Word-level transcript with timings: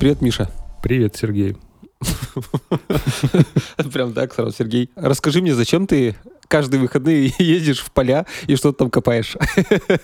Привет, 0.00 0.20
Миша. 0.20 0.50
Привет, 0.82 1.14
Сергей. 1.14 1.56
Прям 3.92 4.14
так 4.14 4.34
сразу, 4.34 4.50
Сергей. 4.50 4.90
Расскажи 4.96 5.40
мне, 5.40 5.54
зачем 5.54 5.86
ты 5.86 6.16
каждые 6.50 6.80
выходные 6.80 7.32
ездишь 7.38 7.80
в 7.80 7.90
поля 7.92 8.26
и 8.46 8.56
что-то 8.56 8.78
там 8.78 8.90
копаешь? 8.90 9.36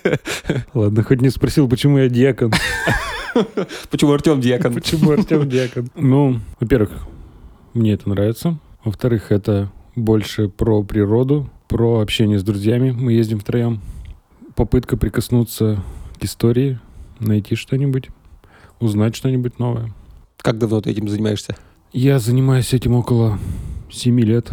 Ладно, 0.75 1.03
хоть 1.03 1.21
не 1.21 1.29
спросил, 1.29 1.69
почему 1.69 1.99
я 1.99 2.09
диакон. 2.09 2.53
Почему 3.91 4.13
Артем 4.13 4.41
диакон? 4.41 4.73
Почему 4.73 5.11
Артем 5.11 5.47
диакон? 5.47 5.91
Ну, 5.95 6.41
во-первых, 6.59 7.07
мне 7.75 7.93
это 7.93 8.09
нравится. 8.09 8.59
Во-вторых, 8.83 9.31
это 9.31 9.71
больше 9.95 10.49
про 10.49 10.83
природу, 10.83 11.51
про 11.69 12.01
общение 12.01 12.39
с 12.39 12.43
друзьями. 12.43 12.93
Мы 12.93 13.13
ездим 13.13 13.39
втроем. 13.39 13.83
Попытка 14.55 14.97
прикоснуться 14.97 15.85
к 16.19 16.25
истории, 16.25 16.81
найти 17.19 17.57
что-нибудь, 17.57 18.09
узнать 18.81 19.15
что-нибудь 19.15 19.59
новое. 19.59 19.93
Как 20.39 20.57
давно 20.57 20.81
ты 20.81 20.93
этим 20.93 21.07
занимаешься? 21.07 21.57
Я 21.93 22.19
занимаюсь 22.19 22.73
этим 22.73 22.95
около 22.95 23.39
семи 23.91 24.23
лет. 24.23 24.51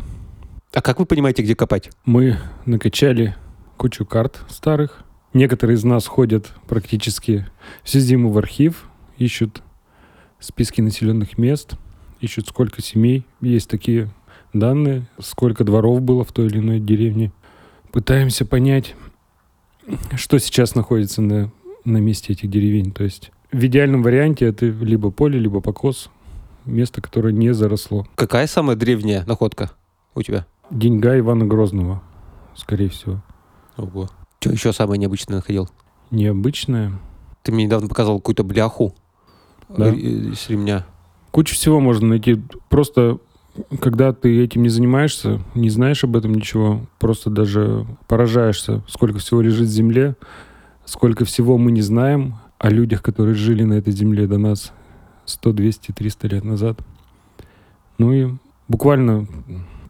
А 0.73 0.81
как 0.81 0.97
вы 0.97 1.05
понимаете, 1.05 1.43
где 1.43 1.55
копать? 1.55 1.91
Мы 2.03 2.39
накачали 2.65 3.35
кучу 3.77 4.05
карт 4.05 4.41
старых. 4.49 5.03
Некоторые 5.31 5.75
из 5.75 5.83
нас 5.83 6.07
ходят 6.07 6.51
практически 6.67 7.45
всю 7.83 7.99
зиму 7.99 8.31
в 8.31 8.39
архив, 8.39 8.89
ищут 9.19 9.61
списки 10.39 10.81
населенных 10.81 11.37
мест, 11.37 11.75
ищут 12.21 12.47
сколько 12.47 12.81
семей. 12.81 13.23
Есть 13.39 13.69
такие 13.69 14.09
данные, 14.51 15.07
сколько 15.19 15.63
дворов 15.63 16.01
было 16.01 16.23
в 16.23 16.31
той 16.31 16.47
или 16.47 16.57
иной 16.57 16.79
деревне. 16.79 17.31
Пытаемся 17.91 18.43
понять, 18.43 18.95
что 20.15 20.39
сейчас 20.39 20.73
находится 20.73 21.21
на, 21.21 21.51
на 21.85 21.97
месте 21.97 22.33
этих 22.33 22.49
деревень. 22.49 22.91
То 22.93 23.03
есть 23.03 23.31
в 23.51 23.63
идеальном 23.63 24.01
варианте 24.01 24.45
это 24.47 24.65
либо 24.65 25.11
поле, 25.11 25.37
либо 25.37 25.61
покос, 25.61 26.09
место, 26.65 26.99
которое 26.99 27.31
не 27.31 27.53
заросло. 27.53 28.07
Какая 28.15 28.47
самая 28.47 28.75
древняя 28.75 29.23
находка 29.25 29.71
у 30.15 30.23
тебя? 30.23 30.47
Деньга 30.69 31.17
Ивана 31.19 31.45
Грозного, 31.45 32.01
скорее 32.55 32.89
всего. 32.89 33.21
Ого. 33.77 34.09
Что 34.39 34.51
еще 34.51 34.73
самое 34.73 34.99
необычное 34.99 35.37
находил? 35.37 35.69
Необычное. 36.11 36.93
Ты 37.43 37.51
мне 37.51 37.65
недавно 37.65 37.87
показал 37.87 38.17
какую-то 38.19 38.43
бляху 38.43 38.95
Да. 39.69 39.91
с 39.93 40.49
ремня. 40.49 40.85
Кучу 41.31 41.55
всего 41.55 41.79
можно 41.79 42.07
найти. 42.07 42.41
Просто 42.69 43.19
когда 43.79 44.13
ты 44.13 44.43
этим 44.43 44.63
не 44.63 44.69
занимаешься, 44.69 45.41
не 45.55 45.69
знаешь 45.69 46.03
об 46.03 46.15
этом 46.15 46.33
ничего, 46.33 46.81
просто 46.99 47.29
даже 47.29 47.85
поражаешься, 48.07 48.83
сколько 48.87 49.19
всего 49.19 49.41
лежит 49.41 49.67
в 49.67 49.71
земле, 49.71 50.15
сколько 50.85 51.25
всего 51.25 51.57
мы 51.57 51.71
не 51.71 51.81
знаем 51.81 52.35
о 52.59 52.69
людях, 52.69 53.01
которые 53.01 53.35
жили 53.35 53.63
на 53.63 53.73
этой 53.73 53.93
земле 53.93 54.27
до 54.27 54.37
нас 54.37 54.71
100, 55.25 55.53
200, 55.53 55.91
300 55.91 56.27
лет 56.27 56.43
назад. 56.43 56.79
Ну 57.97 58.11
и 58.13 58.31
буквально 58.67 59.27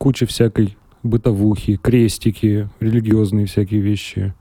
куча 0.03 0.25
всякой 0.25 0.75
бытовухи, 1.01 1.77
крестики, 1.77 2.67
религиозные 2.81 3.45
всякие 3.45 3.79
вещи, 3.79 4.33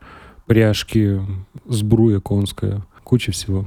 пряжки, 0.46 1.20
сбруя 1.68 2.18
конская, 2.18 2.84
куча 3.04 3.30
всего. 3.30 3.64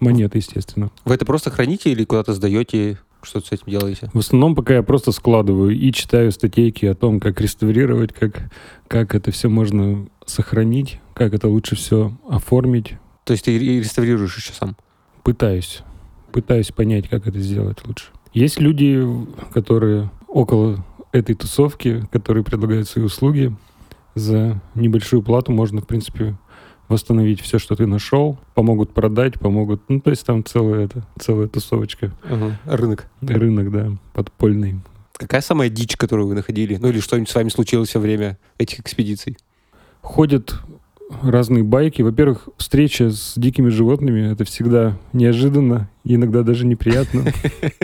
Монеты, 0.00 0.38
естественно. 0.38 0.90
Вы 1.04 1.16
это 1.16 1.26
просто 1.26 1.50
храните 1.50 1.92
или 1.92 2.04
куда-то 2.04 2.32
сдаете? 2.32 2.96
Что-то 3.22 3.48
с 3.48 3.52
этим 3.52 3.64
делаете? 3.66 4.08
В 4.14 4.18
основном 4.18 4.54
пока 4.54 4.76
я 4.76 4.82
просто 4.82 5.12
складываю 5.12 5.78
и 5.78 5.92
читаю 5.92 6.32
статейки 6.32 6.86
о 6.86 6.94
том, 6.94 7.20
как 7.20 7.38
реставрировать, 7.38 8.14
как, 8.14 8.50
как 8.88 9.14
это 9.14 9.30
все 9.30 9.50
можно 9.50 10.06
сохранить, 10.24 11.00
как 11.12 11.34
это 11.34 11.48
лучше 11.48 11.76
все 11.76 12.16
оформить. 12.26 12.94
То 13.24 13.32
есть 13.32 13.44
ты 13.44 13.58
реставрируешь 13.58 14.38
еще 14.38 14.54
сам? 14.54 14.74
Пытаюсь. 15.22 15.82
Пытаюсь 16.32 16.72
понять, 16.72 17.10
как 17.10 17.26
это 17.26 17.38
сделать 17.40 17.86
лучше. 17.86 18.06
Есть 18.32 18.58
люди, 18.58 19.06
которые 19.52 20.10
около 20.28 20.82
этой 21.14 21.34
тусовки, 21.36 22.06
которые 22.10 22.42
предлагают 22.42 22.88
свои 22.88 23.04
услуги. 23.04 23.54
За 24.16 24.60
небольшую 24.74 25.22
плату 25.22 25.52
можно, 25.52 25.80
в 25.80 25.86
принципе, 25.86 26.36
восстановить 26.88 27.40
все, 27.40 27.58
что 27.58 27.76
ты 27.76 27.86
нашел. 27.86 28.38
Помогут 28.54 28.92
продать, 28.92 29.38
помогут... 29.38 29.82
Ну, 29.88 30.00
то 30.00 30.10
есть 30.10 30.26
там 30.26 30.44
целая, 30.44 30.86
это, 30.86 31.06
целая 31.18 31.46
тусовочка. 31.46 32.12
Ага. 32.24 32.58
Рынок. 32.64 33.06
Рынок, 33.22 33.70
да, 33.70 33.92
подпольный. 34.12 34.80
Какая 35.16 35.40
самая 35.40 35.68
дичь, 35.68 35.96
которую 35.96 36.26
вы 36.26 36.34
находили? 36.34 36.76
Ну 36.76 36.88
или 36.88 36.98
что-нибудь 36.98 37.30
с 37.30 37.34
вами 37.34 37.48
случилось 37.48 37.94
во 37.94 38.00
время 38.00 38.36
этих 38.58 38.80
экспедиций? 38.80 39.38
Ходят 40.00 40.60
разные 41.22 41.62
байки. 41.62 42.02
Во-первых, 42.02 42.48
встреча 42.56 43.10
с 43.10 43.34
дикими 43.36 43.68
животными— 43.68 44.30
это 44.32 44.44
всегда 44.44 44.98
неожиданно, 45.12 45.90
иногда 46.04 46.42
даже 46.42 46.66
неприятно. 46.66 47.24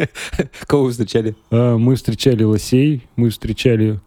Кого 0.66 0.84
вы 0.84 0.91
встречали? 0.91 1.36
А, 1.50 1.76
Мы 1.76 1.97
встречали 1.97 2.44
лосей, 2.44 3.06
мы 3.16 3.31
встречали 3.31 4.00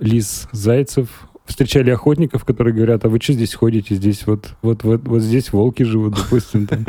лис, 0.00 0.48
зайцев, 0.52 1.08
встречали 1.44 1.90
охотников, 1.90 2.44
которые 2.44 2.74
говорят, 2.74 3.04
а 3.04 3.08
вы 3.08 3.18
что 3.20 3.32
здесь 3.34 3.54
ходите? 3.54 3.94
Здесь 3.94 4.26
вот, 4.26 4.54
вот, 4.62 4.84
вот, 4.84 5.06
вот 5.06 5.22
здесь 5.22 5.52
волки 5.52 5.82
живут, 5.82 6.14
допустим. 6.14 6.66
Там. 6.66 6.86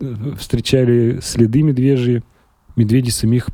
Встречали 0.38 1.20
следы 1.22 1.62
медвежьи, 1.62 2.22
медведи 2.76 3.10
самих 3.10 3.48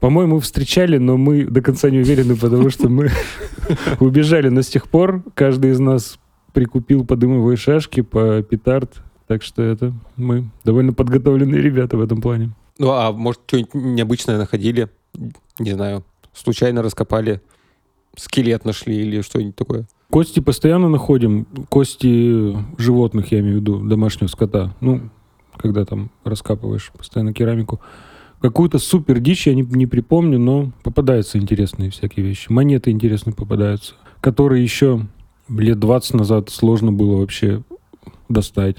по-моему, 0.00 0.40
встречали, 0.40 0.96
но 0.96 1.18
мы 1.18 1.44
до 1.44 1.60
конца 1.60 1.90
не 1.90 1.98
уверены, 1.98 2.34
потому 2.34 2.70
что 2.70 2.88
мы 2.88 3.10
убежали. 4.00 4.48
Но 4.48 4.62
с 4.62 4.68
тех 4.68 4.88
пор 4.88 5.22
каждый 5.34 5.72
из 5.72 5.78
нас 5.78 6.18
прикупил 6.52 7.04
по 7.04 7.16
дымовой 7.16 7.56
шашке, 7.56 8.02
по 8.02 8.42
петард. 8.42 9.02
Так 9.26 9.42
что 9.42 9.62
это 9.62 9.92
мы 10.16 10.50
довольно 10.64 10.92
подготовленные 10.92 11.60
ребята 11.60 11.96
в 11.96 12.00
этом 12.00 12.20
плане. 12.20 12.50
Ну 12.78 12.90
а 12.90 13.12
может 13.12 13.42
что-нибудь 13.46 13.74
необычное 13.74 14.38
находили? 14.38 14.88
Не 15.58 15.72
знаю. 15.72 16.04
Случайно 16.32 16.82
раскопали, 16.82 17.40
скелет 18.16 18.64
нашли 18.64 18.96
или 18.96 19.20
что-нибудь 19.20 19.56
такое? 19.56 19.86
Кости 20.10 20.40
постоянно 20.40 20.88
находим. 20.88 21.46
Кости 21.68 22.56
животных, 22.78 23.30
я 23.30 23.40
имею 23.40 23.58
в 23.58 23.60
виду, 23.60 23.78
домашнего 23.78 24.28
скота. 24.28 24.74
Ну, 24.80 25.10
когда 25.56 25.84
там 25.84 26.10
раскапываешь 26.24 26.90
постоянно 26.96 27.32
керамику. 27.32 27.80
Какую-то 28.40 28.78
супер 28.78 29.20
дичь 29.20 29.46
я 29.46 29.54
не, 29.54 29.62
не 29.62 29.86
припомню, 29.86 30.38
но 30.38 30.72
попадаются 30.82 31.38
интересные 31.38 31.90
всякие 31.90 32.24
вещи. 32.24 32.50
Монеты 32.50 32.90
интересные 32.90 33.34
попадаются, 33.34 33.94
которые 34.20 34.62
еще 34.62 35.06
лет 35.56 35.78
20 35.78 36.14
назад 36.14 36.50
сложно 36.50 36.92
было 36.92 37.16
вообще 37.16 37.62
достать. 38.28 38.76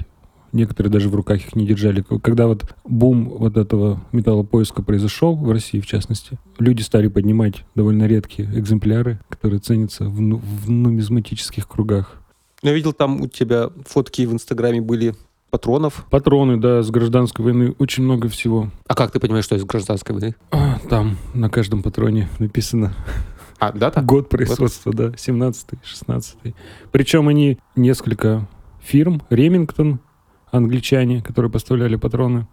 Некоторые 0.53 0.91
даже 0.91 1.07
в 1.07 1.15
руках 1.15 1.37
их 1.39 1.55
не 1.55 1.65
держали. 1.65 2.03
Когда 2.21 2.47
вот 2.47 2.65
бум 2.83 3.29
вот 3.29 3.55
этого 3.55 4.01
металлопоиска 4.11 4.83
произошел, 4.83 5.35
в 5.35 5.49
России 5.49 5.79
в 5.79 5.85
частности, 5.85 6.37
люди 6.59 6.81
стали 6.81 7.07
поднимать 7.07 7.63
довольно 7.73 8.05
редкие 8.05 8.49
экземпляры, 8.53 9.19
которые 9.29 9.59
ценятся 9.59 10.05
в, 10.05 10.19
ну- 10.19 10.41
в 10.43 10.69
нумизматических 10.69 11.67
кругах. 11.67 12.17
Ну, 12.63 12.69
Я 12.69 12.75
видел, 12.75 12.91
там 12.91 13.21
у 13.21 13.27
тебя 13.27 13.69
фотки 13.85 14.25
в 14.25 14.33
Инстаграме 14.33 14.81
были 14.81 15.15
патронов. 15.49 16.05
Патроны, 16.09 16.57
да, 16.57 16.83
с 16.83 16.89
гражданской 16.91 17.43
войны 17.45 17.73
очень 17.79 18.03
много 18.03 18.27
всего. 18.29 18.69
А 18.87 18.93
как 18.93 19.11
ты 19.11 19.19
понимаешь, 19.19 19.45
что 19.45 19.55
из 19.55 19.63
гражданской 19.63 20.13
войны? 20.15 20.35
А, 20.51 20.79
там 20.89 21.17
на 21.33 21.49
каждом 21.49 21.81
патроне 21.81 22.29
написано 22.39 22.93
А, 23.61 23.71
да, 23.71 23.91
так? 23.91 24.07
год 24.07 24.27
производства, 24.27 24.91
да, 24.91 25.09
17-й, 25.09 25.77
16-й. 25.83 26.55
Причем 26.91 27.27
они 27.27 27.59
несколько 27.75 28.47
фирм, 28.81 29.21
Ремингтон, 29.29 29.99
англичане, 30.49 31.21
которые 31.21 31.51
поставляли 31.51 31.95
патроны, 31.95 32.47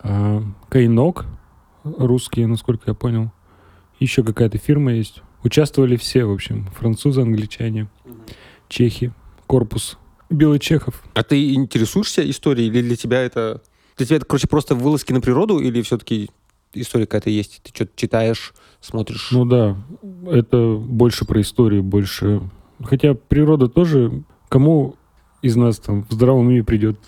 а, 0.00 0.42
Кайнок, 0.68 1.26
русские, 1.84 2.48
насколько 2.48 2.90
я 2.90 2.94
понял, 2.94 3.30
еще 4.00 4.24
какая-то 4.24 4.58
фирма 4.58 4.94
есть. 4.94 5.22
Участвовали 5.44 5.94
все, 5.94 6.24
в 6.24 6.32
общем, 6.32 6.66
французы, 6.76 7.20
англичане, 7.20 7.86
чехи, 8.68 9.14
корпус 9.46 9.96
белочехов. 10.28 11.04
А 11.14 11.22
ты 11.22 11.54
интересуешься 11.54 12.28
историей 12.28 12.66
или 12.66 12.82
для 12.82 12.96
тебя 12.96 13.22
это... 13.22 13.62
Для 13.96 14.06
тебя 14.06 14.16
это, 14.16 14.26
короче, 14.26 14.48
просто 14.48 14.74
вылазки 14.74 15.12
на 15.12 15.20
природу 15.20 15.60
или 15.60 15.82
все-таки 15.82 16.30
история 16.74 17.06
какая-то 17.06 17.30
есть? 17.30 17.60
Ты 17.62 17.70
что-то 17.72 17.92
читаешь, 17.94 18.52
смотришь? 18.80 19.30
Ну 19.32 19.44
да, 19.44 19.76
это 20.26 20.76
больше 20.76 21.24
про 21.24 21.40
историю, 21.40 21.82
больше... 21.82 22.42
Хотя 22.82 23.14
природа 23.14 23.68
тоже... 23.68 24.22
Кому 24.48 24.94
из 25.42 25.56
нас 25.56 25.78
там 25.78 26.04
в 26.08 26.12
здравом 26.12 26.46
уме 26.46 26.62
придет 26.62 26.98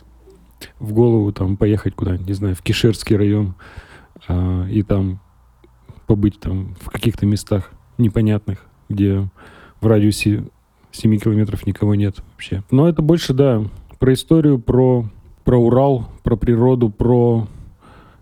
в 0.81 0.93
голову 0.93 1.33
там 1.33 1.57
поехать 1.57 1.95
куда-нибудь, 1.95 2.27
не 2.27 2.35
знаю, 2.35 2.57
в 2.57 2.63
Кишерский 2.63 3.17
район 3.17 3.55
а, 4.27 4.67
и 4.67 4.83
там 4.83 5.21
побыть 6.09 6.41
там 6.41 6.75
в 6.81 6.91
каких-то 6.91 7.27
местах 7.27 7.71
непонятных, 7.97 8.67
где 8.89 9.29
в 9.81 9.87
радиусе 9.87 10.49
7 10.91 11.19
километров 11.19 11.65
никого 11.67 11.95
нет 11.95 12.17
вообще. 12.33 12.65
Но 12.73 12.89
это 12.89 13.03
больше, 13.03 13.35
да, 13.35 13.63
про 14.01 14.15
историю, 14.15 14.59
про 14.59 15.09
про 15.49 15.57
Урал, 15.57 16.11
про 16.25 16.37
природу, 16.37 16.91
про 16.91 17.49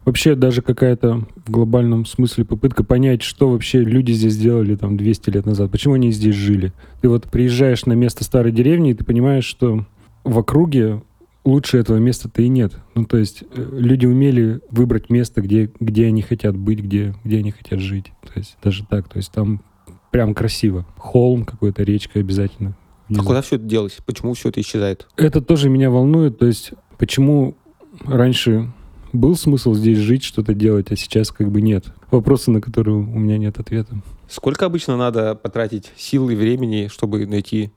вообще 0.07 0.35
даже 0.35 0.63
какая-то 0.63 1.27
в 1.45 1.51
глобальном 1.51 2.07
смысле 2.07 2.47
попытка 2.47 2.83
понять, 2.83 3.23
что 3.23 3.51
вообще 3.51 3.83
люди 3.83 4.13
здесь 4.13 4.39
делали 4.39 4.77
там 4.77 4.97
200 4.97 5.29
лет 5.31 5.45
назад, 5.45 5.71
почему 5.71 5.95
они 5.95 6.11
здесь 6.13 6.35
жили. 6.35 6.73
Ты 7.03 7.11
вот 7.11 7.25
приезжаешь 7.25 7.85
на 7.85 7.93
место 7.93 8.25
старой 8.25 8.53
деревни, 8.53 8.93
и 8.93 8.95
ты 8.95 9.05
понимаешь, 9.05 9.45
что 9.45 9.85
в 10.25 10.39
округе 10.39 11.03
лучше 11.45 11.79
этого 11.79 11.99
места-то 11.99 12.41
и 12.41 12.49
нет. 12.49 12.73
Ну, 12.95 13.05
то 13.05 13.17
есть 13.17 13.43
э, 13.43 13.69
люди 13.73 14.07
умели 14.07 14.61
выбрать 14.71 15.11
место, 15.11 15.41
где, 15.43 15.71
где 15.81 16.07
они 16.07 16.23
хотят 16.23 16.57
быть, 16.57 16.81
где, 16.81 17.15
где 17.25 17.39
они 17.39 17.51
хотят 17.51 17.81
жить. 17.81 18.07
То 18.23 18.33
есть 18.37 18.57
даже 18.63 18.85
так. 18.87 19.09
То 19.09 19.19
есть 19.19 19.33
там 19.33 19.63
прям 20.11 20.35
красиво. 20.35 20.87
Холм 20.97 21.45
какой-то, 21.45 21.83
речка 21.83 22.21
обязательно. 22.21 22.77
А 23.09 23.13
внизу. 23.13 23.25
куда 23.25 23.43
все 23.43 23.57
это 23.57 23.65
делось? 23.65 23.99
Почему 24.05 24.35
все 24.35 24.49
это 24.49 24.61
исчезает? 24.61 25.07
Это 25.17 25.41
тоже 25.41 25.69
меня 25.69 25.91
волнует. 25.91 26.39
То 26.39 26.47
есть 26.47 26.73
почему 26.99 27.57
раньше 28.05 28.73
был 29.17 29.37
смысл 29.37 29.75
здесь 29.75 29.99
жить, 29.99 30.23
что-то 30.23 30.55
делать, 30.55 30.91
а 30.91 30.97
сейчас 30.97 31.31
как 31.31 31.51
бы 31.51 31.61
нет. 31.61 31.87
Вопросы, 32.11 32.51
на 32.51 32.61
которые 32.61 32.97
у 32.97 33.19
меня 33.19 33.39
нет 33.39 33.59
ответа. 33.59 34.01
Сколько 34.29 34.67
обычно 34.67 34.97
надо 34.97 35.35
потратить 35.35 35.93
сил 35.97 36.31
и 36.31 36.35
времени, 36.35 36.89
чтобы 36.89 37.27
найти 37.27 37.73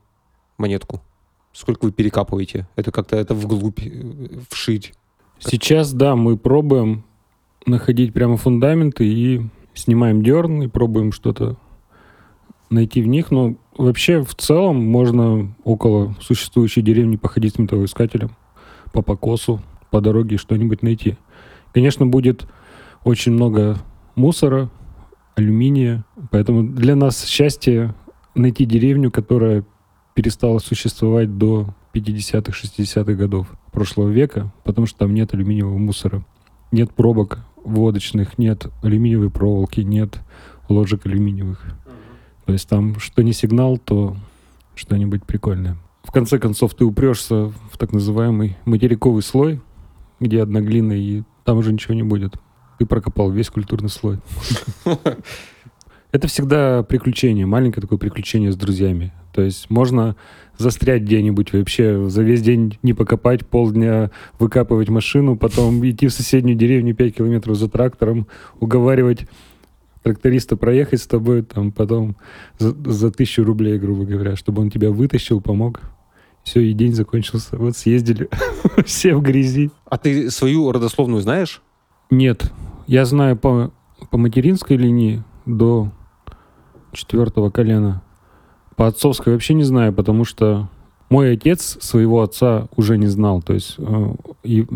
монетку? 0.58 1.02
Сколько 1.52 1.86
вы 1.86 1.92
перекапываете? 1.92 2.68
Это 2.76 2.92
как-то 2.92 3.16
это 3.16 3.34
вглубь, 3.34 3.80
э, 3.84 4.38
вширь. 4.48 4.92
Сейчас, 5.38 5.92
да, 5.92 6.16
мы 6.16 6.36
пробуем 6.36 7.04
находить 7.66 8.12
прямо 8.12 8.36
фундаменты 8.36 9.06
и 9.06 9.42
снимаем 9.74 10.22
дерн 10.22 10.62
и 10.62 10.68
пробуем 10.68 11.12
что-то 11.12 11.56
найти 12.68 13.02
в 13.02 13.06
них. 13.06 13.30
Но 13.30 13.56
вообще 13.76 14.22
в 14.22 14.34
целом 14.34 14.84
можно 14.84 15.54
около 15.64 16.14
существующей 16.20 16.82
деревни 16.82 17.16
походить 17.16 17.54
с 17.54 17.58
металлоискателем 17.58 18.30
по 18.92 19.02
покосу, 19.02 19.60
по 19.90 20.00
дороге 20.00 20.36
что-нибудь 20.36 20.82
найти. 20.82 21.16
Конечно, 21.72 22.06
будет 22.06 22.46
очень 23.04 23.32
много 23.32 23.78
мусора, 24.14 24.70
алюминия, 25.36 26.04
поэтому 26.30 26.62
для 26.62 26.96
нас 26.96 27.24
счастье 27.24 27.94
найти 28.34 28.64
деревню, 28.64 29.10
которая 29.10 29.64
перестала 30.14 30.58
существовать 30.58 31.38
до 31.38 31.74
50-х, 31.94 32.52
60-х 32.52 33.12
годов 33.14 33.48
прошлого 33.72 34.08
века, 34.08 34.52
потому 34.64 34.86
что 34.86 35.00
там 35.00 35.14
нет 35.14 35.32
алюминиевого 35.34 35.78
мусора. 35.78 36.24
Нет 36.72 36.92
пробок 36.92 37.40
водочных, 37.64 38.38
нет 38.38 38.66
алюминиевой 38.82 39.30
проволоки, 39.30 39.80
нет 39.80 40.20
ложек 40.68 41.06
алюминиевых. 41.06 41.64
То 42.46 42.52
есть 42.52 42.68
там 42.68 42.98
что 42.98 43.22
не 43.22 43.32
сигнал, 43.32 43.78
то 43.78 44.16
что-нибудь 44.74 45.24
прикольное. 45.24 45.76
В 46.02 46.12
конце 46.12 46.38
концов, 46.38 46.74
ты 46.74 46.84
упрешься 46.84 47.52
в 47.70 47.78
так 47.78 47.92
называемый 47.92 48.56
материковый 48.64 49.22
слой, 49.22 49.60
где 50.18 50.42
одна 50.42 50.60
глина, 50.60 50.92
и 50.92 51.22
там 51.50 51.58
уже 51.58 51.72
ничего 51.72 51.94
не 51.94 52.04
будет. 52.04 52.34
Ты 52.78 52.86
прокопал 52.86 53.32
весь 53.32 53.50
культурный 53.50 53.88
слой. 53.88 54.20
Это 56.12 56.28
всегда 56.28 56.84
приключение, 56.84 57.44
маленькое 57.44 57.82
такое 57.82 57.98
приключение 57.98 58.52
с 58.52 58.56
друзьями. 58.56 59.12
То 59.32 59.42
есть 59.42 59.68
можно 59.68 60.14
застрять 60.58 61.02
где-нибудь 61.02 61.52
вообще, 61.52 62.08
за 62.08 62.22
весь 62.22 62.40
день 62.40 62.78
не 62.84 62.92
покопать, 62.92 63.44
полдня 63.44 64.12
выкапывать 64.38 64.90
машину, 64.90 65.36
потом 65.36 65.84
идти 65.84 66.06
в 66.06 66.12
соседнюю 66.12 66.56
деревню 66.56 66.94
5 66.94 67.16
километров 67.16 67.56
за 67.56 67.68
трактором, 67.68 68.28
уговаривать 68.60 69.26
тракториста 70.04 70.56
проехать 70.56 71.02
с 71.02 71.08
тобой, 71.08 71.42
там 71.42 71.72
потом 71.72 72.14
за, 72.58 72.70
за 72.88 73.10
тысячу 73.10 73.42
рублей, 73.42 73.76
грубо 73.76 74.04
говоря, 74.04 74.36
чтобы 74.36 74.62
он 74.62 74.70
тебя 74.70 74.92
вытащил, 74.92 75.40
помог. 75.40 75.80
Все, 76.50 76.62
и 76.62 76.72
день 76.72 76.94
закончился. 76.94 77.56
Вот 77.56 77.76
съездили 77.76 78.28
все 78.84 79.14
в 79.14 79.22
грязи. 79.22 79.70
А 79.84 79.98
ты 79.98 80.32
свою 80.32 80.72
родословную 80.72 81.22
знаешь? 81.22 81.62
Нет, 82.10 82.50
я 82.88 83.04
знаю 83.04 83.36
по, 83.36 83.70
по 84.10 84.18
материнской 84.18 84.76
линии 84.76 85.22
до 85.46 85.92
четвертого 86.90 87.50
колена. 87.50 88.02
По 88.74 88.88
отцовской 88.88 89.32
вообще 89.32 89.54
не 89.54 89.62
знаю, 89.62 89.92
потому 89.92 90.24
что 90.24 90.68
мой 91.08 91.34
отец 91.34 91.78
своего 91.80 92.20
отца 92.20 92.66
уже 92.74 92.98
не 92.98 93.06
знал. 93.06 93.42
То 93.42 93.52
есть 93.52 93.76
э, 93.78 94.14
и 94.42 94.66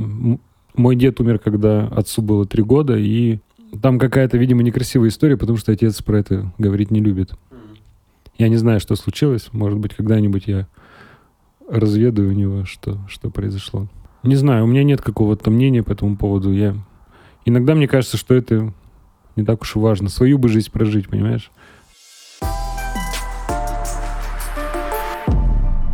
мой 0.77 0.94
дед 0.94 1.19
умер, 1.19 1.41
когда 1.41 1.88
отцу 1.88 2.23
было 2.23 2.47
три 2.47 2.62
года, 2.62 2.97
и 2.97 3.41
там 3.82 3.99
какая-то, 3.99 4.38
видимо, 4.38 4.62
некрасивая 4.62 5.09
история, 5.09 5.37
потому 5.37 5.59
что 5.59 5.73
отец 5.73 6.00
про 6.03 6.20
это 6.20 6.53
говорить 6.56 6.93
не 6.93 7.00
любит. 7.00 7.32
Я 8.38 8.49
не 8.49 8.59
знаю, 8.59 8.79
что 8.79 8.94
случилось. 8.94 9.49
Может 9.50 9.81
быть, 9.81 9.93
когда-нибудь 9.93 10.44
я 10.47 10.69
разведаю 11.69 12.29
у 12.31 12.33
него, 12.33 12.65
что, 12.65 12.99
что 13.09 13.31
произошло. 13.31 13.87
Не 14.23 14.37
знаю, 14.37 14.65
у 14.65 14.67
меня 14.67 14.85
нет 14.85 15.03
какого-то 15.03 15.51
мнения 15.51 15.83
по 15.83 15.93
этому 15.93 16.17
поводу. 16.17 16.53
Я... 16.53 16.77
Иногда 17.45 17.75
мне 17.75 17.87
кажется, 17.89 18.17
что 18.17 18.35
это 18.35 18.73
не 19.37 19.45
так 19.45 19.63
уж 19.63 19.77
и 19.77 19.79
важно. 19.79 20.09
Свою 20.09 20.39
бы 20.39 20.49
жизнь 20.49 20.71
прожить, 20.71 21.09
понимаешь? 21.09 21.51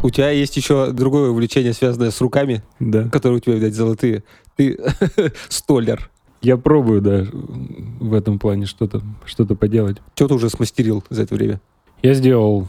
У 0.03 0.09
тебя 0.09 0.31
есть 0.31 0.57
еще 0.57 0.93
другое 0.93 1.31
увлечение, 1.31 1.75
связанное 1.75 2.11
с 2.11 2.21
руками, 2.21 2.63
Да. 2.79 3.09
которые 3.11 3.37
у 3.39 3.41
тебя, 3.41 3.57
видать, 3.57 3.75
золотые. 3.75 4.25
Ты 4.57 4.79
столяр. 5.49 6.11
Я 6.41 6.57
пробую, 6.57 7.03
да, 7.03 7.27
в 7.33 8.15
этом 8.15 8.39
плане 8.39 8.65
что-то 8.65 9.03
что 9.27 9.45
поделать. 9.45 9.99
Что 10.15 10.29
ты 10.29 10.35
уже 10.35 10.49
смастерил 10.49 11.05
за 11.11 11.23
это 11.25 11.35
время? 11.35 11.61
Я 12.03 12.15
сделал 12.15 12.67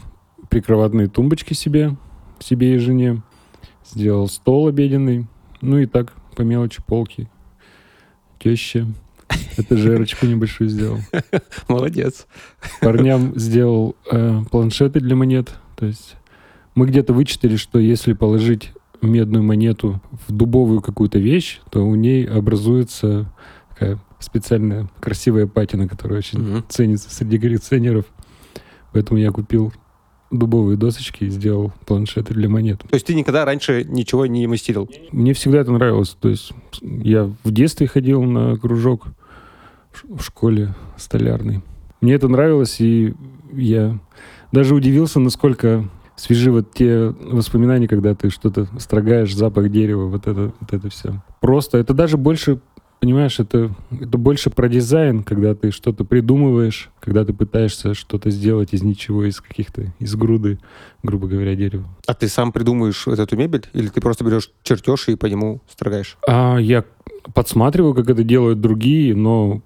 прикроватные 0.50 1.08
тумбочки 1.08 1.54
себе, 1.54 1.96
себе 2.42 2.74
и 2.74 2.78
жене. 2.78 3.22
Сделал 3.84 4.28
стол 4.28 4.68
обеденный. 4.68 5.26
Ну 5.60 5.78
и 5.78 5.86
так, 5.86 6.12
по 6.36 6.42
мелочи, 6.42 6.82
полки. 6.86 7.28
Теща. 8.38 8.86
Этажерочку 9.56 10.26
небольшую 10.26 10.68
сделал. 10.68 10.98
Молодец. 11.68 12.26
Парням 12.80 13.38
сделал 13.38 13.96
э, 14.10 14.40
планшеты 14.50 15.00
для 15.00 15.16
монет. 15.16 15.54
То 15.76 15.86
есть 15.86 16.16
мы 16.74 16.86
где-то 16.86 17.12
вычитали, 17.12 17.56
что 17.56 17.78
если 17.78 18.12
положить 18.12 18.72
медную 19.00 19.42
монету 19.42 20.00
в 20.28 20.32
дубовую 20.32 20.80
какую-то 20.80 21.18
вещь, 21.18 21.60
то 21.70 21.84
у 21.84 21.94
ней 21.94 22.24
образуется 22.24 23.32
такая 23.70 23.98
специальная 24.20 24.88
красивая 25.00 25.46
патина, 25.46 25.88
которая 25.88 26.18
очень 26.18 26.38
Мгм. 26.38 26.64
ценится 26.68 27.10
среди 27.10 27.38
коллекционеров. 27.38 28.04
Поэтому 28.92 29.18
я 29.18 29.30
купил 29.32 29.72
дубовые 30.32 30.76
досочки 30.76 31.24
и 31.24 31.28
сделал 31.28 31.72
планшеты 31.86 32.34
для 32.34 32.48
монет. 32.48 32.80
То 32.80 32.94
есть 32.94 33.06
ты 33.06 33.14
никогда 33.14 33.44
раньше 33.44 33.84
ничего 33.84 34.26
не 34.26 34.46
мастерил? 34.46 34.90
Мне 35.12 35.34
всегда 35.34 35.60
это 35.60 35.70
нравилось. 35.70 36.16
То 36.20 36.28
есть 36.28 36.52
я 36.80 37.30
в 37.44 37.52
детстве 37.52 37.86
ходил 37.86 38.22
на 38.22 38.56
кружок 38.56 39.04
в 40.08 40.22
школе 40.22 40.74
столярный. 40.96 41.62
Мне 42.00 42.14
это 42.14 42.28
нравилось, 42.28 42.80
и 42.80 43.14
я 43.52 43.98
даже 44.50 44.74
удивился, 44.74 45.20
насколько 45.20 45.88
свежи 46.16 46.50
вот 46.50 46.72
те 46.72 47.14
воспоминания, 47.20 47.88
когда 47.88 48.14
ты 48.14 48.30
что-то 48.30 48.66
строгаешь, 48.78 49.34
запах 49.34 49.70
дерева, 49.70 50.06
вот 50.06 50.26
это, 50.26 50.52
вот 50.58 50.72
это 50.72 50.88
все. 50.88 51.22
Просто 51.40 51.78
это 51.78 51.94
даже 51.94 52.16
больше, 52.16 52.60
понимаешь, 53.02 53.40
это, 53.40 53.74
это 53.90 54.16
больше 54.16 54.48
про 54.48 54.68
дизайн, 54.68 55.24
когда 55.24 55.56
ты 55.56 55.72
что-то 55.72 56.04
придумываешь, 56.04 56.88
когда 57.00 57.24
ты 57.24 57.32
пытаешься 57.32 57.94
что-то 57.94 58.30
сделать 58.30 58.72
из 58.74 58.84
ничего, 58.84 59.24
из 59.24 59.40
каких-то, 59.40 59.92
из 59.98 60.14
груды, 60.14 60.60
грубо 61.02 61.26
говоря, 61.26 61.56
дерева. 61.56 61.84
А 62.06 62.14
ты 62.14 62.28
сам 62.28 62.52
придумаешь 62.52 63.04
вот 63.06 63.18
эту 63.18 63.36
мебель? 63.36 63.66
Или 63.72 63.88
ты 63.88 64.00
просто 64.00 64.22
берешь 64.22 64.50
чертеж 64.62 65.08
и 65.08 65.16
по 65.16 65.26
нему 65.26 65.60
строгаешь? 65.68 66.16
А 66.28 66.58
я 66.58 66.84
подсматриваю, 67.34 67.92
как 67.94 68.08
это 68.08 68.22
делают 68.22 68.60
другие, 68.60 69.16
но 69.16 69.62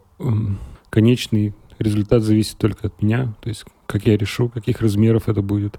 конечный 0.88 1.54
результат 1.78 2.22
зависит 2.22 2.56
только 2.56 2.86
от 2.86 3.02
меня. 3.02 3.34
То 3.42 3.50
есть, 3.50 3.66
как 3.84 4.06
я 4.06 4.16
решу, 4.16 4.48
каких 4.48 4.80
размеров 4.80 5.28
это 5.28 5.42
будет, 5.42 5.78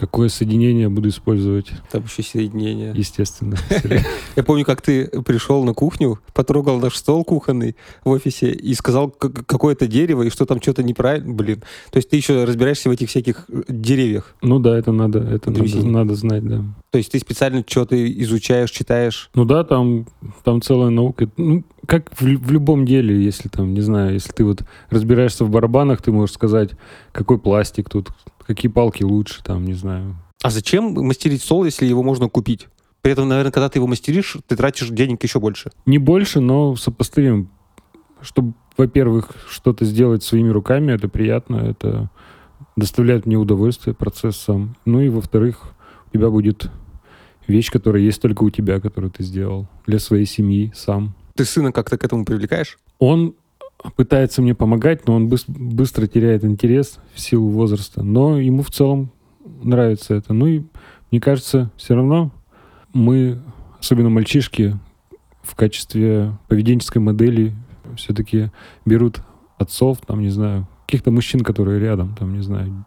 какое 0.00 0.30
соединение 0.30 0.88
буду 0.88 1.10
использовать, 1.10 1.66
Там 1.92 2.04
еще 2.04 2.22
соединение. 2.22 2.92
естественно. 2.96 3.56
Я 4.36 4.42
помню, 4.42 4.64
как 4.64 4.80
ты 4.80 5.06
пришел 5.22 5.62
на 5.62 5.74
кухню, 5.74 6.18
потрогал 6.32 6.80
наш 6.80 6.96
стол 6.96 7.22
кухонный 7.22 7.76
в 8.02 8.08
офисе 8.08 8.50
и 8.50 8.72
сказал 8.72 9.10
как- 9.10 9.44
какое-то 9.46 9.86
дерево, 9.86 10.22
и 10.22 10.30
что 10.30 10.46
там 10.46 10.60
что-то 10.62 10.82
неправильно. 10.82 11.34
Блин. 11.34 11.62
То 11.90 11.98
есть 11.98 12.08
ты 12.08 12.16
еще 12.16 12.44
разбираешься 12.44 12.88
в 12.88 12.92
этих 12.92 13.10
всяких 13.10 13.44
э, 13.50 13.62
деревьях. 13.68 14.34
Ну 14.40 14.58
да, 14.58 14.78
это 14.78 14.90
надо, 14.92 15.18
это 15.18 15.50
надо, 15.50 15.86
надо 15.86 16.14
знать, 16.14 16.46
да. 16.46 16.64
То 16.90 16.98
есть 16.98 17.12
ты 17.12 17.20
специально 17.20 17.64
что-то 17.66 17.96
изучаешь, 18.22 18.70
читаешь. 18.70 19.30
Ну 19.34 19.44
да, 19.44 19.62
там, 19.62 20.06
там 20.42 20.60
целая 20.60 20.90
наука. 20.90 21.28
Ну, 21.36 21.64
как 21.86 22.10
в, 22.18 22.22
в 22.22 22.50
любом 22.50 22.84
деле, 22.84 23.22
если 23.22 23.48
там, 23.48 23.74
не 23.74 23.80
знаю, 23.80 24.14
если 24.14 24.32
ты 24.32 24.44
вот 24.44 24.62
разбираешься 24.90 25.44
в 25.44 25.50
барабанах, 25.50 26.02
ты 26.02 26.10
можешь 26.10 26.34
сказать, 26.34 26.70
какой 27.12 27.38
пластик 27.38 27.88
тут, 27.88 28.10
какие 28.44 28.70
палки 28.70 29.04
лучше, 29.04 29.42
там, 29.44 29.64
не 29.64 29.74
знаю. 29.74 30.16
А 30.42 30.50
зачем 30.50 30.94
мастерить 30.94 31.42
стол, 31.42 31.64
если 31.64 31.86
его 31.86 32.02
можно 32.02 32.28
купить? 32.28 32.66
При 33.02 33.12
этом, 33.12 33.28
наверное, 33.28 33.52
когда 33.52 33.68
ты 33.68 33.78
его 33.78 33.86
мастеришь, 33.86 34.36
ты 34.46 34.56
тратишь 34.56 34.88
денег 34.88 35.22
еще 35.22 35.38
больше. 35.38 35.70
Не 35.86 35.98
больше, 35.98 36.40
но 36.40 36.74
сопоставим. 36.76 37.50
Чтобы, 38.20 38.54
во-первых, 38.76 39.30
что-то 39.48 39.84
сделать 39.84 40.22
своими 40.22 40.50
руками, 40.50 40.92
это 40.92 41.08
приятно, 41.08 41.56
это 41.56 42.10
доставляет 42.76 43.26
мне 43.26 43.36
удовольствие, 43.36 43.94
процесс 43.94 44.36
сам. 44.36 44.76
Ну 44.84 45.00
и, 45.00 45.08
во-вторых, 45.08 45.72
у 46.12 46.16
тебя 46.16 46.28
будет 46.28 46.70
вещь, 47.50 47.70
которая 47.70 48.02
есть 48.02 48.20
только 48.22 48.42
у 48.42 48.50
тебя, 48.50 48.80
которую 48.80 49.10
ты 49.10 49.22
сделал 49.22 49.68
для 49.86 49.98
своей 49.98 50.26
семьи 50.26 50.72
сам. 50.74 51.14
Ты 51.34 51.44
сына 51.44 51.72
как-то 51.72 51.98
к 51.98 52.04
этому 52.04 52.24
привлекаешь? 52.24 52.78
Он 52.98 53.34
пытается 53.96 54.42
мне 54.42 54.54
помогать, 54.54 55.06
но 55.06 55.14
он 55.14 55.28
быс- 55.28 55.44
быстро 55.48 56.06
теряет 56.06 56.44
интерес 56.44 56.98
в 57.14 57.20
силу 57.20 57.48
возраста. 57.48 58.02
Но 58.02 58.38
ему 58.38 58.62
в 58.62 58.70
целом 58.70 59.10
нравится 59.62 60.14
это. 60.14 60.32
Ну 60.32 60.46
и 60.46 60.62
мне 61.10 61.20
кажется, 61.20 61.70
все 61.76 61.94
равно 61.94 62.30
мы, 62.92 63.40
особенно 63.80 64.10
мальчишки, 64.10 64.78
в 65.42 65.54
качестве 65.54 66.36
поведенческой 66.48 67.00
модели 67.00 67.54
все-таки 67.96 68.50
берут 68.84 69.22
отцов, 69.58 69.98
там, 70.06 70.20
не 70.20 70.28
знаю, 70.28 70.68
каких-то 70.86 71.10
мужчин, 71.10 71.40
которые 71.40 71.80
рядом, 71.80 72.14
там, 72.14 72.34
не 72.34 72.42
знаю, 72.42 72.84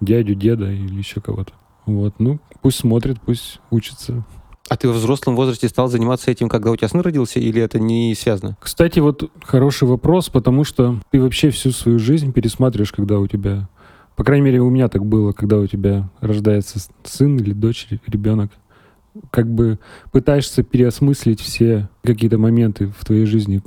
дядю, 0.00 0.34
деда 0.34 0.70
или 0.70 0.94
еще 0.94 1.20
кого-то. 1.20 1.52
Вот, 1.86 2.14
ну, 2.18 2.40
пусть 2.60 2.78
смотрит, 2.78 3.20
пусть 3.24 3.60
учится. 3.70 4.24
А 4.68 4.76
ты 4.76 4.88
во 4.88 4.94
взрослом 4.94 5.36
возрасте 5.36 5.68
стал 5.68 5.86
заниматься 5.88 6.30
этим, 6.30 6.48
когда 6.48 6.72
у 6.72 6.76
тебя 6.76 6.88
сын 6.88 7.00
родился, 7.00 7.38
или 7.38 7.62
это 7.62 7.78
не 7.78 8.14
связано? 8.16 8.56
Кстати, 8.60 8.98
вот 8.98 9.30
хороший 9.42 9.86
вопрос, 9.86 10.28
потому 10.28 10.64
что 10.64 11.00
ты 11.10 11.22
вообще 11.22 11.50
всю 11.50 11.70
свою 11.70 12.00
жизнь 12.00 12.32
пересматриваешь, 12.32 12.92
когда 12.92 13.20
у 13.20 13.26
тебя... 13.28 13.68
По 14.16 14.24
крайней 14.24 14.46
мере, 14.46 14.60
у 14.60 14.70
меня 14.70 14.88
так 14.88 15.04
было, 15.04 15.32
когда 15.32 15.58
у 15.58 15.66
тебя 15.66 16.10
рождается 16.20 16.80
сын 17.04 17.36
или 17.36 17.52
дочь, 17.52 17.86
или 17.90 18.00
ребенок. 18.08 18.50
Как 19.30 19.46
бы 19.48 19.78
пытаешься 20.10 20.62
переосмыслить 20.62 21.40
все 21.40 21.88
какие-то 22.02 22.38
моменты 22.38 22.92
в 22.98 23.04
твоей 23.04 23.26
жизни. 23.26 23.62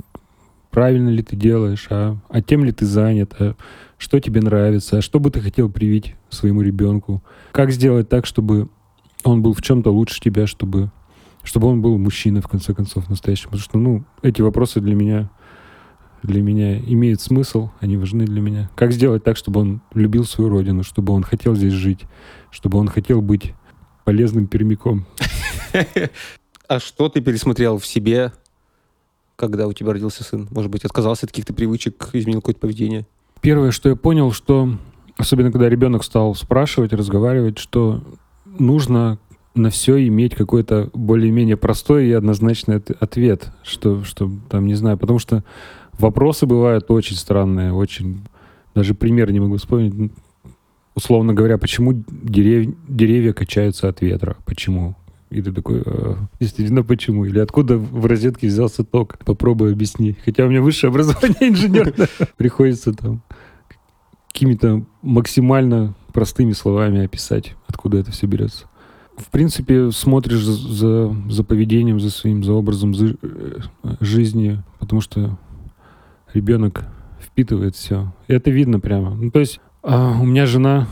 Правильно 0.70 1.08
ли 1.08 1.22
ты 1.22 1.36
делаешь, 1.36 1.86
а, 1.90 2.16
а 2.28 2.42
тем 2.42 2.64
ли 2.64 2.72
ты 2.72 2.86
занят, 2.86 3.34
а 3.38 3.54
что 3.98 4.20
тебе 4.20 4.40
нравится, 4.40 4.98
а 4.98 5.02
что 5.02 5.18
бы 5.18 5.30
ты 5.30 5.40
хотел 5.40 5.70
привить 5.70 6.14
своему 6.28 6.62
ребенку. 6.62 7.22
Как 7.52 7.72
сделать 7.72 8.08
так, 8.08 8.24
чтобы 8.24 8.68
он 9.24 9.42
был 9.42 9.52
в 9.52 9.62
чем-то 9.62 9.90
лучше 9.90 10.20
тебя, 10.20 10.46
чтобы, 10.46 10.90
чтобы 11.42 11.66
он 11.66 11.82
был 11.82 11.98
мужчиной, 11.98 12.40
в 12.40 12.48
конце 12.48 12.72
концов, 12.72 13.08
настоящим. 13.08 13.46
Потому 13.46 13.62
что, 13.62 13.78
ну, 13.78 14.04
эти 14.22 14.42
вопросы 14.42 14.80
для 14.80 14.94
меня, 14.94 15.30
для 16.22 16.40
меня 16.40 16.78
имеют 16.78 17.20
смысл, 17.20 17.70
они 17.80 17.96
важны 17.96 18.24
для 18.24 18.40
меня. 18.40 18.70
Как 18.76 18.92
сделать 18.92 19.24
так, 19.24 19.36
чтобы 19.36 19.60
он 19.60 19.82
любил 19.92 20.24
свою 20.24 20.50
родину, 20.50 20.82
чтобы 20.82 21.12
он 21.12 21.24
хотел 21.24 21.54
здесь 21.56 21.72
жить, 21.72 22.04
чтобы 22.50 22.78
он 22.78 22.88
хотел 22.88 23.20
быть 23.22 23.54
полезным 24.04 24.46
пермяком. 24.46 25.06
А 26.68 26.78
что 26.78 27.08
ты 27.08 27.20
пересмотрел 27.20 27.78
в 27.78 27.84
себе, 27.84 28.32
когда 29.40 29.66
у 29.66 29.72
тебя 29.72 29.92
родился 29.92 30.22
сын? 30.22 30.46
Может 30.50 30.70
быть, 30.70 30.84
отказался 30.84 31.26
от 31.26 31.30
каких-то 31.30 31.54
привычек, 31.54 32.10
изменил 32.12 32.40
какое-то 32.40 32.60
поведение? 32.60 33.06
Первое, 33.40 33.70
что 33.70 33.88
я 33.88 33.96
понял, 33.96 34.32
что, 34.32 34.76
особенно 35.16 35.50
когда 35.50 35.68
ребенок 35.68 36.04
стал 36.04 36.34
спрашивать, 36.34 36.92
разговаривать, 36.92 37.58
что 37.58 38.02
нужно 38.44 39.18
на 39.54 39.70
все 39.70 40.06
иметь 40.06 40.34
какой-то 40.34 40.90
более-менее 40.92 41.56
простой 41.56 42.08
и 42.08 42.12
однозначный 42.12 42.76
ответ, 42.76 43.50
что, 43.62 44.04
что 44.04 44.30
там, 44.48 44.66
не 44.66 44.74
знаю, 44.74 44.98
потому 44.98 45.18
что 45.18 45.42
вопросы 45.98 46.46
бывают 46.46 46.90
очень 46.90 47.16
странные, 47.16 47.72
очень, 47.72 48.22
даже 48.74 48.94
пример 48.94 49.32
не 49.32 49.40
могу 49.40 49.56
вспомнить, 49.56 50.12
условно 50.94 51.34
говоря, 51.34 51.58
почему 51.58 52.04
дерев, 52.08 52.74
деревья 52.86 53.32
качаются 53.32 53.88
от 53.88 54.02
ветра, 54.02 54.36
почему? 54.44 54.96
И 55.30 55.42
ты 55.42 55.52
такой, 55.52 55.82
э, 55.84 56.16
действительно, 56.40 56.82
почему? 56.82 57.24
Или 57.24 57.38
откуда 57.38 57.78
в 57.78 58.04
розетке 58.06 58.48
взялся 58.48 58.82
ток? 58.82 59.18
Попробуй 59.24 59.72
объясни. 59.72 60.16
Хотя 60.24 60.44
у 60.44 60.48
меня 60.48 60.60
высшее 60.60 60.90
образование 60.90 61.36
инженер. 61.48 61.94
Приходится 62.36 62.92
там 62.92 63.22
какими-то 64.32 64.84
максимально 65.02 65.94
простыми 66.12 66.52
словами 66.52 67.04
описать, 67.04 67.54
откуда 67.68 67.98
это 67.98 68.10
все 68.10 68.26
берется. 68.26 68.66
В 69.16 69.28
принципе, 69.30 69.90
смотришь 69.90 70.42
за, 70.42 71.14
за 71.28 71.44
поведением, 71.44 72.00
за 72.00 72.10
своим, 72.10 72.42
за 72.42 72.52
образом 72.52 72.94
за, 72.94 73.14
э, 73.22 73.58
жизни, 74.00 74.62
потому 74.78 75.00
что 75.00 75.38
ребенок 76.32 76.84
впитывает 77.20 77.76
все. 77.76 78.12
И 78.28 78.32
это 78.32 78.50
видно 78.50 78.80
прямо. 78.80 79.14
Ну, 79.14 79.30
то 79.30 79.40
есть 79.40 79.60
а, 79.82 80.18
у 80.20 80.24
меня 80.24 80.46
жена 80.46 80.88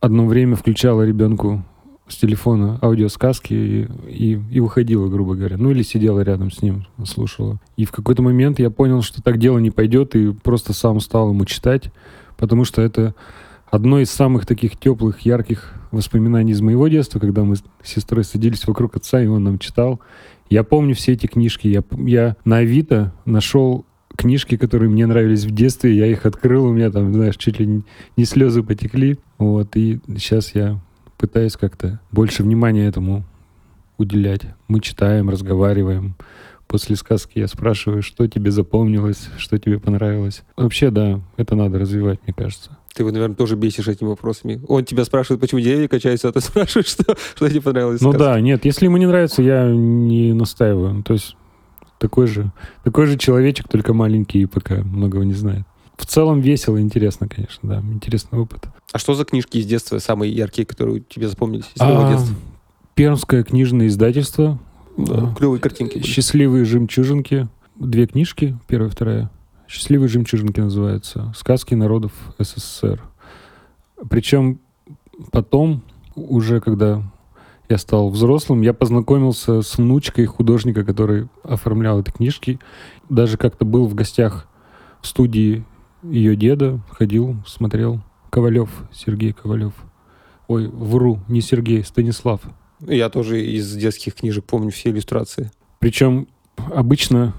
одно 0.00 0.26
время 0.26 0.56
включала 0.56 1.02
ребенку 1.02 1.62
с 2.10 2.16
телефона 2.16 2.78
аудиосказки 2.82 3.54
и, 3.54 3.88
и, 4.08 4.40
и 4.50 4.60
выходила, 4.60 5.08
грубо 5.08 5.34
говоря. 5.34 5.56
Ну 5.56 5.70
или 5.70 5.82
сидела 5.82 6.20
рядом 6.20 6.50
с 6.50 6.60
ним, 6.60 6.86
слушала. 7.04 7.60
И 7.76 7.84
в 7.84 7.92
какой-то 7.92 8.22
момент 8.22 8.58
я 8.58 8.70
понял, 8.70 9.02
что 9.02 9.22
так 9.22 9.38
дело 9.38 9.58
не 9.58 9.70
пойдет, 9.70 10.14
и 10.16 10.32
просто 10.32 10.72
сам 10.72 11.00
стал 11.00 11.30
ему 11.30 11.44
читать, 11.44 11.92
потому 12.36 12.64
что 12.64 12.82
это 12.82 13.14
одно 13.70 14.00
из 14.00 14.10
самых 14.10 14.46
таких 14.46 14.76
теплых, 14.76 15.20
ярких 15.20 15.74
воспоминаний 15.90 16.52
из 16.52 16.60
моего 16.60 16.88
детства, 16.88 17.18
когда 17.18 17.44
мы 17.44 17.56
с 17.56 17.62
сестрой 17.84 18.24
садились 18.24 18.66
вокруг 18.66 18.96
отца, 18.96 19.22
и 19.22 19.26
он 19.26 19.44
нам 19.44 19.58
читал. 19.58 20.00
Я 20.48 20.64
помню 20.64 20.94
все 20.94 21.12
эти 21.12 21.26
книжки. 21.26 21.68
Я, 21.68 21.84
я 22.06 22.36
на 22.44 22.58
Авито 22.58 23.12
нашел 23.24 23.84
книжки, 24.16 24.56
которые 24.56 24.90
мне 24.90 25.06
нравились 25.06 25.44
в 25.44 25.50
детстве, 25.52 25.96
я 25.96 26.06
их 26.06 26.26
открыл, 26.26 26.66
у 26.66 26.72
меня 26.72 26.90
там, 26.90 27.12
знаешь, 27.14 27.36
чуть 27.36 27.60
ли 27.60 27.82
не, 28.16 28.24
слезы 28.24 28.62
потекли. 28.62 29.18
Вот, 29.38 29.76
и 29.76 30.00
сейчас 30.18 30.54
я 30.54 30.80
пытаюсь 31.20 31.56
как-то 31.56 32.00
больше 32.10 32.42
внимания 32.42 32.86
этому 32.86 33.24
уделять. 33.98 34.40
Мы 34.68 34.80
читаем, 34.80 35.28
разговариваем. 35.28 36.14
После 36.66 36.96
сказки 36.96 37.38
я 37.38 37.46
спрашиваю, 37.46 38.02
что 38.02 38.26
тебе 38.26 38.50
запомнилось, 38.50 39.28
что 39.36 39.58
тебе 39.58 39.78
понравилось. 39.78 40.42
Вообще, 40.56 40.90
да, 40.90 41.20
это 41.36 41.56
надо 41.56 41.78
развивать, 41.78 42.20
мне 42.24 42.32
кажется. 42.32 42.78
Ты 42.94 43.02
его, 43.02 43.12
наверное, 43.12 43.36
тоже 43.36 43.56
бесишь 43.56 43.86
этими 43.86 44.08
вопросами. 44.08 44.62
Он 44.66 44.82
тебя 44.84 45.04
спрашивает, 45.04 45.42
почему 45.42 45.60
деревья 45.60 45.88
качаются, 45.88 46.28
а 46.28 46.32
ты 46.32 46.40
спрашиваешь, 46.40 46.88
что, 46.88 47.14
что 47.36 47.50
тебе 47.50 47.60
понравилось. 47.60 48.00
Ну 48.00 48.12
да, 48.12 48.40
нет, 48.40 48.64
если 48.64 48.86
ему 48.86 48.96
не 48.96 49.06
нравится, 49.06 49.42
я 49.42 49.68
не 49.68 50.32
настаиваю. 50.32 51.02
То 51.02 51.12
есть 51.12 51.36
такой 51.98 52.28
же, 52.28 52.50
такой 52.82 53.06
же 53.06 53.18
человечек, 53.18 53.68
только 53.68 53.92
маленький 53.92 54.40
и 54.40 54.46
пока 54.46 54.76
многого 54.76 55.24
не 55.24 55.34
знает 55.34 55.66
в 55.96 56.06
целом 56.06 56.40
весело, 56.40 56.80
интересно, 56.80 57.28
конечно, 57.28 57.68
да, 57.68 57.80
интересный 57.80 58.38
опыт. 58.38 58.64
А 58.92 58.98
что 58.98 59.14
за 59.14 59.24
книжки 59.24 59.58
из 59.58 59.66
детства 59.66 59.98
самые 59.98 60.32
яркие, 60.32 60.66
которые 60.66 61.00
тебе 61.00 61.28
запомнились 61.28 61.66
из 61.74 61.80
твоего 61.80 62.06
а, 62.06 62.12
детства? 62.12 62.34
Пермское 62.94 63.42
книжное 63.44 63.86
издательство. 63.86 64.58
Да, 64.96 65.34
клевые 65.36 65.60
картинки. 65.60 65.98
Были. 65.98 66.06
Счастливые 66.06 66.64
жемчужинки. 66.64 67.48
Две 67.76 68.06
книжки, 68.06 68.58
первая 68.66 68.90
и 68.90 68.92
вторая. 68.92 69.30
Счастливые 69.68 70.08
жемчужинки 70.08 70.60
называются. 70.60 71.32
Сказки 71.36 71.74
народов 71.74 72.12
СССР. 72.38 73.00
Причем 74.08 74.60
потом, 75.30 75.82
уже 76.14 76.60
когда 76.60 77.02
я 77.68 77.78
стал 77.78 78.10
взрослым, 78.10 78.62
я 78.62 78.74
познакомился 78.74 79.62
с 79.62 79.78
внучкой 79.78 80.26
художника, 80.26 80.84
который 80.84 81.28
оформлял 81.44 82.00
эти 82.00 82.10
книжки. 82.10 82.58
Даже 83.08 83.36
как-то 83.36 83.64
был 83.64 83.86
в 83.86 83.94
гостях 83.94 84.48
в 85.00 85.06
студии 85.06 85.64
ее 86.02 86.36
деда 86.36 86.80
ходил, 86.90 87.36
смотрел. 87.46 88.00
Ковалев, 88.30 88.70
Сергей 88.92 89.32
Ковалев. 89.32 89.72
Ой, 90.46 90.68
вру, 90.68 91.20
не 91.28 91.40
Сергей, 91.40 91.84
Станислав. 91.84 92.40
Я 92.80 93.10
тоже 93.10 93.44
из 93.44 93.74
детских 93.74 94.14
книжек 94.14 94.44
помню 94.44 94.70
все 94.70 94.90
иллюстрации. 94.90 95.50
Причем 95.80 96.28
обычно 96.56 97.34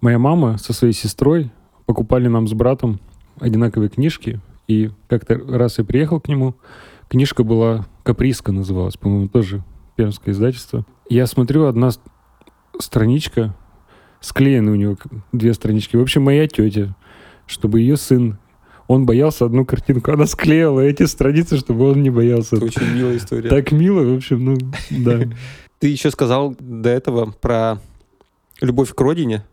моя 0.00 0.18
мама 0.18 0.58
со 0.58 0.72
своей 0.72 0.92
сестрой 0.92 1.50
покупали 1.86 2.28
нам 2.28 2.46
с 2.48 2.52
братом 2.52 3.00
одинаковые 3.38 3.88
книжки. 3.88 4.40
И 4.68 4.90
как-то 5.08 5.36
раз 5.36 5.78
я 5.78 5.84
приехал 5.84 6.20
к 6.20 6.28
нему, 6.28 6.54
книжка 7.08 7.42
была 7.42 7.86
«Каприска» 8.02 8.52
называлась, 8.52 8.96
по-моему, 8.96 9.28
тоже 9.28 9.64
пермское 9.96 10.32
издательство. 10.32 10.84
Я 11.08 11.26
смотрю, 11.26 11.66
одна 11.66 11.90
страничка, 12.78 13.56
склеены 14.20 14.70
у 14.70 14.76
него 14.76 14.96
две 15.32 15.54
странички. 15.54 15.96
В 15.96 16.02
общем, 16.02 16.22
моя 16.22 16.46
тетя 16.46 16.94
чтобы 17.50 17.80
ее 17.80 17.96
сын 17.96 18.38
он 18.90 19.06
боялся 19.06 19.44
одну 19.44 19.64
картинку, 19.64 20.10
она 20.10 20.26
склеила 20.26 20.80
эти 20.80 21.04
страницы, 21.04 21.58
чтобы 21.58 21.92
он 21.92 22.02
не 22.02 22.10
боялся. 22.10 22.56
Это 22.56 22.64
очень 22.64 22.92
милая 22.92 23.18
история. 23.18 23.48
Так 23.48 23.70
мило, 23.70 24.02
в 24.02 24.16
общем, 24.16 24.44
ну, 24.44 24.58
да. 24.90 25.20
Ты 25.78 25.86
еще 25.86 26.10
сказал 26.10 26.56
до 26.58 26.88
этого 26.88 27.30
про 27.30 27.78
любовь 28.60 28.92
к 28.92 29.00
родине. 29.00 29.44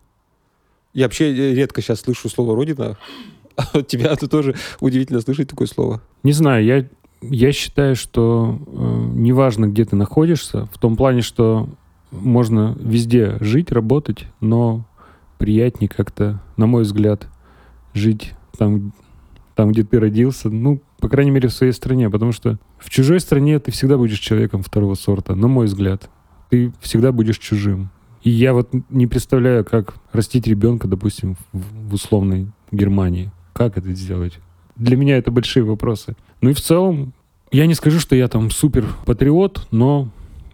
Я 0.94 1.06
вообще 1.06 1.54
редко 1.54 1.84
сейчас 1.84 2.02
слышу 2.02 2.30
слово 2.30 2.56
«родина», 2.56 2.98
от 3.74 3.88
тебя 3.88 4.12
это 4.12 4.28
тоже 4.28 4.56
удивительно 4.80 5.22
слышать 5.22 5.50
такое 5.50 5.68
слово. 5.68 6.02
Не 6.24 6.34
знаю, 6.34 6.66
я, 6.66 6.88
я 7.22 7.52
считаю, 7.52 7.96
что 7.96 8.60
э, 8.66 9.10
неважно, 9.14 9.68
где 9.68 9.86
ты 9.86 9.96
находишься, 9.96 10.66
в 10.74 10.80
том 10.80 10.98
плане, 10.98 11.22
что 11.22 11.70
можно 12.10 12.76
везде 12.80 13.38
жить, 13.40 13.72
работать, 13.72 14.26
но 14.40 14.86
приятнее 15.38 15.90
как-то, 15.90 16.42
на 16.56 16.66
мой 16.66 16.82
взгляд, 16.82 17.28
жить 17.98 18.34
там, 18.58 18.94
там, 19.56 19.72
где 19.72 19.84
ты 19.84 20.00
родился, 20.00 20.50
ну, 20.50 20.82
по 21.00 21.10
крайней 21.10 21.32
мере, 21.32 21.50
в 21.50 21.54
своей 21.54 21.74
стране, 21.74 22.10
потому 22.10 22.32
что 22.32 22.58
в 22.78 22.90
чужой 22.90 23.20
стране 23.20 23.60
ты 23.60 23.72
всегда 23.72 23.98
будешь 23.98 24.20
человеком 24.20 24.64
второго 24.64 24.96
сорта, 24.96 25.36
на 25.36 25.48
мой 25.48 25.66
взгляд. 25.66 26.10
Ты 26.50 26.72
всегда 26.80 27.12
будешь 27.12 27.38
чужим. 27.40 27.90
И 28.24 28.30
я 28.30 28.54
вот 28.54 28.70
не 28.90 29.08
представляю, 29.08 29.64
как 29.66 29.96
растить 30.12 30.48
ребенка, 30.48 30.88
допустим, 30.88 31.36
в, 31.54 31.90
в 31.90 31.94
условной 31.94 32.48
Германии. 32.72 33.32
Как 33.54 33.78
это 33.78 33.92
сделать? 33.94 34.40
Для 34.76 34.98
меня 34.98 35.18
это 35.18 35.32
большие 35.32 35.64
вопросы. 35.64 36.16
Ну 36.42 36.50
и 36.50 36.54
в 36.54 36.62
целом, 36.62 37.14
я 37.52 37.66
не 37.66 37.74
скажу, 37.74 38.00
что 38.00 38.16
я 38.16 38.28
там 38.28 38.52
супер 38.52 38.86
патриот, 39.06 39.68
но 39.72 40.10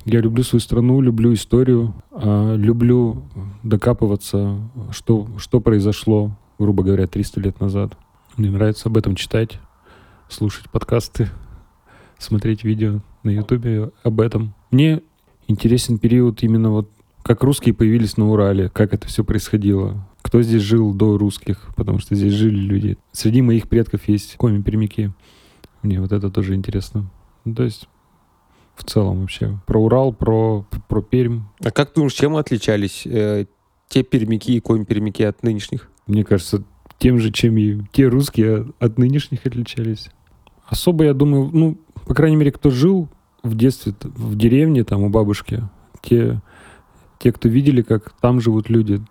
Я 0.06 0.20
люблю 0.20 0.44
свою 0.44 0.60
страну, 0.60 1.00
люблю 1.00 1.34
историю, 1.34 1.94
а, 2.12 2.56
люблю 2.56 3.24
докапываться, 3.64 4.58
что, 4.92 5.28
что 5.38 5.62
произошло, 5.62 6.38
грубо 6.64 6.84
говоря, 6.84 7.08
300 7.08 7.42
лет 7.42 7.60
назад. 7.60 7.98
Мне 8.38 8.50
нравится 8.50 8.88
об 8.88 8.96
этом 8.98 9.16
читать, 9.16 9.60
слушать 10.30 10.70
подкасты, 10.70 11.30
смотреть 12.18 12.64
видео 12.64 13.02
на 13.24 13.32
ютубе 13.32 13.92
об 14.04 14.22
этом. 14.22 14.56
Мне 14.72 15.02
интересен 15.48 15.98
период 15.98 16.42
именно 16.42 16.72
вот 16.72 16.90
как 17.22 17.44
русские 17.44 17.74
появились 17.74 18.18
на 18.18 18.30
Урале, 18.30 18.70
как 18.70 18.94
это 18.94 19.08
все 19.08 19.26
происходило, 19.26 20.08
кто 20.22 20.42
здесь 20.42 20.62
жил 20.62 20.94
до 20.94 21.18
русских, 21.18 21.70
потому 21.76 22.00
что 22.00 22.16
здесь 22.16 22.34
жили 22.34 22.56
люди. 22.56 22.98
Среди 23.12 23.42
моих 23.42 23.68
предков 23.68 24.08
есть 24.08 24.36
коми-перемяки. 24.38 25.12
Мне 25.82 26.00
вот 26.00 26.14
это 26.14 26.30
тоже 26.30 26.56
интересно. 26.56 27.10
Ну, 27.44 27.56
то 27.56 27.64
есть 27.64 27.90
в 28.76 28.86
целом 28.86 29.22
вообще. 29.22 29.60
Про 29.66 29.82
Урал, 29.82 30.14
про, 30.14 30.66
про 30.88 31.02
Пермь. 31.02 31.42
А 31.62 31.72
как 31.72 31.94
думаешь, 31.94 32.14
чем 32.14 32.38
отличались 32.38 33.06
э, 33.06 33.46
те 33.90 34.04
пермяки 34.04 34.56
и 34.56 34.60
коми-пермяки 34.60 35.24
от 35.24 35.44
нынешних? 35.44 35.90
Мне 36.08 36.24
кажется, 36.24 36.64
тем 36.98 37.20
же, 37.20 37.32
чем 37.32 37.58
и 37.58 37.82
те 37.92 38.08
русские 38.08 38.74
от 38.80 38.98
нынешних 38.98 39.46
отличались. 39.46 40.10
Особо, 40.66 41.06
я 41.06 41.14
думаю, 41.14 41.50
ну, 41.52 41.78
по 42.06 42.14
крайней 42.14 42.38
мере, 42.38 42.52
кто 42.52 42.70
жил 42.70 43.10
в 43.44 43.56
детстве 43.56 43.94
в 44.02 44.36
деревне, 44.36 44.84
там, 44.84 45.04
у 45.04 45.10
бабушки, 45.10 45.64
те, 46.02 46.42
те, 47.20 47.32
кто 47.32 47.50
видели, 47.50 47.82
как 47.82 48.14
там 48.22 48.40
живут 48.42 48.70
люди, 48.70 49.02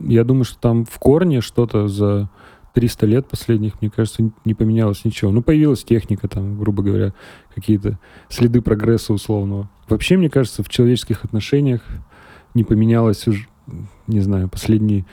я 0.00 0.24
думаю, 0.24 0.44
что 0.44 0.58
там 0.58 0.84
в 0.84 0.98
корне 0.98 1.40
что-то 1.40 1.88
за 1.88 2.30
300 2.74 3.06
лет 3.06 3.28
последних, 3.28 3.80
мне 3.80 3.90
кажется, 3.90 4.30
не 4.44 4.54
поменялось 4.54 5.04
ничего. 5.04 5.30
Ну, 5.30 5.42
появилась 5.42 5.84
техника, 5.84 6.28
там, 6.28 6.58
грубо 6.58 6.82
говоря, 6.82 7.12
какие-то 7.54 7.98
следы 8.28 8.62
прогресса 8.62 9.12
условного. 9.12 9.68
Вообще, 9.88 10.16
мне 10.16 10.30
кажется, 10.30 10.62
в 10.62 10.68
человеческих 10.68 11.24
отношениях 11.24 11.82
не 12.54 12.64
поменялось 12.64 13.26
уже, 13.26 13.46
не 14.06 14.20
знаю, 14.20 14.48
последние 14.48 15.04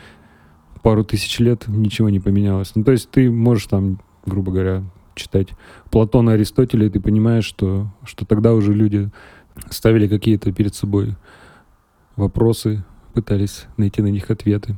пару 0.82 1.04
тысяч 1.04 1.40
лет 1.40 1.68
ничего 1.68 2.10
не 2.10 2.20
поменялось. 2.20 2.72
Ну, 2.76 2.84
то 2.84 2.92
есть 2.92 3.10
ты 3.10 3.30
можешь 3.32 3.68
там, 3.68 4.00
грубо 4.26 4.52
говоря, 4.52 4.84
читать 5.16 5.50
Платона, 5.90 6.34
Аристотеля, 6.34 6.88
и 6.88 6.90
ты 6.90 7.00
понимаешь, 7.00 7.46
что, 7.46 7.88
что 8.04 8.26
тогда 8.26 8.54
уже 8.54 8.74
люди 8.74 9.10
ставили 9.70 10.08
какие-то 10.08 10.52
перед 10.52 10.76
собой 10.76 11.16
вопросы, 12.16 12.84
пытались 13.14 13.66
найти 13.78 14.02
на 14.02 14.08
них 14.08 14.30
ответы. 14.30 14.78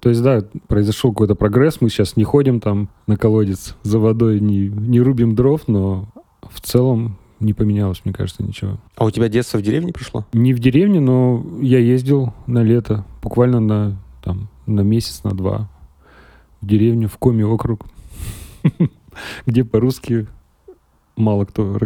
То 0.00 0.08
есть, 0.10 0.22
да, 0.22 0.44
произошел 0.68 1.12
какой-то 1.12 1.34
прогресс, 1.34 1.80
мы 1.80 1.88
сейчас 1.90 2.16
не 2.16 2.24
ходим 2.24 2.60
там 2.60 2.88
на 3.06 3.16
колодец 3.16 3.76
за 3.82 3.98
водой, 3.98 4.40
не, 4.40 4.68
не 4.68 5.00
рубим 5.00 5.34
дров, 5.34 5.66
но 5.66 6.08
в 6.48 6.60
целом 6.60 7.18
не 7.40 7.52
поменялось, 7.52 8.02
мне 8.04 8.14
кажется, 8.14 8.42
ничего. 8.42 8.78
А 8.96 9.04
у 9.04 9.10
тебя 9.10 9.28
детство 9.28 9.58
в 9.58 9.62
деревне 9.62 9.92
пришло? 9.92 10.24
Не 10.32 10.54
в 10.54 10.60
деревне, 10.60 11.00
но 11.00 11.44
я 11.60 11.78
ездил 11.78 12.32
на 12.46 12.62
лето, 12.62 13.04
буквально 13.22 13.60
на, 13.60 13.96
там, 14.28 14.48
на 14.66 14.82
месяц, 14.82 15.24
на 15.24 15.30
два 15.30 15.70
в 16.60 16.66
деревню, 16.66 17.08
в 17.08 17.16
Коми 17.16 17.44
округ, 17.44 17.86
где 19.46 19.64
по-русски 19.64 20.26
мало 21.16 21.46
кто 21.46 21.78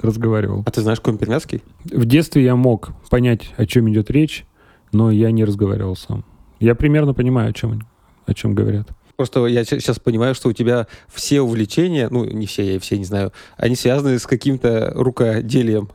разговаривал. 0.00 0.64
А 0.66 0.70
ты 0.72 0.80
знаешь 0.80 1.00
коми-пермяцкий? 1.00 1.62
В 1.84 2.04
детстве 2.04 2.42
я 2.42 2.56
мог 2.56 2.90
понять, 3.10 3.54
о 3.56 3.64
чем 3.64 3.88
идет 3.92 4.10
речь, 4.10 4.44
но 4.90 5.12
я 5.12 5.30
не 5.30 5.44
разговаривал 5.44 5.94
сам. 5.94 6.24
Я 6.58 6.74
примерно 6.74 7.14
понимаю, 7.14 7.50
о 7.50 7.52
чем, 7.52 7.82
о 8.26 8.34
чем 8.34 8.56
говорят. 8.56 8.88
Просто 9.14 9.46
я 9.46 9.64
сейчас 9.64 10.00
понимаю, 10.00 10.34
что 10.34 10.48
у 10.48 10.52
тебя 10.52 10.88
все 11.12 11.42
увлечения, 11.42 12.08
ну, 12.10 12.24
не 12.24 12.46
все, 12.46 12.74
я 12.74 12.80
все 12.80 12.98
не 12.98 13.04
знаю, 13.04 13.32
они 13.56 13.76
связаны 13.76 14.18
с 14.18 14.26
каким-то 14.26 14.92
рукоделием. 14.96 15.90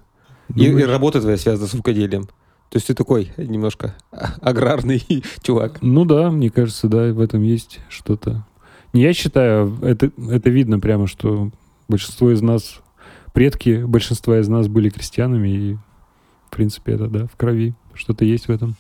И, 0.56 0.64
и 0.64 0.84
работа 0.84 1.20
твоя 1.20 1.36
связана 1.36 1.68
с 1.68 1.74
рукоделием. 1.74 2.30
То 2.70 2.78
есть 2.78 2.88
ты 2.88 2.94
такой 2.94 3.32
немножко 3.38 3.96
аграрный 4.42 5.04
чувак. 5.42 5.80
Ну 5.82 6.06
да, 6.06 6.30
мне 6.30 6.52
кажется, 6.52 6.88
да, 6.88 7.12
в 7.12 7.20
этом 7.20 7.42
есть 7.42 7.80
что-то. 7.90 8.46
Я 8.94 9.14
считаю, 9.14 9.78
это, 9.82 10.12
это 10.30 10.50
видно 10.50 10.80
прямо, 10.80 11.08
что 11.08 11.52
большинство 11.88 12.32
из 12.32 12.42
нас, 12.42 12.82
предки 13.34 13.84
большинства 13.84 14.40
из 14.40 14.48
нас 14.48 14.68
были 14.68 14.90
крестьянами, 14.90 15.50
и, 15.50 15.78
в 16.48 16.56
принципе, 16.56 16.94
это, 16.94 17.08
да, 17.08 17.28
в 17.28 17.36
крови. 17.36 17.74
Что-то 17.96 18.24
есть 18.24 18.48
в 18.48 18.52
этом. 18.52 18.76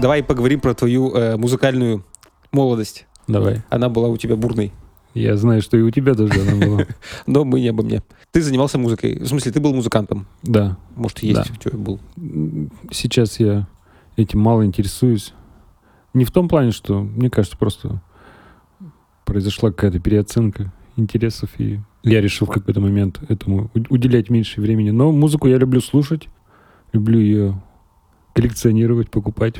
Давай 0.00 0.22
поговорим 0.22 0.60
про 0.60 0.74
твою 0.74 1.12
э, 1.14 1.36
музыкальную 1.36 2.04
молодость. 2.52 3.06
Давай. 3.26 3.62
Она 3.68 3.88
была 3.88 4.08
у 4.08 4.16
тебя 4.16 4.36
бурной. 4.36 4.72
Я 5.14 5.36
знаю, 5.36 5.62
что 5.62 5.76
и 5.76 5.82
у 5.82 5.90
тебя 5.90 6.14
тоже 6.14 6.40
она 6.40 6.66
была. 6.66 6.86
Но 7.26 7.44
мы 7.44 7.60
не 7.60 7.68
обо 7.68 7.82
мне. 7.82 8.02
Ты 8.30 8.42
занимался 8.42 8.78
музыкой. 8.78 9.18
В 9.18 9.26
смысле, 9.26 9.52
ты 9.52 9.60
был 9.60 9.74
музыкантом? 9.74 10.26
Да. 10.42 10.76
Может, 10.96 11.20
есть 11.20 11.34
Да. 11.36 11.44
что 11.44 11.76
был? 11.76 11.98
Сейчас 12.90 13.40
я 13.40 13.66
этим 14.16 14.40
мало 14.40 14.64
интересуюсь. 14.64 15.32
Не 16.14 16.24
в 16.24 16.30
том 16.30 16.48
плане, 16.48 16.70
что, 16.72 17.00
мне 17.02 17.30
кажется, 17.30 17.56
просто 17.56 18.00
произошла 19.24 19.70
какая-то 19.70 19.98
переоценка 20.00 20.72
интересов, 20.96 21.50
и 21.58 21.80
я 22.02 22.20
решил 22.20 22.46
в 22.46 22.50
какой-то 22.50 22.80
момент 22.80 23.20
этому 23.28 23.70
у- 23.74 23.94
уделять 23.94 24.30
меньше 24.30 24.60
времени. 24.60 24.90
Но 24.90 25.12
музыку 25.12 25.48
я 25.48 25.58
люблю 25.58 25.80
слушать, 25.80 26.28
люблю 26.92 27.18
ее 27.20 27.60
коллекционировать, 28.34 29.10
покупать, 29.10 29.56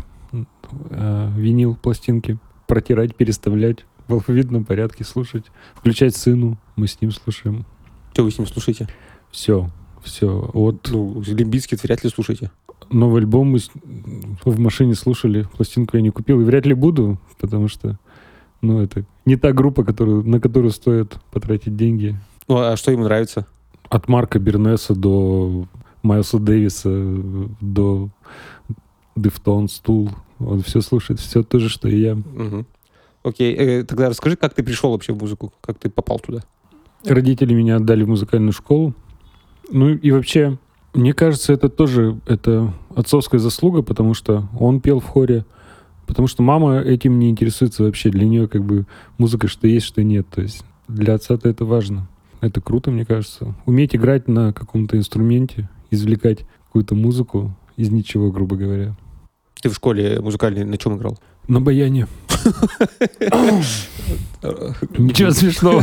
э, 0.90 1.30
винил, 1.36 1.74
пластинки, 1.76 2.38
протирать, 2.66 3.14
переставлять 3.16 3.84
в 4.08 4.12
алфавитном 4.14 4.64
порядке, 4.64 5.04
слушать, 5.04 5.44
включать 5.74 6.16
сыну, 6.16 6.58
мы 6.76 6.86
с 6.88 7.00
ним 7.00 7.10
слушаем. 7.12 7.64
Что 8.12 8.24
вы 8.24 8.30
с 8.30 8.38
ним 8.38 8.48
слушаете? 8.48 8.88
Все, 9.30 9.68
все. 10.02 10.50
Вот 10.54 10.88
Ну, 10.90 11.22
Лимбийский 11.26 11.78
вряд 11.82 12.02
ли 12.04 12.10
слушаете. 12.10 12.50
новый 12.90 13.20
альбом 13.20 13.48
мы 13.52 13.58
с- 13.58 13.70
в 14.44 14.58
машине 14.58 14.94
слушали, 14.94 15.46
пластинку 15.56 15.96
я 15.96 16.02
не 16.02 16.10
купил 16.10 16.40
и 16.40 16.44
вряд 16.44 16.64
ли 16.66 16.74
буду, 16.74 17.18
потому 17.38 17.68
что, 17.68 17.98
ну, 18.62 18.80
это 18.80 19.04
не 19.26 19.36
та 19.36 19.52
группа, 19.52 19.84
которую, 19.84 20.26
на 20.26 20.40
которую 20.40 20.70
стоит 20.72 21.18
потратить 21.30 21.76
деньги. 21.76 22.18
Ну, 22.48 22.56
а 22.56 22.76
что 22.76 22.90
ему 22.90 23.04
нравится? 23.04 23.46
От 23.90 24.08
Марка 24.08 24.38
Бернеса 24.38 24.94
до 24.94 25.66
Майлса 26.02 26.38
Дэвиса, 26.38 26.88
до 27.60 28.08
Дефтон, 29.16 29.68
Стул. 29.68 30.10
Он 30.38 30.62
все 30.62 30.80
слушает, 30.80 31.20
все 31.20 31.42
то 31.42 31.58
же, 31.58 31.68
что 31.68 31.88
и 31.88 32.00
я. 32.00 32.14
Мгм. 32.14 32.66
Окей, 33.22 33.54
э, 33.54 33.84
тогда 33.84 34.08
расскажи, 34.08 34.36
как 34.36 34.54
ты 34.54 34.62
пришел 34.62 34.92
вообще 34.92 35.12
в 35.12 35.18
музыку? 35.18 35.52
Как 35.60 35.78
ты 35.78 35.90
попал 35.90 36.18
туда? 36.18 36.40
Родители 37.04 37.54
меня 37.54 37.76
отдали 37.76 38.02
в 38.02 38.08
музыкальную 38.08 38.52
школу. 38.52 38.94
Ну 39.70 39.90
и 39.90 40.10
вообще, 40.10 40.58
мне 40.94 41.12
кажется, 41.12 41.52
это 41.52 41.68
тоже 41.68 42.18
это 42.26 42.72
отцовская 42.94 43.38
заслуга, 43.38 43.82
потому 43.82 44.14
что 44.14 44.48
он 44.58 44.80
пел 44.80 45.00
в 45.00 45.04
хоре, 45.04 45.44
потому 46.06 46.26
что 46.26 46.42
мама 46.42 46.80
этим 46.80 47.18
не 47.18 47.30
интересуется 47.30 47.84
вообще. 47.84 48.10
Для 48.10 48.26
нее 48.26 48.48
как 48.48 48.64
бы 48.64 48.86
музыка 49.18 49.48
что 49.48 49.66
есть, 49.66 49.86
что 49.86 50.02
нет. 50.02 50.26
То 50.28 50.40
есть 50.40 50.64
для 50.88 51.14
отца-то 51.14 51.48
это 51.48 51.64
важно. 51.64 52.08
Это 52.40 52.60
круто, 52.60 52.90
мне 52.90 53.04
кажется. 53.04 53.54
Уметь 53.66 53.94
играть 53.94 54.28
на 54.28 54.52
каком-то 54.52 54.96
инструменте, 54.96 55.68
извлекать 55.90 56.46
какую-то 56.66 56.94
музыку 56.94 57.54
из 57.76 57.90
ничего, 57.90 58.30
грубо 58.30 58.56
говоря. 58.56 58.96
Ты 59.60 59.70
в 59.70 59.74
школе 59.74 60.20
музыкальной 60.20 60.64
на 60.64 60.78
чем 60.78 60.96
играл? 60.96 61.18
На 61.48 61.60
баяне. 61.60 62.06
Ничего 64.96 65.30
смешного. 65.30 65.82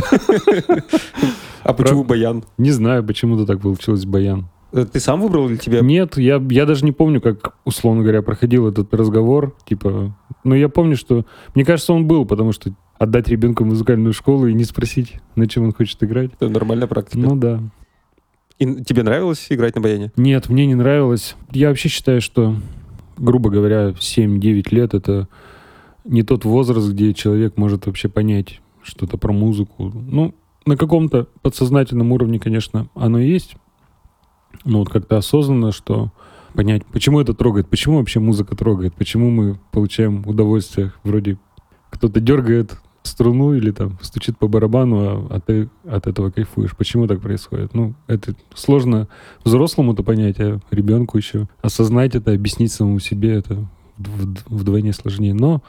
А 1.62 1.72
почему 1.72 2.04
баян? 2.04 2.44
Не 2.58 2.70
знаю, 2.70 3.04
почему-то 3.04 3.44
так 3.44 3.60
получилось 3.60 4.04
баян. 4.04 4.46
Э, 4.72 4.84
Ты 4.84 5.00
сам 5.00 5.20
выбрал 5.20 5.48
или 5.48 5.56
тебя? 5.56 5.80
Нет, 5.80 6.16
я, 6.16 6.40
я 6.50 6.64
даже 6.66 6.84
не 6.84 6.92
помню, 6.92 7.20
как, 7.20 7.54
условно 7.64 8.02
говоря, 8.02 8.22
проходил 8.22 8.68
этот 8.68 8.94
разговор. 8.94 9.56
Типа, 9.64 10.14
но 10.44 10.54
я 10.54 10.68
помню, 10.68 10.96
что... 10.96 11.26
Мне 11.54 11.64
кажется, 11.64 11.92
он 11.92 12.06
был, 12.06 12.24
потому 12.24 12.52
что 12.52 12.70
отдать 12.98 13.28
ребенку 13.28 13.64
в 13.64 13.66
музыкальную 13.66 14.12
школу 14.12 14.46
и 14.46 14.54
не 14.54 14.64
спросить, 14.64 15.14
на 15.34 15.48
чем 15.48 15.64
он 15.64 15.72
хочет 15.72 16.02
играть. 16.04 16.30
Это 16.38 16.48
нормальная 16.48 16.86
практика. 16.86 17.18
Ну 17.18 17.34
да. 17.34 17.60
И 18.58 18.84
тебе 18.84 19.02
нравилось 19.02 19.46
играть 19.50 19.74
на 19.74 19.80
баяне? 19.80 20.12
Нет, 20.16 20.48
мне 20.48 20.66
не 20.66 20.74
нравилось. 20.76 21.36
Я 21.50 21.68
вообще 21.68 21.88
считаю, 21.88 22.20
что, 22.20 22.54
грубо 23.18 23.50
говоря, 23.50 23.90
7-9 23.90 24.68
лет— 24.70 24.94
это 24.94 25.28
не 26.06 26.22
тот 26.22 26.44
возраст, 26.44 26.88
где 26.88 27.14
человек 27.14 27.56
может 27.56 27.86
вообще 27.86 28.08
понять 28.08 28.60
что-то 28.82 29.18
про 29.18 29.32
музыку. 29.32 29.92
Ну, 29.94 30.34
на 30.64 30.76
каком-то 30.76 31.28
подсознательном 31.42 32.12
уровне, 32.12 32.38
конечно, 32.38 32.88
оно 32.94 33.18
есть. 33.18 33.56
Но 34.64 34.80
вот 34.80 34.88
как-то 34.88 35.16
осознанно, 35.16 35.72
что 35.72 36.12
понять, 36.54 36.84
почему 36.86 37.20
это 37.20 37.34
трогает, 37.34 37.68
почему 37.68 37.98
вообще 37.98 38.20
музыка 38.20 38.56
трогает, 38.56 38.94
почему 38.94 39.30
мы 39.30 39.58
получаем 39.70 40.26
удовольствие, 40.26 40.92
вроде 41.04 41.38
кто-то 41.90 42.20
дергает 42.20 42.78
струну 43.02 43.54
или 43.54 43.70
там 43.70 43.98
стучит 44.02 44.36
по 44.36 44.48
барабану, 44.48 44.98
а, 44.98 45.26
а 45.30 45.40
ты 45.40 45.68
от 45.84 46.06
этого 46.06 46.30
кайфуешь. 46.30 46.76
Почему 46.76 47.06
так 47.06 47.20
происходит? 47.20 47.74
Ну, 47.74 47.94
это 48.08 48.34
сложно 48.54 49.08
взрослому-то 49.44 50.02
понять, 50.02 50.40
а 50.40 50.60
ребенку 50.70 51.16
еще 51.16 51.48
осознать 51.62 52.14
это, 52.14 52.32
объяснить 52.32 52.72
самому 52.72 52.98
себе 52.98 53.34
это 53.34 53.68
вд- 53.98 54.42
вдвойне 54.46 54.92
сложнее. 54.92 55.34
Но 55.34 55.62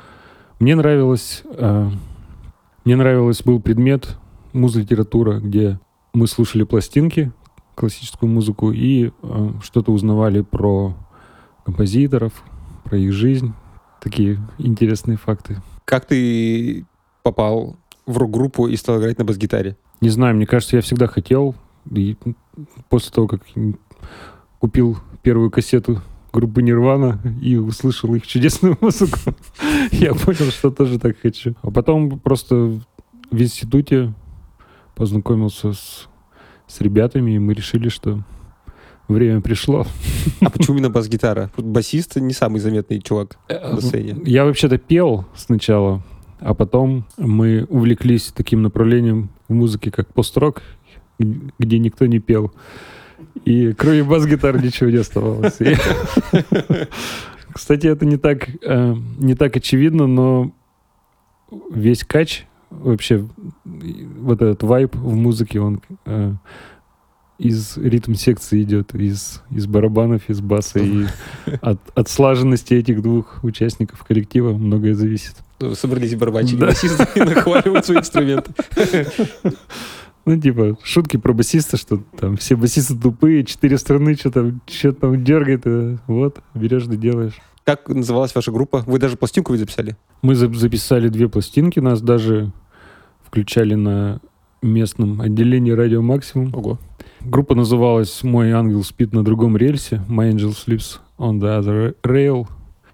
мне 0.59 0.75
нравилось, 0.75 1.43
э, 1.45 1.89
мне 2.83 2.95
нравилось 2.95 3.43
был 3.43 3.61
предмет 3.61 4.17
музлитература, 4.53 5.39
где 5.39 5.79
мы 6.13 6.27
слушали 6.27 6.63
пластинки, 6.63 7.31
классическую 7.75 8.29
музыку 8.29 8.71
и 8.71 9.11
э, 9.21 9.49
что-то 9.61 9.91
узнавали 9.91 10.41
про 10.41 10.95
композиторов, 11.63 12.33
про 12.83 12.97
их 12.97 13.13
жизнь. 13.13 13.53
Такие 14.01 14.39
интересные 14.57 15.17
факты. 15.17 15.61
Как 15.85 16.05
ты 16.05 16.85
попал 17.23 17.75
в 18.05 18.17
рок-группу 18.17 18.67
и 18.67 18.75
стал 18.77 18.99
играть 18.99 19.19
на 19.19 19.25
бас-гитаре? 19.25 19.77
Не 20.01 20.09
знаю, 20.09 20.35
мне 20.35 20.47
кажется, 20.47 20.75
я 20.75 20.81
всегда 20.81 21.07
хотел. 21.07 21.55
И 21.91 22.17
после 22.89 23.11
того, 23.11 23.27
как 23.27 23.41
купил 24.59 24.97
первую 25.21 25.51
кассету 25.51 26.01
группы 26.37 26.61
Нирвана 26.61 27.19
и 27.41 27.55
услышал 27.55 28.13
их 28.13 28.27
чудесную 28.27 28.77
музыку, 28.81 29.17
я 29.91 30.13
понял, 30.13 30.51
что 30.51 30.69
тоже 30.69 30.99
так 30.99 31.17
хочу. 31.19 31.55
А 31.63 31.71
потом 31.71 32.19
просто 32.19 32.79
в 33.31 33.41
институте 33.41 34.13
познакомился 34.95 35.73
с, 35.73 36.07
с 36.67 36.79
ребятами, 36.79 37.31
и 37.31 37.39
мы 37.39 37.55
решили, 37.55 37.89
что 37.89 38.23
время 39.07 39.41
пришло. 39.41 39.87
А 40.41 40.51
почему 40.51 40.77
именно 40.77 40.91
бас-гитара? 40.91 41.49
Басист 41.57 42.17
не 42.17 42.33
самый 42.33 42.59
заметный 42.59 43.01
чувак 43.01 43.39
на 43.49 43.81
сцене. 43.81 44.21
Я 44.23 44.45
вообще-то 44.45 44.77
пел 44.77 45.25
сначала, 45.35 46.03
а 46.39 46.53
потом 46.53 47.05
мы 47.17 47.65
увлеклись 47.67 48.31
таким 48.35 48.61
направлением 48.61 49.29
в 49.47 49.53
музыке, 49.55 49.89
как 49.89 50.13
пост-рок, 50.13 50.61
где 51.17 51.79
никто 51.79 52.05
не 52.05 52.19
пел. 52.19 52.53
И 53.45 53.73
кроме 53.73 54.03
бас-гитар 54.03 54.61
ничего 54.61 54.89
не 54.89 54.97
оставалось. 54.97 55.57
Кстати, 57.53 57.87
это 57.87 58.05
не 58.05 58.17
так, 58.17 58.49
э, 58.63 58.95
не 59.17 59.35
так 59.35 59.55
очевидно, 59.55 60.05
но 60.05 60.51
весь 61.71 62.03
кач, 62.03 62.45
вообще 62.69 63.27
вот 63.65 64.41
этот 64.41 64.63
вайб 64.63 64.95
в 64.95 65.15
музыке, 65.15 65.59
он 65.59 65.81
э, 66.05 66.33
из 67.37 67.77
ритм-секции 67.77 68.63
идет, 68.63 68.93
из, 68.95 69.41
из 69.51 69.67
барабанов, 69.67 70.29
из 70.29 70.41
баса. 70.41 70.79
И 70.79 71.05
от, 71.61 71.79
от 71.95 72.09
слаженности 72.09 72.73
этих 72.73 73.01
двух 73.01 73.43
участников 73.43 74.03
коллектива 74.03 74.53
многое 74.53 74.93
зависит. 74.93 75.35
Ну, 75.59 75.73
собрались 75.75 76.15
барабанщики 76.15 76.59
да. 76.59 76.67
басисты 76.67 77.07
и 77.15 77.19
нахваливают 77.21 77.85
свои 77.85 77.97
инструменты. 77.97 78.51
Ну, 80.27 80.37
типа, 80.37 80.77
шутки 80.83 81.15
про 81.15 81.31
басиста, 81.31 81.77
что 81.77 82.03
там 82.19 82.35
все 82.35 82.57
басисты 82.57 82.97
тупые, 82.97 83.45
четыре 83.45 83.77
страны, 83.77 84.13
что 84.15 84.29
там, 84.29 84.59
что 84.67 84.91
там 84.91 85.23
дергает, 85.23 85.65
и 85.65 85.99
вот, 86.07 86.41
берешь 86.53 86.85
да 86.85 86.97
делаешь. 86.97 87.39
Как 87.63 87.87
называлась 87.87 88.35
ваша 88.35 88.51
группа? 88.51 88.83
Вы 88.85 88.99
даже 88.99 89.15
пластинку 89.15 89.53
вы 89.53 89.57
записали? 89.57 89.95
Мы 90.21 90.35
записали 90.35 91.07
две 91.07 91.29
пластинки, 91.29 91.79
нас 91.79 92.01
даже 92.01 92.51
включали 93.25 93.75
на 93.75 94.19
местном 94.61 95.21
отделении 95.21 95.71
радио 95.71 96.01
Максимум. 96.01 96.53
Ого. 96.53 96.77
Группа 97.21 97.55
называлась 97.55 98.21
«Мой 98.21 98.51
ангел 98.51 98.83
спит 98.83 99.13
на 99.13 99.23
другом 99.23 99.55
рельсе», 99.55 100.03
«My 100.09 100.29
angel 100.29 100.53
sleeps 100.53 100.99
on 101.17 101.39
the 101.39 101.57
other 101.57 101.95
rail». 102.03 102.49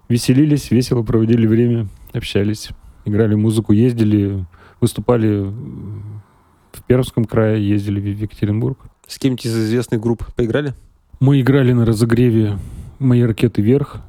Веселились, 0.08 0.70
весело 0.70 1.02
проводили 1.02 1.48
время, 1.48 1.88
общались, 2.12 2.68
играли 3.04 3.34
музыку, 3.34 3.72
ездили, 3.72 4.46
выступали 4.80 5.52
Пермском 6.86 7.24
крае, 7.24 7.66
ездили 7.66 8.00
в 8.00 8.04
Екатеринбург. 8.04 8.78
С 9.06 9.18
кем-нибудь 9.18 9.46
из 9.46 9.56
известных 9.56 10.00
групп 10.00 10.24
поиграли? 10.34 10.74
Мы 11.20 11.40
играли 11.40 11.72
на 11.72 11.84
разогреве 11.84 12.58
«Мои 12.98 13.22
ракеты 13.22 13.62
вверх». 13.62 14.02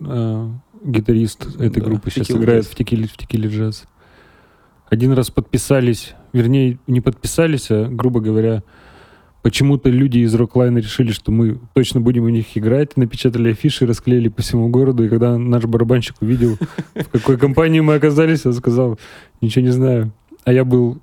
Э, 0.00 0.48
гитарист 0.82 1.46
этой 1.56 1.80
да, 1.80 1.86
группы 1.86 2.10
сейчас 2.10 2.30
играет 2.30 2.66
в 2.66 2.74
текиле, 2.74 3.06
в 3.06 3.16
текиле 3.16 3.48
джаз. 3.48 3.84
Один 4.88 5.12
раз 5.12 5.30
подписались, 5.30 6.14
вернее, 6.32 6.78
не 6.86 7.00
подписались, 7.00 7.70
а, 7.70 7.86
грубо 7.86 8.20
говоря, 8.20 8.62
почему-то 9.42 9.88
люди 9.88 10.18
из 10.18 10.34
Роклайна 10.34 10.78
решили, 10.78 11.12
что 11.12 11.30
мы 11.30 11.60
точно 11.74 12.00
будем 12.00 12.24
у 12.24 12.28
них 12.28 12.46
играть, 12.56 12.96
напечатали 12.96 13.52
афиши, 13.52 13.86
расклеили 13.86 14.28
по 14.28 14.42
всему 14.42 14.68
городу, 14.68 15.04
и 15.04 15.08
когда 15.08 15.38
наш 15.38 15.64
барабанщик 15.64 16.16
увидел, 16.20 16.58
в 16.94 17.08
какой 17.08 17.38
компании 17.38 17.80
мы 17.80 17.94
оказались, 17.94 18.44
он 18.46 18.52
сказал, 18.52 18.98
ничего 19.40 19.64
не 19.64 19.70
знаю. 19.70 20.12
А 20.44 20.52
я 20.52 20.64
был 20.64 21.00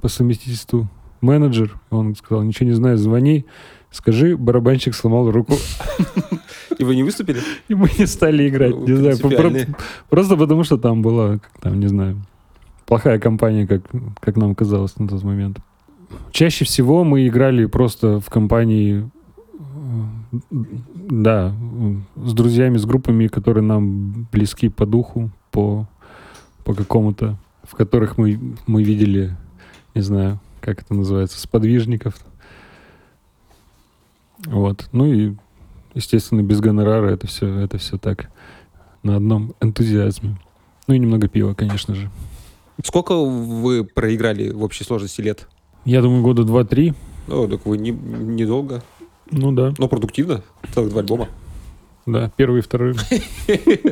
по 0.00 0.08
совместительству 0.08 0.88
менеджер, 1.20 1.78
он 1.90 2.14
сказал, 2.14 2.42
ничего 2.42 2.68
не 2.68 2.74
знаю, 2.74 2.96
звони, 2.98 3.46
скажи, 3.90 4.36
барабанщик 4.36 4.94
сломал 4.94 5.30
руку. 5.30 5.54
И 6.78 6.84
вы 6.84 6.96
не 6.96 7.02
выступили? 7.02 7.40
И 7.68 7.74
мы 7.74 7.90
не 7.98 8.06
стали 8.06 8.48
играть, 8.48 8.76
не 8.76 8.94
знаю, 8.94 9.18
просто 10.08 10.36
потому 10.36 10.64
что 10.64 10.78
там 10.78 11.02
была, 11.02 11.40
там, 11.60 11.78
не 11.78 11.88
знаю, 11.88 12.22
плохая 12.86 13.18
компания, 13.18 13.66
как, 13.66 13.82
как 14.20 14.36
нам 14.36 14.54
казалось 14.54 14.98
на 14.98 15.08
тот 15.08 15.22
момент. 15.22 15.58
Чаще 16.32 16.64
всего 16.64 17.04
мы 17.04 17.26
играли 17.28 17.66
просто 17.66 18.18
в 18.20 18.30
компании, 18.30 19.08
да, 20.94 21.54
с 22.16 22.32
друзьями, 22.32 22.78
с 22.78 22.84
группами, 22.84 23.26
которые 23.26 23.62
нам 23.62 24.26
близки 24.32 24.68
по 24.68 24.86
духу, 24.86 25.30
по, 25.50 25.86
по 26.64 26.74
какому-то, 26.74 27.36
в 27.62 27.76
которых 27.76 28.18
мы, 28.18 28.56
мы 28.66 28.82
видели 28.82 29.36
не 29.94 30.02
знаю, 30.02 30.40
как 30.60 30.82
это 30.82 30.94
называется, 30.94 31.40
сподвижников. 31.40 32.14
Вот. 34.46 34.88
Ну 34.92 35.06
и, 35.12 35.34
естественно, 35.94 36.42
без 36.42 36.60
гонорара 36.60 37.08
это 37.10 37.26
все, 37.26 37.46
это 37.58 37.78
все 37.78 37.98
так 37.98 38.30
на 39.02 39.16
одном 39.16 39.54
энтузиазме. 39.60 40.36
Ну 40.86 40.94
и 40.94 40.98
немного 40.98 41.28
пива, 41.28 41.54
конечно 41.54 41.94
же. 41.94 42.10
Сколько 42.84 43.14
вы 43.14 43.84
проиграли 43.84 44.50
в 44.50 44.62
общей 44.62 44.84
сложности 44.84 45.20
лет? 45.20 45.48
Я 45.84 46.02
думаю, 46.02 46.22
года 46.22 46.44
два-три. 46.44 46.94
О, 47.28 47.46
так 47.46 47.66
вы 47.66 47.78
не, 47.78 47.90
недолго. 47.90 48.82
Ну 49.30 49.52
да. 49.52 49.72
Но 49.78 49.88
продуктивно. 49.88 50.42
Целых 50.74 50.90
два 50.90 51.00
альбома. 51.00 51.28
Да, 52.06 52.30
первый 52.36 52.60
и 52.60 52.62
второй. 52.62 52.94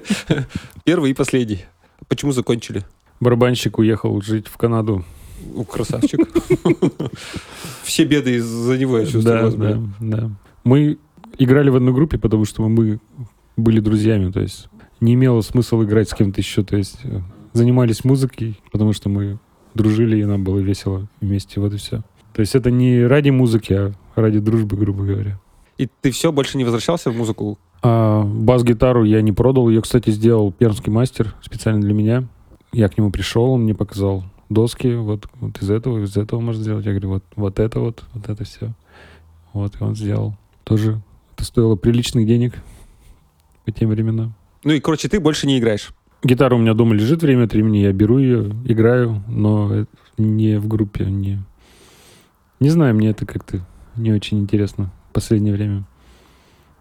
Первый 0.84 1.11
и 1.11 1.14
последний. 1.14 1.66
Почему 2.08 2.32
закончили? 2.32 2.84
Барабанщик 3.20 3.78
уехал 3.78 4.20
жить 4.22 4.48
в 4.48 4.56
Канаду 4.56 5.04
у 5.55 5.64
красавчик. 5.64 6.20
Все 7.83 8.05
беды 8.05 8.37
из-за 8.37 8.79
него, 8.79 8.98
я 8.98 9.07
чувствую. 9.07 9.51
Да, 9.51 9.51
да, 9.51 9.81
да. 10.01 10.31
Мы 10.64 10.98
играли 11.38 11.70
в 11.70 11.77
одной 11.77 11.94
группе, 11.94 12.18
потому 12.18 12.44
что 12.44 12.66
мы 12.66 13.01
были 13.57 13.81
друзьями, 13.81 14.31
то 14.31 14.40
есть 14.40 14.68
не 15.01 15.14
имело 15.14 15.40
смысла 15.40 15.83
играть 15.85 16.09
с 16.09 16.14
кем-то 16.14 16.40
еще, 16.40 16.62
то 16.62 16.77
есть 16.77 16.98
э, 17.05 17.20
занимались 17.53 18.05
музыкой, 18.05 18.59
потому 18.72 18.92
что 18.92 19.09
мы 19.09 19.38
дружили, 19.74 20.20
и 20.20 20.24
нам 20.24 20.44
было 20.44 20.59
весело 20.59 21.09
вместе, 21.20 21.61
вот 21.61 21.72
и 21.72 21.77
все. 21.77 22.03
То 22.33 22.40
есть 22.40 22.55
это 22.55 22.70
не 22.70 23.05
ради 23.05 23.31
музыки, 23.31 23.72
а 23.72 23.92
ради 24.14 24.38
дружбы, 24.38 24.77
грубо 24.77 25.05
говоря. 25.05 25.40
И 25.77 25.88
ты 26.01 26.11
все, 26.11 26.33
больше 26.33 26.59
не 26.59 26.64
возвращался 26.64 27.11
в 27.11 27.16
музыку? 27.16 27.59
А, 27.83 28.24
бас-гитару 28.24 29.05
я 29.05 29.22
не 29.22 29.33
продал. 29.33 29.68
Ее, 29.68 29.83
кстати, 29.83 30.11
сделал 30.11 30.53
пермский 30.53 30.92
мастер 30.92 31.35
специально 31.40 31.81
для 31.81 31.94
меня. 31.94 32.24
Я 32.72 32.88
к 32.88 32.98
нему 32.98 33.11
пришел, 33.11 33.53
он 33.53 33.62
мне 33.62 33.74
показал 33.74 34.24
доски, 34.48 34.94
вот, 34.94 35.28
вот 35.40 35.61
из 35.62 35.70
этого, 35.70 36.04
из 36.04 36.16
этого 36.16 36.40
можно 36.40 36.62
сделать. 36.62 36.84
Я 36.87 36.92
говорю, 36.92 37.11
вот, 37.11 37.24
вот 37.37 37.58
это 37.58 37.80
вот, 37.80 38.04
вот 38.14 38.28
это 38.28 38.44
все. 38.44 38.72
Вот, 39.52 39.80
и 39.80 39.84
он 39.84 39.94
сделал. 39.94 40.37
Тоже 40.64 41.00
это 41.34 41.44
стоило 41.44 41.76
приличных 41.76 42.26
денег 42.26 42.54
по 43.64 43.72
тем 43.72 43.90
временам. 43.90 44.34
Ну 44.64 44.72
и, 44.72 44.80
короче, 44.80 45.08
ты 45.08 45.20
больше 45.20 45.46
не 45.46 45.58
играешь? 45.58 45.90
Гитара 46.22 46.56
у 46.56 46.58
меня 46.58 46.74
дома 46.74 46.94
лежит 46.94 47.22
время 47.22 47.44
от 47.44 47.52
времени, 47.52 47.78
я 47.78 47.92
беру 47.92 48.18
ее, 48.18 48.50
играю, 48.64 49.22
но 49.28 49.87
не 50.16 50.58
в 50.58 50.66
группе, 50.66 51.04
не... 51.04 51.38
Не 52.58 52.70
знаю, 52.70 52.94
мне 52.96 53.11
это 53.11 53.24
как-то 53.24 53.64
не 53.94 54.11
очень 54.12 54.40
интересно 54.40 54.90
в 55.11 55.12
последнее 55.12 55.54
время. 55.54 55.84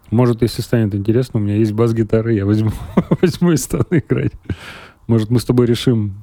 Может, 0.10 0.42
если 0.42 0.64
станет 0.64 0.96
интересно, 0.96 1.40
у 1.40 1.44
меня 1.44 1.56
есть 1.56 1.74
бас-гитара, 1.74 2.34
я 2.34 2.46
возьму, 2.46 2.72
возьму 3.22 3.52
и 3.52 3.58
стану 3.58 3.86
играть. 3.92 4.32
Может, 5.06 5.30
мы 5.30 5.40
с 5.40 5.46
тобой 5.46 5.68
решим 5.68 6.16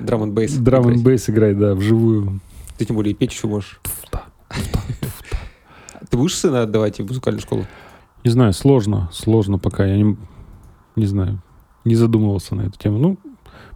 Драм 0.00 0.22
н 0.22 0.32
бейс. 0.32 0.56
Драм 0.56 0.88
н 0.88 1.02
бейс 1.02 1.28
играть, 1.28 1.58
да, 1.58 1.74
вживую. 1.74 2.40
Ты 2.76 2.84
тем 2.84 2.96
более 2.96 3.14
петь 3.14 3.32
еще 3.32 3.46
можешь. 3.48 3.80
Ты 6.10 6.16
будешь 6.16 6.36
сына 6.36 6.62
отдавать 6.62 6.98
в 7.00 7.06
музыкальную 7.06 7.42
школу? 7.42 7.66
Не 8.24 8.30
знаю, 8.30 8.52
сложно, 8.52 9.08
сложно 9.12 9.58
пока. 9.58 9.84
Я 9.84 9.96
не, 9.96 10.16
не 10.96 11.06
знаю, 11.06 11.42
не 11.84 11.94
задумывался 11.94 12.54
на 12.54 12.62
эту 12.62 12.78
тему. 12.78 12.98
Ну, 12.98 13.18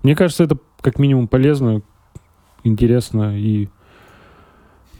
мне 0.02 0.16
кажется, 0.16 0.44
это 0.44 0.58
как 0.80 0.98
минимум 0.98 1.28
полезно, 1.28 1.82
интересно, 2.64 3.38
и 3.38 3.68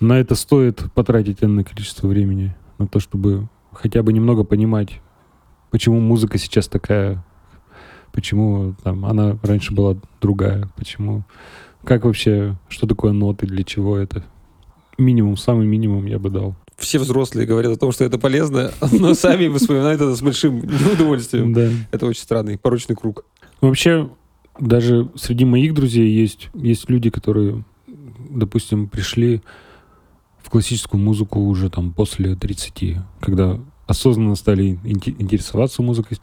на 0.00 0.18
это 0.18 0.34
стоит 0.34 0.92
потратить 0.94 1.42
энное 1.42 1.64
количество 1.64 2.08
времени, 2.08 2.54
на 2.78 2.86
то, 2.86 3.00
чтобы 3.00 3.48
хотя 3.72 4.02
бы 4.02 4.12
немного 4.12 4.44
понимать, 4.44 5.00
почему 5.70 6.00
музыка 6.00 6.38
сейчас 6.38 6.68
такая, 6.68 7.24
почему 8.12 8.74
там 8.82 9.04
она 9.04 9.38
раньше 9.42 9.72
была 9.72 9.96
другая, 10.20 10.68
почему, 10.76 11.24
как 11.84 12.04
вообще, 12.04 12.56
что 12.68 12.86
такое 12.86 13.12
ноты, 13.12 13.46
для 13.46 13.64
чего 13.64 13.96
это. 13.96 14.24
Минимум, 14.98 15.36
самый 15.36 15.66
минимум 15.66 16.06
я 16.06 16.18
бы 16.18 16.30
дал. 16.30 16.54
Все 16.76 16.98
взрослые 16.98 17.46
говорят 17.46 17.72
о 17.72 17.76
том, 17.76 17.92
что 17.92 18.04
это 18.04 18.18
полезно, 18.18 18.72
но 18.92 19.14
сами 19.14 19.48
вспоминают 19.56 20.00
это 20.00 20.14
с 20.14 20.22
большим 20.22 20.58
удовольствием. 20.92 21.52
Да. 21.52 21.68
Это 21.90 22.06
очень 22.06 22.22
странный, 22.22 22.58
порочный 22.58 22.96
круг. 22.96 23.24
Вообще, 23.60 24.10
даже 24.58 25.10
среди 25.14 25.44
моих 25.44 25.74
друзей 25.74 26.08
есть, 26.08 26.50
есть 26.54 26.88
люди, 26.90 27.10
которые, 27.10 27.64
допустим, 28.30 28.88
пришли 28.88 29.42
в 30.42 30.50
классическую 30.50 31.00
музыку 31.00 31.40
уже 31.40 31.70
там 31.70 31.92
после 31.92 32.34
30, 32.34 32.96
когда 33.20 33.58
осознанно 33.86 34.34
стали 34.34 34.78
интересоваться 34.84 35.82
музыкой, 35.82 36.18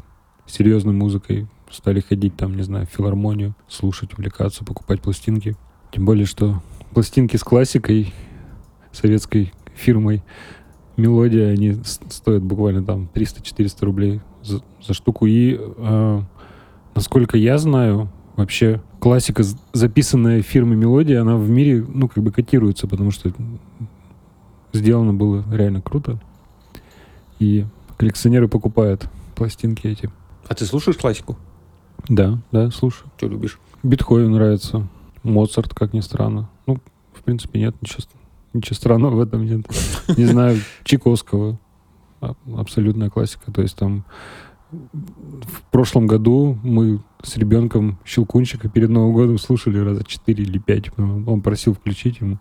серьезной 0.46 0.94
музыкой, 0.94 1.48
стали 1.72 2.00
ходить 2.00 2.36
там, 2.36 2.56
не 2.56 2.64
знаю, 2.64 2.86
в 2.86 2.90
филармонию, 2.90 3.56
слушать, 3.68 4.14
увлекаться, 4.14 4.64
покупать 4.64 5.02
пластинки. 5.02 5.56
Тем 5.92 6.06
более, 6.06 6.26
что 6.26 6.62
пластинки 6.94 7.38
с 7.38 7.44
классикой, 7.44 8.14
советской 8.92 9.54
фирмой 9.76 10.24
мелодия, 10.98 11.52
они 11.52 11.74
стоят 11.84 12.44
буквально 12.44 12.84
там 12.84 13.10
300-400 13.14 13.86
рублей 13.86 14.22
за, 14.44 14.62
за 14.86 14.94
штуку. 14.94 15.26
И 15.26 15.58
э, 15.60 16.22
насколько 16.96 17.38
я 17.38 17.58
знаю, 17.58 18.10
вообще 18.36 18.82
классика, 19.00 19.44
записанная 19.74 20.42
фирмой 20.42 20.76
мелодия, 20.76 21.22
она 21.22 21.36
в 21.38 21.50
мире, 21.50 21.86
ну, 21.88 22.08
как 22.08 22.24
бы 22.24 22.32
котируется, 22.32 22.88
потому 22.88 23.12
что 23.12 23.32
сделано 24.74 25.14
было 25.14 25.44
реально 25.52 25.82
круто. 25.82 26.20
И 27.40 27.66
коллекционеры 27.98 28.48
покупают 28.48 29.10
пластинки 29.36 29.88
эти. 29.88 30.10
А 30.48 30.56
ты 30.56 30.66
слушаешь 30.66 30.98
классику? 30.98 31.38
Да, 32.08 32.40
да, 32.52 32.72
слушаю. 32.72 33.10
Что 33.18 33.28
любишь? 33.28 33.60
Бетховен 33.84 34.32
нравится. 34.32 34.88
Моцарт, 35.24 35.74
как 35.74 35.94
ни 35.94 36.00
странно. 36.00 36.50
Ну, 36.66 36.80
в 37.14 37.24
принципе, 37.24 37.60
нет, 37.60 37.76
ничего, 37.82 38.04
ничего 38.54 38.76
странного 38.76 39.16
в 39.16 39.20
этом 39.20 39.46
нет. 39.46 39.66
Не 40.18 40.26
знаю, 40.26 40.60
Чайковского. 40.84 41.60
А, 42.22 42.36
абсолютная 42.58 43.10
классика. 43.10 43.52
То 43.52 43.62
есть 43.62 43.76
там 43.76 44.06
в 44.72 45.62
прошлом 45.72 46.08
году 46.08 46.58
мы 46.64 47.00
с 47.24 47.38
ребенком 47.38 47.98
Щелкунчика 48.06 48.70
перед 48.70 48.90
Новым 48.90 49.14
годом 49.14 49.38
слушали 49.38 49.80
раза 49.80 50.04
четыре 50.04 50.44
или 50.44 50.58
пять. 50.60 50.92
Он 50.98 51.42
просил 51.42 51.74
включить 51.74 52.20
ему. 52.20 52.40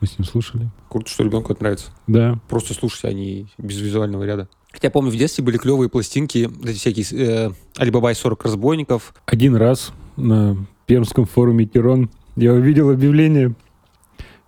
Мы 0.00 0.06
с 0.06 0.18
ним 0.18 0.26
слушали. 0.26 0.70
Круто, 0.88 1.10
что 1.10 1.24
ребенку 1.24 1.52
это 1.52 1.62
нравится. 1.62 1.90
Да. 2.06 2.38
Просто 2.48 2.72
слушать, 2.74 3.04
а 3.04 3.12
не 3.12 3.46
без 3.58 3.78
визуального 3.78 4.24
ряда. 4.24 4.48
Хотя 4.72 4.86
я 4.86 4.90
помню, 4.90 5.10
в 5.10 5.16
детстве 5.16 5.44
были 5.44 5.58
клевые 5.58 5.88
пластинки, 5.88 6.48
эти 6.64 6.78
всякие 6.78 7.06
э, 7.12 7.50
Алибабай 7.76 8.14
40 8.14 8.44
разбойников. 8.44 9.14
Один 9.26 9.56
раз 9.56 9.92
на 10.16 10.56
Пермском 10.86 11.26
форуме 11.26 11.66
Тирон 11.66 12.10
я 12.36 12.52
увидел 12.52 12.90
объявление, 12.90 13.54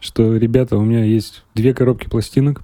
что, 0.01 0.37
ребята, 0.37 0.77
у 0.77 0.83
меня 0.83 1.05
есть 1.05 1.45
две 1.55 1.75
коробки 1.75 2.09
пластинок. 2.09 2.62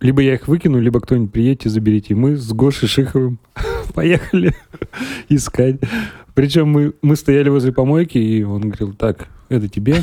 Либо 0.00 0.22
я 0.22 0.34
их 0.34 0.48
выкину, 0.48 0.80
либо 0.80 1.00
кто-нибудь 1.00 1.32
приедете, 1.32 1.68
заберите. 1.68 2.14
Мы 2.14 2.36
с 2.36 2.50
Гошей 2.52 2.88
Шиховым 2.88 3.38
поехали 3.94 4.56
искать. 5.28 5.76
Причем 6.34 6.68
мы, 6.68 6.94
мы 7.02 7.16
стояли 7.16 7.50
возле 7.50 7.72
помойки, 7.72 8.16
и 8.16 8.42
он 8.42 8.62
говорил, 8.62 8.94
так, 8.94 9.28
это 9.50 9.68
тебе? 9.68 9.96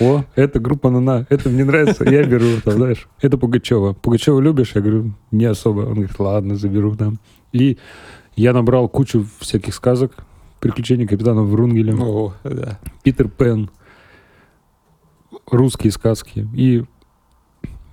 О, 0.00 0.24
это 0.34 0.58
группа 0.58 0.90
Нана, 0.90 1.26
это 1.30 1.48
мне 1.48 1.64
нравится, 1.64 2.04
я 2.04 2.24
беру, 2.24 2.60
там, 2.62 2.74
знаешь. 2.74 3.08
Это 3.22 3.38
Пугачева. 3.38 3.94
Пугачева 3.94 4.40
любишь? 4.40 4.72
Я 4.74 4.82
говорю, 4.82 5.12
не 5.30 5.44
особо. 5.44 5.82
Он 5.82 5.94
говорит, 5.94 6.18
ладно, 6.18 6.56
заберу 6.56 6.94
там. 6.96 7.18
И 7.52 7.78
я 8.36 8.52
набрал 8.52 8.88
кучу 8.88 9.26
всяких 9.38 9.74
сказок, 9.74 10.26
приключения 10.60 11.06
капитана 11.06 11.42
Врунгеля, 11.42 11.94
О, 11.96 12.34
да. 12.42 12.80
Питер 13.04 13.28
Пен, 13.28 13.70
русские 15.46 15.92
сказки. 15.92 16.48
И 16.52 16.84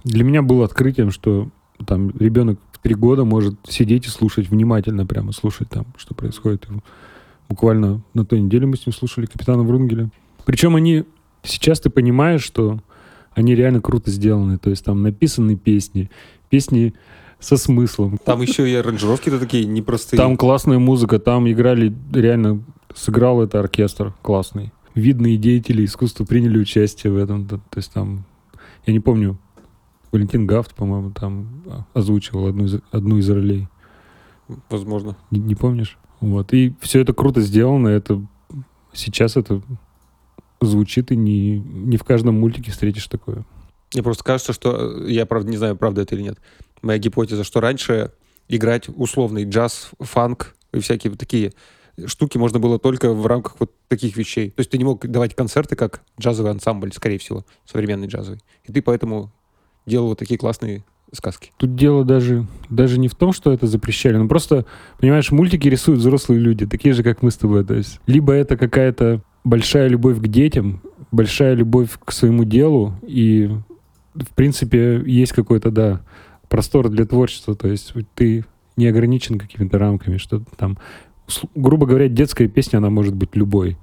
для 0.03 0.23
меня 0.23 0.41
было 0.41 0.65
открытием, 0.65 1.11
что 1.11 1.49
там 1.85 2.09
ребенок 2.17 2.59
в 2.71 2.79
три 2.79 2.95
года 2.95 3.23
может 3.23 3.53
сидеть 3.67 4.07
и 4.07 4.09
слушать 4.09 4.49
внимательно, 4.49 5.05
прямо 5.05 5.31
слушать 5.31 5.69
там, 5.69 5.85
что 5.95 6.15
происходит. 6.15 6.65
И 6.65 6.73
буквально 7.49 8.01
на 8.15 8.25
той 8.25 8.41
неделе 8.41 8.65
мы 8.65 8.77
с 8.77 8.85
ним 8.87 8.93
слушали 8.93 9.27
капитана 9.27 9.61
Врунгеля. 9.61 10.09
Причем 10.45 10.75
они... 10.75 11.03
Сейчас 11.43 11.79
ты 11.79 11.89
понимаешь, 11.89 12.43
что 12.43 12.79
они 13.33 13.55
реально 13.55 13.81
круто 13.81 14.11
сделаны. 14.11 14.57
То 14.57 14.69
есть 14.69 14.85
там 14.85 15.01
написаны 15.01 15.55
песни, 15.55 16.09
песни 16.49 16.93
со 17.39 17.57
смыслом. 17.57 18.19
Там 18.23 18.41
еще 18.41 18.69
и 18.69 18.75
аранжировки-то 18.75 19.39
такие 19.39 19.65
непростые. 19.65 20.17
Там 20.17 20.37
классная 20.37 20.79
музыка, 20.79 21.19
там 21.19 21.49
играли 21.49 21.93
реально... 22.13 22.63
Сыграл 22.93 23.41
это 23.41 23.61
оркестр 23.61 24.13
классный. 24.21 24.73
Видные 24.95 25.37
деятели 25.37 25.85
искусства 25.85 26.25
приняли 26.25 26.57
участие 26.57 27.13
в 27.13 27.15
этом. 27.15 27.47
То, 27.47 27.61
есть 27.77 27.93
там... 27.93 28.25
Я 28.85 28.91
не 28.91 28.99
помню, 28.99 29.39
Валентин 30.11 30.45
Гафт, 30.45 30.75
по-моему, 30.75 31.11
там 31.11 31.63
озвучивал 31.93 32.47
одну 32.47 32.65
из, 32.65 32.81
одну 32.91 33.17
из 33.17 33.29
ролей. 33.29 33.69
Возможно. 34.69 35.15
Не, 35.31 35.39
не 35.39 35.55
помнишь? 35.55 35.97
Вот. 36.19 36.51
И 36.53 36.73
все 36.81 36.99
это 36.99 37.13
круто 37.13 37.39
сделано. 37.39 37.87
Это 37.87 38.21
сейчас 38.91 39.37
это 39.37 39.61
звучит, 40.61 41.11
и 41.11 41.15
не, 41.15 41.59
не 41.59 41.97
в 41.97 42.03
каждом 42.03 42.39
мультике 42.39 42.71
встретишь 42.71 43.07
такое. 43.07 43.45
Мне 43.93 44.03
просто 44.03 44.23
кажется, 44.23 44.53
что... 44.53 45.05
Я, 45.05 45.25
правда, 45.25 45.49
не 45.49 45.57
знаю, 45.57 45.75
правда 45.75 46.01
это 46.01 46.15
или 46.15 46.23
нет. 46.23 46.39
Моя 46.81 46.99
гипотеза, 46.99 47.43
что 47.43 47.59
раньше 47.59 48.11
играть 48.47 48.87
условный 48.87 49.45
джаз, 49.45 49.91
фанк 49.99 50.55
и 50.73 50.79
всякие 50.79 51.13
такие 51.13 51.53
штуки 52.05 52.37
можно 52.37 52.59
было 52.59 52.79
только 52.79 53.13
в 53.13 53.25
рамках 53.27 53.55
вот 53.59 53.71
таких 53.87 54.15
вещей. 54.17 54.51
То 54.51 54.61
есть 54.61 54.69
ты 54.69 54.77
не 54.77 54.83
мог 54.83 55.05
давать 55.05 55.35
концерты 55.35 55.75
как 55.75 56.01
джазовый 56.19 56.51
ансамбль, 56.51 56.91
скорее 56.93 57.17
всего, 57.17 57.45
современный 57.65 58.07
джазовый. 58.07 58.39
И 58.65 58.71
ты 58.71 58.81
поэтому 58.81 59.31
делал 59.85 60.07
вот 60.07 60.19
такие 60.19 60.37
классные 60.37 60.83
сказки. 61.13 61.51
Тут 61.57 61.75
дело 61.75 62.05
даже, 62.05 62.47
даже 62.69 62.97
не 62.97 63.09
в 63.09 63.15
том, 63.15 63.33
что 63.33 63.51
это 63.51 63.67
запрещали, 63.67 64.15
но 64.15 64.27
просто, 64.27 64.65
понимаешь, 64.99 65.31
мультики 65.31 65.67
рисуют 65.67 65.99
взрослые 65.99 66.39
люди, 66.39 66.65
такие 66.65 66.93
же, 66.93 67.03
как 67.03 67.21
мы 67.21 67.31
с 67.31 67.35
тобой. 67.35 67.65
То 67.65 67.73
есть 67.73 67.99
либо 68.07 68.33
это 68.33 68.55
какая-то 68.55 69.21
большая 69.43 69.87
любовь 69.87 70.19
к 70.19 70.27
детям, 70.27 70.81
большая 71.11 71.53
любовь 71.53 71.97
к 72.03 72.11
своему 72.11 72.43
делу, 72.43 72.93
и, 73.03 73.49
в 74.13 74.33
принципе, 74.35 75.01
есть 75.05 75.33
какой-то, 75.33 75.71
да, 75.71 76.01
простор 76.49 76.89
для 76.89 77.05
творчества, 77.05 77.55
то 77.55 77.67
есть 77.67 77.93
ты 78.15 78.45
не 78.77 78.87
ограничен 78.87 79.37
какими-то 79.39 79.77
рамками, 79.77 80.17
что 80.17 80.41
там, 80.57 80.77
грубо 81.55 81.85
говоря, 81.85 82.07
детская 82.07 82.47
песня, 82.47 82.77
она 82.77 82.89
может 82.89 83.15
быть 83.15 83.35
любой. 83.35 83.77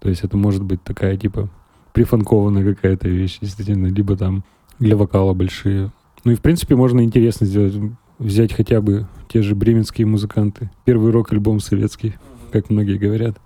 То 0.00 0.08
есть 0.08 0.22
это 0.22 0.36
может 0.36 0.62
быть 0.62 0.82
такая, 0.82 1.16
типа, 1.16 1.48
прифанкованная 1.92 2.74
какая-то 2.74 3.08
вещь, 3.08 3.38
действительно, 3.40 3.86
либо 3.86 4.16
там 4.16 4.44
для 4.78 4.96
вокала 4.96 5.32
большие. 5.32 5.92
Ну 6.24 6.32
и, 6.32 6.34
в 6.34 6.40
принципе, 6.40 6.76
можно 6.76 7.02
интересно 7.02 7.46
сделать, 7.46 7.74
взять 8.18 8.52
хотя 8.52 8.80
бы 8.80 9.06
те 9.28 9.42
же 9.42 9.54
бременские 9.54 10.06
музыканты. 10.06 10.70
Первый 10.84 11.10
рок-альбом 11.10 11.60
советский, 11.60 12.14
как 12.52 12.70
многие 12.70 12.98
говорят. 12.98 13.38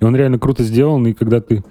И 0.00 0.04
он 0.04 0.14
реально 0.14 0.38
круто 0.38 0.62
сделан, 0.62 1.06
и 1.06 1.12
когда 1.12 1.40
ты... 1.40 1.64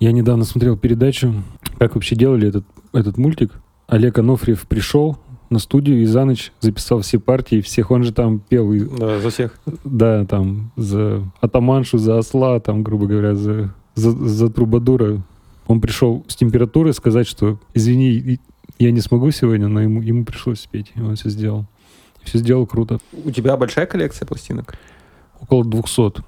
Я 0.00 0.12
недавно 0.12 0.44
смотрел 0.44 0.76
передачу, 0.76 1.34
как 1.78 1.94
вообще 1.94 2.14
делали 2.14 2.48
этот, 2.48 2.64
этот 2.92 3.18
мультик. 3.18 3.52
Олег 3.88 4.18
Анофриев 4.18 4.66
пришел 4.68 5.18
на 5.50 5.58
студию 5.58 6.02
и 6.02 6.04
за 6.04 6.24
ночь 6.24 6.52
записал 6.60 7.00
все 7.00 7.18
партии, 7.18 7.60
всех 7.60 7.90
он 7.90 8.04
же 8.04 8.12
там 8.12 8.38
пел. 8.38 8.70
Да, 8.98 9.18
за 9.18 9.30
всех. 9.30 9.58
Да, 9.84 10.24
там 10.26 10.70
за 10.76 11.24
атаманшу, 11.40 11.98
за 11.98 12.18
осла, 12.18 12.60
там, 12.60 12.82
грубо 12.82 13.06
говоря, 13.06 13.34
за, 13.34 13.74
за, 13.94 14.10
за 14.10 14.50
трубадура. 14.50 15.22
Он 15.66 15.80
пришел 15.80 16.24
с 16.28 16.36
температурой 16.36 16.94
сказать, 16.94 17.26
что 17.26 17.58
извини, 17.74 18.38
я 18.78 18.90
не 18.90 19.00
смогу 19.00 19.30
сегодня, 19.30 19.68
но 19.68 19.80
ему, 19.80 20.02
ему 20.02 20.24
пришлось 20.24 20.60
спеть, 20.60 20.92
и 20.94 21.00
он 21.00 21.16
все 21.16 21.30
сделал. 21.30 21.66
Все 22.22 22.38
сделал 22.38 22.66
круто. 22.66 22.98
У 23.24 23.30
тебя 23.30 23.56
большая 23.56 23.86
коллекция 23.86 24.26
пластинок? 24.26 24.74
Около 25.40 25.64
200 25.64 26.22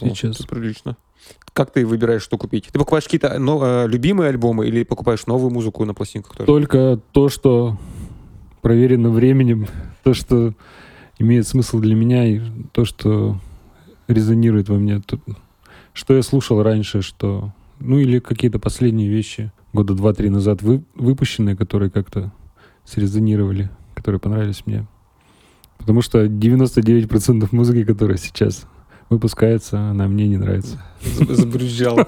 сейчас. 0.00 0.40
Это 0.40 0.48
прилично. 0.48 0.96
Как 1.52 1.70
ты 1.70 1.86
выбираешь, 1.86 2.22
что 2.22 2.38
купить? 2.38 2.66
Ты 2.72 2.78
покупаешь 2.78 3.04
какие-то 3.04 3.38
ну, 3.38 3.86
любимые 3.86 4.30
альбомы 4.30 4.66
или 4.66 4.82
покупаешь 4.84 5.26
новую 5.26 5.50
музыку 5.50 5.84
на 5.84 5.94
пластинках? 5.94 6.36
Тоже? 6.36 6.46
Только 6.46 7.00
то, 7.12 7.28
что 7.28 7.78
проверено 8.60 9.10
временем, 9.10 9.66
то, 10.02 10.14
что 10.14 10.54
имеет 11.18 11.46
смысл 11.46 11.78
для 11.78 11.94
меня, 11.94 12.26
и 12.26 12.40
то, 12.72 12.84
что 12.84 13.38
резонирует 14.08 14.68
во 14.68 14.76
мне. 14.76 15.00
То, 15.00 15.20
что 15.92 16.14
я 16.14 16.22
слушал 16.22 16.62
раньше, 16.62 17.02
что... 17.02 17.52
Ну, 17.78 17.98
или 17.98 18.20
какие-то 18.20 18.60
последние 18.60 19.08
вещи, 19.08 19.52
года 19.72 19.94
два-три 19.94 20.30
назад 20.30 20.62
вы, 20.62 20.84
выпущенные, 20.94 21.56
которые 21.56 21.90
как-то 21.90 22.32
срезонировали, 22.84 23.70
которые 23.94 24.20
понравились 24.20 24.64
мне. 24.66 24.86
Потому 25.78 26.00
что 26.00 26.26
99% 26.26 27.48
музыки, 27.50 27.84
которая 27.84 28.18
сейчас 28.18 28.66
выпускается, 29.12 29.78
она 29.78 30.08
мне 30.08 30.26
не 30.26 30.38
нравится. 30.38 30.82
Забрюзжал. 31.02 31.96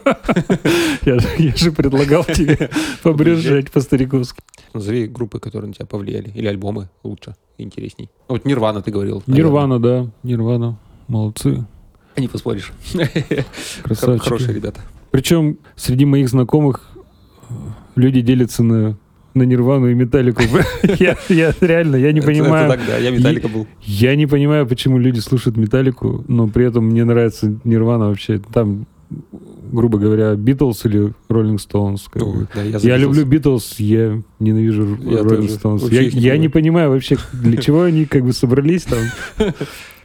Я, 1.02 1.18
же 1.54 1.72
предлагал 1.72 2.24
тебе 2.24 2.70
побрюзжать 3.02 3.70
по-стариковски. 3.70 4.40
Назови 4.72 5.06
группы, 5.06 5.38
которые 5.38 5.68
на 5.68 5.74
тебя 5.74 5.86
повлияли. 5.86 6.30
Или 6.34 6.46
альбомы 6.46 6.88
лучше, 7.02 7.36
интересней. 7.58 8.10
Вот 8.28 8.44
Нирвана 8.44 8.82
ты 8.82 8.90
говорил. 8.90 9.22
Нирвана, 9.26 9.78
да. 9.78 10.10
Нирвана. 10.22 10.78
Молодцы. 11.06 11.64
Не 12.16 12.28
поспоришь. 12.28 12.72
Красавчики. 13.82 14.24
Хорошие 14.24 14.54
ребята. 14.54 14.80
Причем 15.10 15.58
среди 15.76 16.06
моих 16.06 16.28
знакомых 16.28 16.88
люди 17.96 18.20
делятся 18.20 18.62
на 18.62 18.96
на 19.34 19.42
Нирвану 19.42 19.88
и 19.88 19.94
Металлику. 19.94 20.42
я, 20.98 21.16
реально, 21.60 21.96
я 21.96 22.12
не 22.12 22.20
понимаю. 22.20 22.70
Тогда, 22.70 22.96
я 22.98 23.10
Металлика 23.10 23.48
был. 23.48 23.66
Я 23.82 24.16
не 24.16 24.26
понимаю, 24.26 24.66
почему 24.66 24.98
люди 24.98 25.18
слушают 25.20 25.56
Металлику, 25.56 26.24
но 26.28 26.46
при 26.48 26.66
этом 26.66 26.86
мне 26.86 27.04
нравится 27.04 27.54
Нирвана 27.64 28.08
вообще. 28.08 28.40
Там 28.52 28.86
грубо 29.72 29.98
говоря, 29.98 30.34
Битлз 30.36 30.86
или 30.86 31.12
Роллинг 31.28 31.60
Стоунс. 31.60 32.08
Да, 32.54 32.62
я, 32.62 32.78
Я 32.78 32.96
люблю 32.96 33.26
Битлз, 33.26 33.80
я 33.80 34.22
ненавижу 34.38 34.96
Роллинг. 35.04 35.50
Стоунс. 35.50 35.90
Я, 35.90 36.02
не 36.02 36.08
я 36.10 36.38
не 36.38 36.48
понимаю 36.48 36.90
вообще, 36.90 37.16
для 37.32 37.56
чего 37.60 37.82
они 37.82 38.04
как 38.06 38.24
бы 38.24 38.32
собрались 38.32 38.84
там 38.84 39.00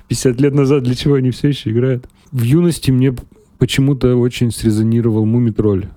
50 0.07 0.41
лет 0.41 0.53
назад, 0.53 0.83
для 0.83 0.95
чего 0.95 1.15
они 1.15 1.29
все 1.31 1.49
еще 1.49 1.69
играют. 1.69 2.07
В 2.31 2.41
юности 2.41 2.91
мне 2.91 3.13
почему-то 3.59 4.15
очень 4.15 4.51
срезонировал 4.51 5.25
Мумитроль. 5.25 5.87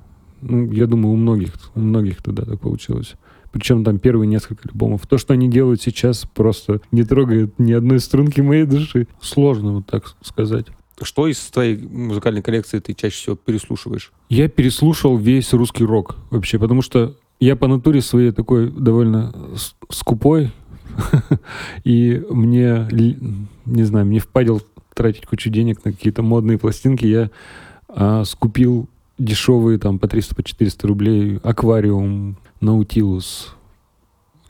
Ну, 0.43 0.71
я 0.71 0.87
думаю, 0.87 1.15
у 1.15 1.17
многих, 1.17 1.53
у 1.75 1.81
многих 1.81 2.23
тогда 2.23 2.45
так 2.45 2.61
получилось. 2.61 3.15
Причем 3.53 3.85
там 3.85 3.99
первые 3.99 4.27
несколько 4.27 4.69
альбомов. 4.69 5.07
То, 5.07 5.19
что 5.19 5.35
они 5.35 5.49
делают 5.49 5.83
сейчас, 5.83 6.27
просто 6.35 6.81
не 6.91 7.05
трогает 7.05 7.59
ни 7.59 7.73
одной 7.73 8.01
струнки 8.01 8.41
моей 8.41 8.65
души. 8.65 9.07
Сложно 9.21 9.75
вот 9.75 9.87
так 9.87 10.17
сказать. 10.23 10.67
Что 11.01 11.27
из 11.27 11.39
твоей 11.39 11.77
музыкальной 11.77 12.43
коллекции 12.43 12.79
ты 12.79 12.95
чаще 12.95 13.17
всего 13.17 13.37
переслушиваешь? 13.37 14.13
Я 14.29 14.49
переслушал 14.49 15.17
весь 15.17 15.53
русский 15.53 15.85
рок 15.85 16.17
вообще, 16.31 16.59
потому 16.59 16.83
что 16.83 17.17
я 17.41 17.57
по 17.57 17.67
натуре 17.67 18.01
своей 18.01 18.31
такой 18.31 18.71
довольно 18.71 19.35
скупой, 19.91 20.53
и 21.85 22.23
мне, 22.31 22.89
не 23.65 23.83
знаю, 23.83 24.07
мне 24.07 24.21
впадил 24.21 24.63
тратить 24.95 25.27
кучу 25.27 25.51
денег 25.51 25.85
на 25.85 25.93
какие-то 25.93 26.23
модные 26.23 26.59
пластинки. 26.59 27.05
Я 27.07 27.31
а, 27.89 28.25
скупил 28.25 28.89
дешевые 29.23 29.79
там 29.79 29.99
по 29.99 30.09
300, 30.09 30.35
по 30.35 30.43
400 30.43 30.89
рублей 30.89 31.39
аквариум, 31.43 32.37
Наутилус, 32.61 33.55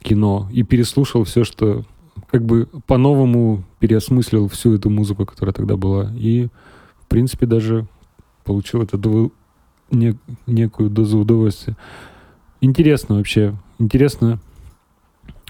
кино 0.03 0.49
и 0.53 0.63
переслушал 0.63 1.25
все, 1.25 1.45
что 1.45 1.85
как 2.31 2.45
бы 2.45 2.69
по-новому 2.87 3.65
переосмыслил 3.79 4.49
всю 4.49 4.75
эту 4.75 4.91
музыку, 4.91 5.27
которая 5.27 5.53
тогда 5.53 5.77
была. 5.77 6.13
И, 6.17 6.49
в 7.01 7.09
принципе, 7.09 7.47
даже 7.47 7.87
получил 8.45 8.83
от 8.83 8.95
этого 8.95 9.31
не- 9.91 10.19
некую 10.47 10.91
дозу 10.91 11.19
удовольствия. 11.19 11.77
Интересно 12.61 13.17
вообще. 13.17 13.55
Интересно, 13.79 14.41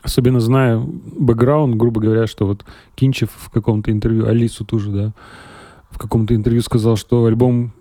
особенно 0.03 0.41
зная 0.41 0.79
бэкграунд, 0.79 1.77
грубо 1.77 2.01
говоря, 2.01 2.27
что 2.27 2.47
вот 2.47 2.65
Кинчев 2.95 3.31
в 3.37 3.51
каком-то 3.51 3.93
интервью, 3.93 4.27
Алису 4.27 4.65
ту 4.65 4.79
же, 4.79 4.91
да, 4.91 5.13
в 5.91 5.99
каком-то 5.99 6.35
интервью 6.35 6.63
сказал, 6.63 6.97
что 6.97 7.25
альбом 7.27 7.73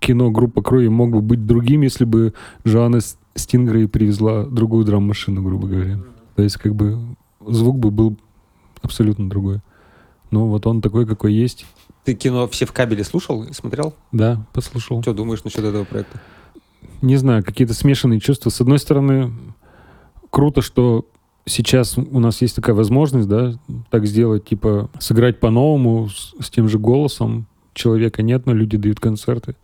кино 0.00 0.30
группа 0.30 0.62
Крови 0.62 0.88
мог 0.88 1.10
бы 1.10 1.20
быть 1.20 1.46
другим, 1.46 1.82
если 1.82 2.04
бы 2.04 2.34
Жоанна 2.64 3.00
С- 3.00 3.18
Стингрей 3.34 3.88
привезла 3.88 4.44
другую 4.44 4.84
драм-машину, 4.84 5.42
грубо 5.42 5.68
говоря. 5.68 5.98
То 6.34 6.42
есть 6.42 6.56
как 6.56 6.74
бы 6.74 6.98
звук 7.46 7.78
бы 7.78 7.90
был 7.90 8.16
абсолютно 8.82 9.28
другой. 9.28 9.60
Но 10.30 10.48
вот 10.48 10.66
он 10.66 10.80
такой, 10.80 11.06
какой 11.06 11.32
есть. 11.32 11.66
Ты 12.04 12.14
кино 12.14 12.46
«Все 12.48 12.66
в 12.66 12.72
кабеле» 12.72 13.04
слушал 13.04 13.42
и 13.44 13.52
смотрел? 13.52 13.94
Да, 14.12 14.46
послушал. 14.52 15.02
Что 15.02 15.12
думаешь 15.12 15.44
насчет 15.44 15.64
этого 15.64 15.84
проекта? 15.84 16.20
не 17.02 17.16
знаю, 17.16 17.44
какие-то 17.44 17.74
смешанные 17.74 18.20
чувства. 18.20 18.50
С 18.50 18.60
одной 18.60 18.78
стороны, 18.78 19.32
круто, 20.30 20.62
что 20.62 21.06
сейчас 21.44 21.96
у 21.98 22.18
нас 22.18 22.40
есть 22.42 22.56
такая 22.56 22.74
возможность, 22.74 23.28
да, 23.28 23.54
так 23.90 24.06
сделать, 24.06 24.44
типа, 24.44 24.90
сыграть 24.98 25.40
по-новому 25.40 26.08
с, 26.08 26.34
с 26.40 26.50
тем 26.50 26.68
же 26.68 26.78
голосом. 26.78 27.46
Человека 27.74 28.22
нет, 28.22 28.46
но 28.46 28.54
люди 28.54 28.76
дают 28.76 29.00
концерты. 29.00 29.56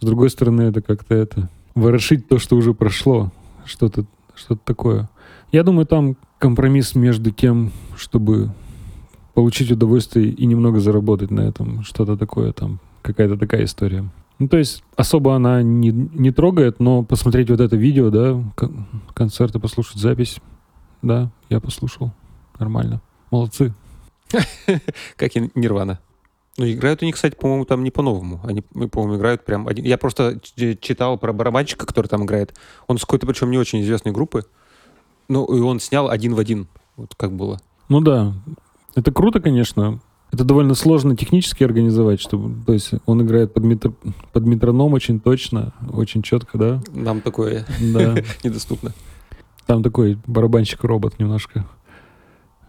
С 0.00 0.04
другой 0.04 0.30
стороны, 0.30 0.62
это 0.62 0.80
как-то 0.80 1.14
это 1.14 1.48
ворошить 1.74 2.28
то, 2.28 2.38
что 2.38 2.56
уже 2.56 2.74
прошло, 2.74 3.30
что-то 3.64 4.06
что 4.34 4.56
такое. 4.56 5.08
Я 5.52 5.62
думаю, 5.62 5.86
там 5.86 6.16
компромисс 6.38 6.94
между 6.94 7.30
тем, 7.30 7.72
чтобы 7.96 8.50
получить 9.34 9.70
удовольствие 9.70 10.30
и 10.30 10.46
немного 10.46 10.80
заработать 10.80 11.30
на 11.30 11.40
этом, 11.40 11.82
что-то 11.84 12.16
такое 12.16 12.52
там, 12.52 12.80
какая-то 13.02 13.36
такая 13.36 13.64
история. 13.64 14.10
Ну, 14.38 14.48
то 14.48 14.56
есть 14.56 14.82
особо 14.96 15.36
она 15.36 15.62
не, 15.62 15.90
не 15.90 16.30
трогает, 16.30 16.80
но 16.80 17.02
посмотреть 17.02 17.50
вот 17.50 17.60
это 17.60 17.76
видео, 17.76 18.10
да, 18.10 18.42
кон- 18.56 18.86
концерты, 19.12 19.58
послушать 19.58 19.98
запись, 20.00 20.38
да, 21.02 21.30
я 21.50 21.60
послушал. 21.60 22.10
Нормально. 22.58 23.02
Молодцы. 23.30 23.74
Как 25.16 25.36
и 25.36 25.50
Нирвана. 25.54 26.00
Ну, 26.60 26.70
играют 26.70 27.02
они, 27.02 27.10
кстати, 27.10 27.36
по-моему, 27.36 27.64
там 27.64 27.82
не 27.82 27.90
по-новому. 27.90 28.38
Они, 28.44 28.62
ну, 28.74 28.86
по-моему, 28.86 29.16
играют 29.16 29.46
прям 29.46 29.66
один. 29.66 29.82
Я 29.86 29.96
просто 29.96 30.38
читал 30.82 31.16
про 31.16 31.32
барабанщика, 31.32 31.86
который 31.86 32.08
там 32.08 32.24
играет. 32.26 32.54
Он 32.86 32.98
с 32.98 33.00
какой-то, 33.00 33.26
причем, 33.26 33.50
не 33.50 33.56
очень 33.56 33.80
известной 33.80 34.12
группы. 34.12 34.44
Ну, 35.26 35.46
и 35.46 35.58
он 35.60 35.80
снял 35.80 36.10
один 36.10 36.34
в 36.34 36.38
один. 36.38 36.68
Вот 36.96 37.14
как 37.16 37.32
было. 37.32 37.62
Ну 37.88 38.02
да, 38.02 38.34
это 38.94 39.10
круто, 39.10 39.40
конечно. 39.40 40.00
Это 40.32 40.44
довольно 40.44 40.74
сложно 40.74 41.16
технически 41.16 41.64
организовать, 41.64 42.20
чтобы, 42.20 42.62
то 42.66 42.74
есть 42.74 42.90
он 43.06 43.22
играет 43.22 43.54
под, 43.54 43.64
метр- 43.64 43.94
под 44.34 44.44
метроном 44.44 44.92
очень 44.92 45.18
точно, 45.18 45.72
очень 45.90 46.20
четко, 46.20 46.58
да? 46.58 46.82
Нам 46.92 47.22
такое 47.22 47.64
Да. 47.80 48.16
недоступно. 48.44 48.92
Там 49.64 49.82
такой 49.82 50.18
барабанщик-робот 50.26 51.18
немножко, 51.18 51.64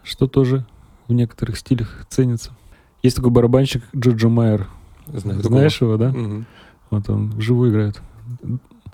что 0.02 0.28
тоже 0.28 0.66
в 1.10 1.14
некоторых 1.14 1.58
стилях 1.58 2.06
ценится. 2.10 2.56
Есть 3.04 3.16
такой 3.16 3.32
барабанщик 3.32 3.84
Джорджо 3.96 4.30
Майер. 4.30 4.68
Знаю 5.08 5.40
такого. 5.42 5.58
Знаешь 5.60 5.82
его, 5.82 5.98
да? 5.98 6.10
Мгм. 6.10 6.46
Вот 6.90 7.10
он 7.10 7.32
вживую 7.32 7.72
играет. 7.72 8.02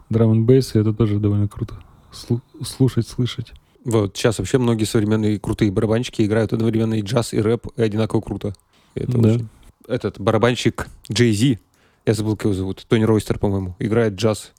Драм 0.09 0.31
н 0.31 0.45
бейс, 0.45 0.75
и 0.75 0.79
это 0.79 0.93
тоже 0.93 1.19
довольно 1.19 1.47
круто. 1.47 1.75
Слу- 2.11 2.41
слушать, 2.63 3.07
слышать. 3.07 3.53
Вот 3.83 4.15
сейчас 4.15 4.39
вообще 4.39 4.57
многие 4.57 4.85
современные 4.85 5.39
крутые 5.39 5.71
барабанщики 5.71 6.21
играют 6.21 6.53
одновременно 6.53 6.93
и 6.95 7.01
джаз, 7.01 7.33
и 7.33 7.41
рэп, 7.41 7.67
и 7.75 7.81
одинаково 7.81 8.21
круто. 8.21 8.53
И 8.95 9.01
Это 9.01 9.17
Да. 9.17 9.29
очень- 9.29 9.47
Этот 9.87 10.19
барабанщик 10.19 10.87
Джей 11.11 11.31
Зи, 11.31 11.59
я 12.05 12.13
забыл, 12.13 12.35
как 12.35 12.45
его 12.45 12.53
зовут, 12.53 12.85
Тони 12.89 13.03
Ройстер, 13.05 13.39
по-моему, 13.39 13.75
играет 13.79 14.15
джаз. 14.15 14.51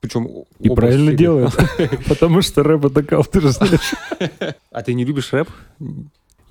Причем 0.00 0.26
И 0.58 0.68
правильно 0.68 1.06
стиля. 1.12 1.16
делает, 1.16 1.52
потому 2.08 2.42
что 2.42 2.62
рэп 2.64 2.86
атакал, 2.86 3.24
ты 3.24 3.40
же 3.40 3.50
знаешь. 3.50 3.94
А 4.72 4.82
ты 4.82 4.94
не 4.94 5.04
любишь 5.04 5.32
рэп? 5.32 5.48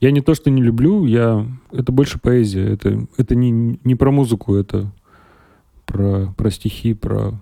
Я 0.01 0.12
не 0.12 0.21
то, 0.21 0.36
что 0.36 0.49
не 0.49 0.62
люблю, 0.62 1.05
я... 1.05 1.47
Это 1.71 1.91
больше 1.91 2.19
поэзия. 2.19 2.65
Это, 2.67 3.08
это 3.17 3.36
не, 3.36 3.79
не 3.84 3.95
про 3.95 4.12
музыку, 4.12 4.55
это 4.55 4.91
про, 5.86 6.34
про 6.38 6.51
стихи, 6.51 6.93
про 6.93 7.34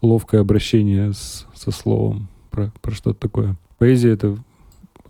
ловкое 0.00 0.40
обращение 0.40 1.12
с- 1.12 1.46
со 1.54 1.70
словом, 1.70 2.28
про, 2.50 2.72
про 2.80 2.92
что-то 2.92 3.18
такое. 3.18 3.56
Поэзия— 3.78 4.10
это... 4.12 4.36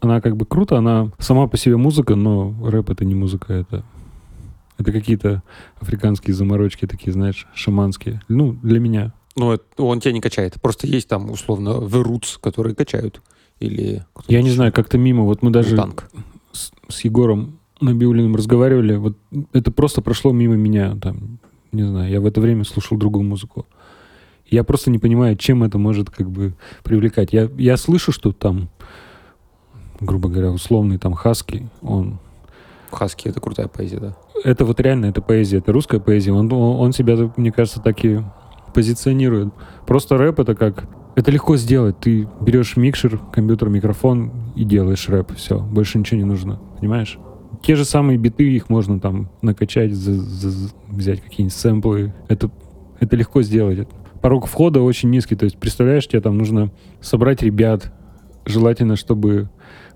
Она 0.01 0.21
как 0.21 0.37
бы 0.37 0.47
круто, 0.47 0.77
она 0.79 1.13
сама 1.19 1.47
по 1.47 1.57
себе 1.57 1.77
музыка, 1.77 2.17
но 2.17 2.55
рэп— 2.63 2.91
это 2.91 3.05
не 3.05 3.15
музыка, 3.15 3.53
это... 3.53 3.85
Это 4.79 4.91
какие-то 4.91 5.43
африканские 5.79 6.35
заморочки 6.35 6.87
такие, 6.87 7.13
знаешь, 7.13 7.47
шаманские. 7.55 8.21
Ну, 8.29 8.57
для 8.63 8.81
меня. 8.81 9.13
Ну, 9.37 9.57
он 9.77 10.01
тебя 10.01 10.13
не 10.13 10.21
качает. 10.21 10.55
Просто 10.61 10.87
есть 10.89 11.09
там, 11.09 11.31
условно, 11.31 11.69
Roots, 11.69 12.39
которые 12.41 12.75
качают. 12.75 13.23
Или... 13.61 14.05
Я 14.27 14.43
не 14.43 14.51
знаю, 14.51 14.73
как-то 14.73 14.99
мимо. 14.99 15.23
Вот 15.23 15.43
мы 15.43 15.51
даже 15.51 15.77
Танк. 15.77 16.11
С, 16.93 17.05
Егором 17.05 17.59
Набиулиным 17.81 18.37
разговаривали, 18.37 18.97
вот 18.97 19.17
это 19.53 19.73
просто 19.73 20.03
прошло 20.03 20.33
мимо 20.33 20.55
меня, 20.55 20.97
там, 21.03 21.39
не 21.73 21.83
знаю, 21.83 22.11
я 22.11 22.21
в 22.21 22.27
это 22.27 22.41
время 22.41 22.65
слушал 22.65 22.97
другую 22.97 23.25
музыку. 23.25 23.67
Я 24.47 24.65
просто 24.65 24.91
не 24.91 24.99
понимаю, 24.99 25.37
чем 25.37 25.65
это 25.65 25.79
может 25.79 26.11
как 26.11 26.31
бы 26.31 26.55
привлекать. 26.85 27.33
Я, 27.33 27.49
я 27.57 27.77
слышу, 27.77 28.13
что 28.13 28.33
там, 28.33 28.69
грубо 30.01 30.29
говоря, 30.29 30.51
условный 30.51 30.99
там 30.99 31.15
Хаски, 31.15 31.69
он 31.81 32.19
Хаски— 32.91 33.29
это 33.29 33.41
крутая 33.41 33.69
поэзия, 33.69 33.99
да. 33.99 34.17
это 34.45 34.65
вот 34.65 34.79
реально, 34.81 35.07
это 35.07 35.23
поэзия, 35.23 35.59
это 35.59 35.73
русская 35.73 36.01
поэзия. 36.01 36.33
Он, 36.33 36.53
он 36.53 36.93
себя, 36.93 37.17
мне 37.37 37.51
кажется, 37.51 37.81
так 37.81 38.05
и 38.05 38.21
позиционирует. 38.75 39.53
Просто 39.87 40.17
рэп 40.17 40.41
это 40.41 40.55
как... 40.55 40.89
Это 41.15 41.31
легко 41.31 41.57
сделать. 41.57 41.99
Ты 42.01 42.29
берешь 42.41 42.77
микшер, 42.77 43.19
компьютер, 43.33 43.69
микрофон 43.69 44.33
и 44.57 44.65
делаешь 44.65 45.09
рэп. 45.09 45.35
Все, 45.37 45.61
больше 45.61 45.99
ничего 45.99 46.19
не 46.19 46.25
нужно. 46.25 46.59
Понимаешь? 46.81 47.19
Те 47.63 47.77
же 47.77 47.85
самые 47.85 48.19
биты, 48.19 48.51
их 48.51 48.71
можно 48.71 48.99
там 48.99 49.31
накачать, 49.43 49.93
за- 49.93 50.15
за- 50.15 50.71
взять 50.89 51.21
какие-нибудь 51.21 51.55
сэмплы. 51.55 52.15
Это, 52.29 52.51
это 52.99 53.15
легко 53.17 53.43
сделать. 53.43 53.87
Порог 54.21 54.47
входа 54.47 54.81
очень 54.81 55.11
низкий. 55.11 55.37
То 55.37 55.45
есть, 55.45 55.59
представляешь, 55.59 56.09
тебе 56.09 56.21
там 56.23 56.39
нужно 56.39 56.73
собрать 57.01 57.43
ребят. 57.43 57.93
Желательно, 58.47 58.97
чтобы 58.97 59.51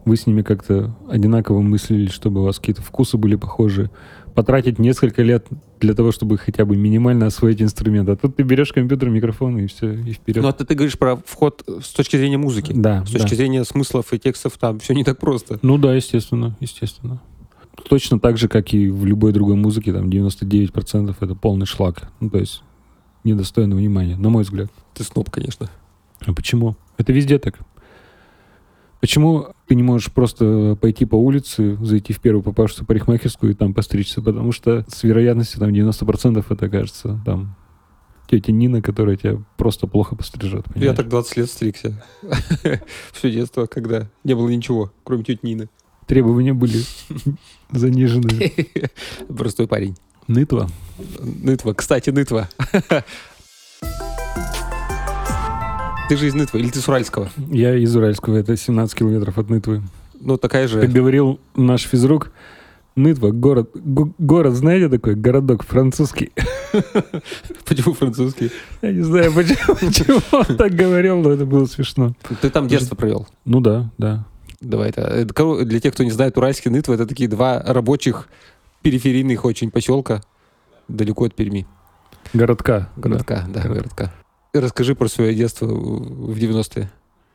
вы 0.04 0.16
с 0.16 0.26
ними 0.26 0.42
как-то 0.42 0.96
одинаково 1.08 1.60
мыслили, 1.62 2.06
чтобы 2.08 2.42
у 2.42 2.44
вас 2.44 2.58
какие-то 2.58 2.82
вкусы 2.82 3.16
были 3.16 3.36
похожи. 3.36 3.90
Потратить 4.36 4.78
несколько 4.78 5.22
лет 5.22 5.46
для 5.80 5.94
того, 5.94 6.12
чтобы 6.12 6.36
хотя 6.36 6.66
бы 6.66 6.76
минимально 6.76 7.26
освоить 7.26 7.62
инструмент. 7.62 8.06
А 8.10 8.16
тут 8.16 8.36
ты 8.36 8.42
берешь 8.42 8.70
компьютер, 8.70 9.08
микрофон 9.08 9.58
и 9.58 9.66
все, 9.66 9.94
и 9.94 10.12
вперед. 10.12 10.42
Ну, 10.42 10.50
это 10.50 10.66
ты 10.66 10.74
говоришь 10.74 10.98
про 10.98 11.16
вход 11.16 11.64
с 11.66 11.88
точки 11.94 12.16
зрения 12.16 12.36
музыки. 12.36 12.72
да, 12.74 13.02
С 13.06 13.10
точки 13.12 13.30
да. 13.30 13.36
зрения 13.36 13.64
смыслов 13.64 14.12
и 14.12 14.18
текстов 14.18 14.58
там 14.58 14.78
все 14.78 14.92
не 14.92 15.04
так 15.04 15.18
просто. 15.18 15.58
Ну 15.62 15.78
да, 15.78 15.94
естественно, 15.94 16.54
естественно. 16.60 17.22
Точно 17.88 18.20
так 18.20 18.36
же, 18.36 18.48
как 18.48 18.74
и 18.74 18.90
в 18.90 19.06
любой 19.06 19.32
другой 19.32 19.56
музыке, 19.56 19.92
там 19.92 20.10
99% 20.10 21.16
это 21.18 21.34
полный 21.34 21.64
шлак. 21.66 22.10
Ну, 22.20 22.28
то 22.28 22.38
есть 22.38 22.62
недостойно 23.24 23.74
внимания, 23.74 24.16
на 24.16 24.28
мой 24.28 24.42
взгляд. 24.42 24.70
Ты 24.94 25.02
сноб, 25.02 25.30
конечно. 25.30 25.70
А 26.26 26.32
почему? 26.34 26.76
Это 26.98 27.12
везде 27.12 27.38
так. 27.38 27.58
Почему 29.06 29.54
ты 29.68 29.76
не 29.76 29.84
можешь 29.84 30.10
просто 30.10 30.76
пойти 30.80 31.04
по 31.04 31.14
улице, 31.14 31.76
зайти 31.80 32.12
в 32.12 32.18
первую 32.18 32.42
попавшуюся 32.42 32.84
парикмахерскую 32.84 33.52
и 33.52 33.54
там 33.54 33.72
постричься? 33.72 34.20
Потому 34.20 34.50
что 34.50 34.84
с 34.88 35.04
вероятностью 35.04 35.60
там 35.60 35.70
90% 35.70 36.44
это 36.48 36.68
кажется 36.68 37.20
там 37.24 37.54
тетя 38.28 38.50
Нина, 38.50 38.82
которая 38.82 39.14
тебя 39.14 39.40
просто 39.58 39.86
плохо 39.86 40.16
пострижет. 40.16 40.66
Я 40.66 40.72
понимаешь? 40.72 40.96
так 40.96 41.08
20 41.08 41.36
лет 41.36 41.48
стригся. 41.48 42.04
Все 43.12 43.30
детство, 43.30 43.66
когда 43.66 44.10
не 44.24 44.34
было 44.34 44.48
ничего, 44.48 44.92
кроме 45.04 45.22
тети 45.22 45.38
Нины. 45.44 45.68
Требования 46.08 46.52
были 46.52 46.80
занижены. 47.70 48.52
Простой 49.28 49.68
парень. 49.68 49.96
Нытва. 50.26 50.66
Нытва. 51.20 51.74
Кстати, 51.74 52.10
Нытва. 52.10 52.48
Ты 56.08 56.16
же 56.16 56.28
из 56.28 56.34
Нытвы, 56.34 56.60
или 56.60 56.68
ты 56.70 56.78
с 56.80 56.88
Уральского? 56.88 57.28
Я 57.50 57.74
из 57.74 57.94
Уральского, 57.96 58.36
это 58.36 58.56
17 58.56 58.96
километров 58.96 59.38
от 59.38 59.50
Нытвы. 59.50 59.82
Ну, 60.20 60.36
такая 60.36 60.68
Как 60.68 60.82
же. 60.82 60.86
говорил 60.88 61.40
наш 61.56 61.82
физрук, 61.82 62.30
Нытва, 62.94 63.30
город, 63.30 63.70
го- 63.74 64.12
город, 64.18 64.54
знаете 64.54 64.88
такой, 64.88 65.16
городок 65.16 65.64
французский. 65.64 66.30
Почему 67.66 67.92
французский? 67.92 68.50
Я 68.82 68.92
не 68.92 69.02
знаю, 69.02 69.32
почему, 69.34 70.54
так 70.56 70.72
говорил, 70.74 71.18
но 71.18 71.30
это 71.32 71.44
было 71.44 71.66
смешно. 71.66 72.14
Ты 72.40 72.50
там 72.50 72.68
детство 72.68 72.94
провел. 72.94 73.26
Ну 73.44 73.60
да, 73.60 73.90
да. 73.98 74.24
Давай 74.60 74.90
это. 74.90 75.24
Для 75.64 75.80
тех, 75.80 75.92
кто 75.92 76.04
не 76.04 76.10
знает, 76.10 76.38
Уральский 76.38 76.70
Нытва 76.70 76.94
это 76.94 77.06
такие 77.06 77.28
два 77.28 77.60
рабочих 77.62 78.28
периферийных 78.82 79.44
очень 79.44 79.70
поселка 79.70 80.22
далеко 80.88 81.24
от 81.26 81.34
Перми. 81.34 81.66
Городка. 82.32 82.90
Городка, 82.96 83.44
да, 83.48 83.62
Город. 83.62 83.76
городка. 83.78 84.12
Расскажи 84.60 84.94
про 84.94 85.08
свое 85.08 85.34
детство 85.34 85.66
в 85.66 86.32
в 86.32 86.38
90-е. 86.38 86.90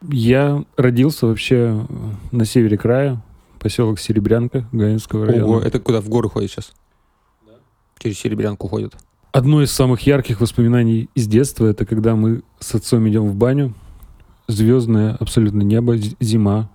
Я 0.09 0.63
родился 0.77 1.27
вообще 1.27 1.85
на 2.31 2.45
севере 2.45 2.77
края, 2.77 3.21
поселок 3.59 3.99
Серебрянка 3.99 4.65
Гаинского 4.71 5.25
района. 5.27 5.45
Ого, 5.45 5.59
это 5.59 5.79
куда, 5.79 6.01
в 6.01 6.09
горы 6.09 6.29
ходят 6.29 6.51
сейчас? 6.51 6.73
Через 7.99 8.19
Серебрянку 8.19 8.67
ходят. 8.67 8.95
Одно 9.31 9.61
из 9.61 9.71
самых 9.71 10.01
ярких 10.01 10.41
воспоминаний 10.41 11.09
из 11.15 11.27
детства 11.27 11.67
это 11.67 11.85
когда 11.85 12.15
мы 12.15 12.41
с 12.59 12.73
отцом 12.75 13.07
идем 13.07 13.27
в 13.27 13.35
баню, 13.35 13.73
звездное 14.47 15.15
абсолютно 15.19 15.61
небо, 15.61 15.95
зима, 16.19 16.69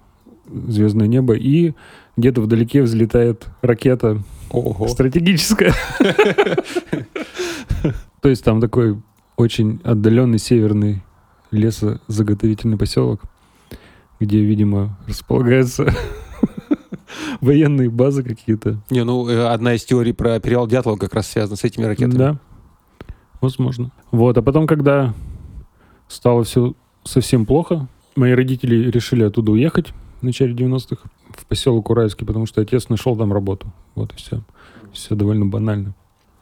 звездное 0.49 1.07
небо, 1.07 1.35
и 1.35 1.75
где-то 2.17 2.41
вдалеке 2.41 2.83
взлетает 2.83 3.47
ракета 3.61 4.23
Ого. 4.51 4.89
стратегическая. 4.89 5.75
То 8.23 8.29
есть 8.29 8.43
там 8.43 8.61
такой 8.61 8.97
очень 9.37 9.81
отдаленный 9.85 10.39
северный 10.39 11.03
лесозаготовительный 11.51 12.77
поселок, 12.77 13.23
где, 14.19 14.41
видимо, 14.41 14.99
располагаются 15.07 15.93
военные 17.41 17.91
базы 17.91 18.23
какие-то. 18.23 18.81
Не, 18.91 19.05
ну, 19.05 19.29
э, 19.29 19.47
одна 19.49 19.75
из 19.75 19.85
теорий 19.85 20.13
про 20.13 20.41
перевал 20.41 20.67
Дятлова 20.67 20.97
как 20.97 21.15
раз 21.15 21.29
связана 21.29 21.57
с 21.57 21.65
этими 21.65 21.85
ракетами. 21.85 22.19
Да, 22.19 22.39
возможно. 23.41 23.91
Вот, 24.11 24.37
а 24.39 24.43
потом, 24.43 24.67
когда 24.67 25.15
стало 26.09 26.45
все 26.45 26.75
совсем 27.05 27.47
плохо, 27.47 27.89
мои 28.17 28.33
родители 28.33 28.91
решили 28.91 29.23
оттуда 29.23 29.53
уехать 29.53 29.93
в 30.21 30.23
начале 30.23 30.55
90-х 30.55 31.09
в 31.31 31.47
поселок 31.47 31.91
Уральский, 31.91 32.27
потому 32.27 32.47
что 32.47 32.61
отец 32.63 32.89
нашел 32.89 33.17
там 33.17 33.33
работу. 33.33 33.73
Вот 33.95 34.13
и 34.13 34.17
все. 34.17 34.43
Все 34.93 35.15
довольно 35.15 35.47
банально. 35.47 35.95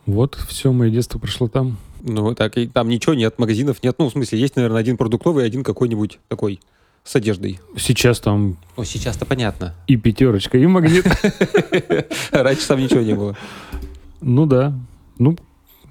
Вот, 0.07 0.37
все 0.49 0.71
мое 0.71 0.91
детство 0.91 1.19
прошло 1.19 1.49
там. 1.49 1.77
Ну, 2.07 2.35
так, 2.35 2.59
и 2.59 2.67
там 2.67 2.91
ничего 2.91 3.15
нет, 3.15 3.39
магазинов 3.39 3.83
нет. 3.83 3.97
Ну, 3.99 4.11
в 4.11 4.13
смысле, 4.13 4.39
есть, 4.39 4.57
наверное, 4.57 4.79
один 4.79 4.99
продуктовый, 4.99 5.47
один 5.47 5.65
какой-нибудь 5.65 6.19
такой 6.29 6.61
с 7.03 7.17
одеждой. 7.17 7.61
Сейчас 7.79 8.21
там 8.21 8.59
О, 8.77 8.85
сейчас-то 8.85 9.25
понятно. 9.25 9.75
и 9.87 9.97
пятерочка, 9.97 10.59
и 10.59 10.67
магнит. 10.67 11.07
Раньше 12.31 12.69
там 12.69 12.81
ничего 12.81 13.01
не 13.01 13.15
было. 13.15 13.37
Ну 14.21 14.45
да. 14.45 14.75
Ну, 15.19 15.39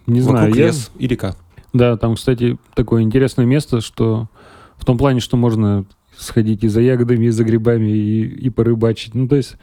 не 0.06 0.22
знаю. 0.22 0.54
Лес 0.54 0.92
и 1.00 1.08
река. 1.08 1.36
Да, 1.74 1.98
там, 1.98 2.14
кстати, 2.14 2.58
такое 2.76 3.02
интересное 3.02 3.48
место, 3.48 3.82
что 3.82 4.30
в 4.78 4.86
том 4.86 5.00
плане, 5.00 5.20
что 5.20 5.36
можно 5.36 5.86
сходить 6.16 6.64
и 6.64 6.68
за 6.68 6.82
ягодами, 6.82 7.26
и 7.26 7.30
за 7.30 7.44
грибами, 7.44 7.90
и, 7.90 8.22
и 8.22 8.50
порыбачить. 8.52 9.16
Ну, 9.16 9.28
то 9.28 9.36
есть 9.36 9.56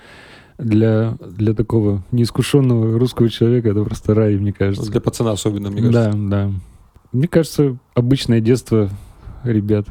для, 0.60 1.16
для 1.20 1.54
такого 1.54 2.02
неискушенного 2.12 2.98
русского 2.98 3.28
человека 3.28 3.70
это 3.70 3.84
просто 3.84 4.14
рай, 4.14 4.36
мне 4.36 4.52
кажется. 4.52 4.90
Для 4.90 5.00
пацана 5.00 5.32
особенно, 5.32 5.70
мне 5.70 5.82
кажется. 5.82 6.12
Да, 6.12 6.28
да. 6.28 6.52
Мне 7.12 7.28
кажется, 7.28 7.76
обычное 7.94 8.40
детство 8.40 8.90
ребят 9.42 9.86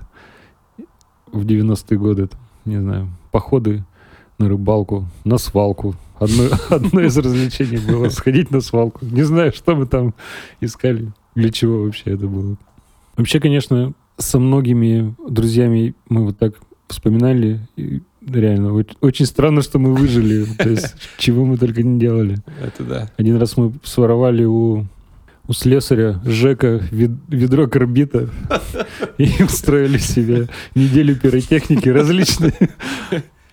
в 1.32 1.46
90-е 1.46 1.98
годы, 1.98 2.24
это, 2.24 2.38
не 2.66 2.78
знаю, 2.78 3.10
походы 3.32 3.84
на 4.38 4.48
рыбалку, 4.48 5.06
на 5.26 5.38
свалку. 5.38 5.96
Одно, 6.20 6.46
одно 6.70 7.02
из 7.02 7.18
развлечений 7.18 7.78
было 7.78 8.10
сходить 8.10 8.52
на 8.52 8.62
свалку. 8.62 9.06
Не 9.06 9.24
знаю, 9.24 9.52
что 9.54 9.76
мы 9.76 9.86
там 9.86 10.14
искали, 10.62 11.12
для 11.36 11.52
чего 11.52 11.84
вообще 11.84 12.12
это 12.12 12.28
было. 12.28 12.58
Вообще, 13.18 13.40
конечно, 13.40 13.94
со 14.18 14.40
многими 14.40 15.16
друзьями 15.28 15.96
мы 16.08 16.26
вот 16.26 16.38
так 16.38 16.56
вспоминали, 16.88 17.60
и 17.76 18.02
реально, 18.26 18.70
оч- 18.70 18.96
очень 19.02 19.26
странно, 19.26 19.62
что 19.62 19.80
мы 19.80 19.94
выжили. 19.96 20.46
То 20.58 20.70
есть, 20.70 20.96
чего 21.18 21.46
мы 21.46 21.58
только 21.58 21.84
не 21.84 22.00
делали. 22.00 22.38
Это 22.62 22.84
да. 22.84 23.12
Один 23.18 23.38
раз 23.38 23.58
мы 23.58 23.74
своровали 23.84 24.46
у, 24.46 24.86
у 25.48 25.54
слесаря 25.54 26.22
Жека 26.26 26.82
вед- 26.92 27.20
ведро 27.28 27.68
карбита 27.68 28.30
и 29.18 29.30
устроили 29.44 29.98
себе 29.98 30.48
неделю 30.76 31.16
пиротехники 31.16 31.90
различные. 31.90 32.54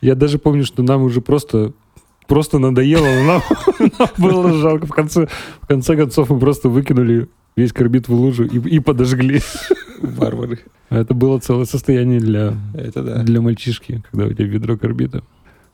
Я 0.01 0.15
даже 0.15 0.39
помню, 0.39 0.65
что 0.65 0.83
нам 0.83 1.03
уже 1.03 1.21
просто 1.21 1.73
просто 2.27 2.59
надоело, 2.59 3.07
но 3.07 3.23
нам, 3.25 3.43
нам 3.99 4.09
было 4.19 4.53
жалко. 4.53 4.87
В 4.87 4.91
конце, 4.91 5.29
в 5.61 5.67
конце 5.67 5.97
концов 5.97 6.29
мы 6.31 6.39
просто 6.41 6.69
выкинули 6.69 7.29
весь 7.57 7.73
карбид 7.73 8.09
в 8.09 8.13
лужу 8.13 8.45
и, 8.45 8.59
и 8.77 8.81
подожгли. 8.81 9.41
Варвары. 10.01 10.61
Это 10.91 11.15
было 11.15 11.39
целое 11.39 11.65
состояние 11.65 12.21
для, 12.21 12.55
Это 12.75 13.03
да. 13.03 13.23
для 13.23 13.41
мальчишки, 13.41 14.03
когда 14.11 14.27
у 14.27 14.33
тебя 14.33 14.47
ведро 14.47 14.77
карбита. 14.77 15.25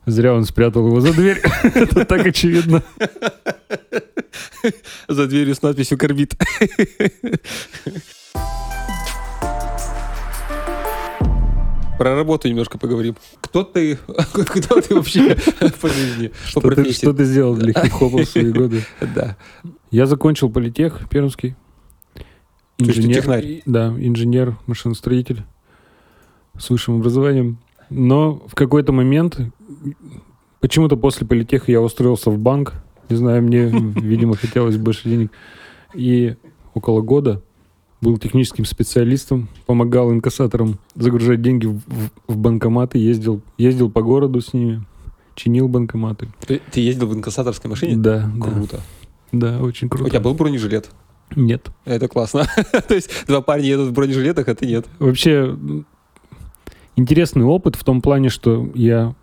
Зря 0.06 0.34
он 0.34 0.44
спрятал 0.44 0.86
его 0.86 1.00
за 1.00 1.12
дверь. 1.12 1.40
Это 1.62 2.04
так 2.04 2.26
очевидно. 2.26 2.82
За 5.08 5.26
дверью 5.26 5.54
с 5.54 5.62
надписью 5.62 5.98
«Корбит». 5.98 6.36
Про 11.98 12.16
работу 12.16 12.48
немножко 12.48 12.78
поговорим. 12.78 13.16
Кто 13.40 13.62
ты? 13.62 13.96
Кто 14.32 14.80
ты 14.80 14.94
вообще 14.94 15.36
по 15.80 15.88
жизни? 15.88 16.32
По 16.52 16.60
профессии? 16.60 16.98
что 16.98 17.12
ты 17.12 17.24
сделал 17.24 17.54
для 17.54 17.72
хип-хопа 17.72 18.18
в 18.18 18.24
свои 18.24 18.50
годы? 18.50 18.84
Да. 19.14 19.36
Я 19.92 20.06
закончил 20.06 20.50
политех 20.50 21.08
пермский. 21.10 21.54
Ты 22.84 23.02
технарь? 23.14 23.62
Да, 23.66 23.88
инженер, 23.98 24.56
машиностроитель 24.66 25.42
с 26.58 26.68
высшим 26.70 26.96
образованием. 26.96 27.58
Но 27.90 28.42
в 28.46 28.54
какой-то 28.54 28.92
момент, 28.92 29.38
почему-то 30.60 30.96
после 30.96 31.26
политеха 31.26 31.70
я 31.70 31.80
устроился 31.80 32.30
в 32.30 32.38
банк. 32.38 32.74
Не 33.08 33.16
знаю, 33.16 33.42
мне, 33.42 33.66
видимо, 34.00 34.36
хотелось 34.36 34.76
больше 34.76 35.08
денег. 35.08 35.30
И 35.94 36.36
около 36.74 37.02
года 37.02 37.42
был 38.00 38.16
техническим 38.18 38.64
специалистом, 38.64 39.48
помогал 39.66 40.10
инкассаторам 40.12 40.78
загружать 40.94 41.40
деньги 41.42 41.66
в, 41.66 41.76
в- 41.86 42.10
в 42.28 42.36
банкоматы, 42.36 42.98
ездил, 42.98 43.42
ездил 43.58 43.90
по 43.90 44.02
городу 44.02 44.40
с 44.40 44.52
ними, 44.52 44.84
чинил 45.36 45.68
банкоматы. 45.68 46.28
Ты, 46.46 46.60
ты 46.72 46.80
ездил 46.80 47.06
в 47.08 47.14
инкассаторской 47.14 47.70
машине? 47.70 47.96
Да, 47.96 48.28
да, 48.34 48.42
Круто. 48.50 48.80
да, 49.30 49.60
очень 49.60 49.86
У 49.86 49.90
круто. 49.90 50.10
тебя 50.10 50.20
был 50.20 50.34
бронежилет? 50.34 50.90
Нет. 51.36 51.70
Это 51.84 52.08
классно. 52.08 52.46
То 52.88 52.94
есть 52.94 53.26
два 53.26 53.40
парня 53.40 53.66
едут 53.66 53.88
в 53.88 53.92
бронежилетах, 53.92 54.48
а 54.48 54.54
ты 54.54 54.66
нет. 54.66 54.86
Вообще 54.98 55.56
интересный 56.96 57.44
опыт 57.44 57.76
в 57.76 57.84
том 57.84 58.00
плане, 58.00 58.28
что 58.28 58.70
я 58.74 59.14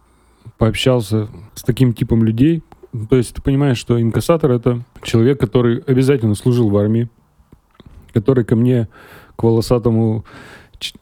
пообщался 0.58 1.30
с 1.56 1.64
таким 1.64 1.94
типом 1.94 2.24
людей. 2.24 2.64
То 3.10 3.18
есть 3.18 3.36
ты 3.36 3.42
понимаешь, 3.42 3.78
что 3.78 4.02
инкассатор 4.02 4.52
это 4.52 4.82
человек, 5.04 5.40
который 5.40 5.80
обязательно 5.80 6.36
служил 6.36 6.70
в 6.70 6.78
армии, 6.78 7.10
который 8.14 8.44
ко 8.44 8.56
мне, 8.56 8.88
к 9.36 9.44
волосатому 9.44 10.26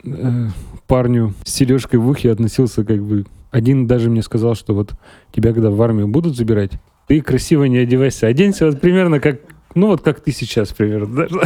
э, 0.03 0.47
парню 0.87 1.33
с 1.43 1.53
сережкой 1.53 1.99
в 1.99 2.07
ухе 2.09 2.31
относился 2.31 2.83
как 2.83 3.01
бы... 3.01 3.25
Один 3.49 3.87
даже 3.87 4.09
мне 4.09 4.21
сказал, 4.21 4.55
что 4.55 4.73
вот 4.73 4.93
тебя 5.31 5.53
когда 5.53 5.71
в 5.71 5.81
армию 5.81 6.07
будут 6.07 6.35
забирать, 6.35 6.73
ты 7.07 7.21
красиво 7.21 7.63
не 7.63 7.77
одевайся, 7.77 8.27
оденься 8.27 8.65
вот 8.65 8.81
примерно 8.81 9.21
как, 9.21 9.39
ну 9.75 9.87
вот 9.87 10.01
как 10.01 10.19
ты 10.21 10.31
сейчас 10.31 10.69
примерно. 10.69 11.27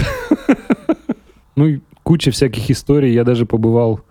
Ну 1.57 1.67
и 1.67 1.82
куча 2.03 2.32
всяких 2.32 2.72
историй. 2.72 3.13
Я 3.13 3.26
даже 3.26 3.45
побывал 3.45 4.01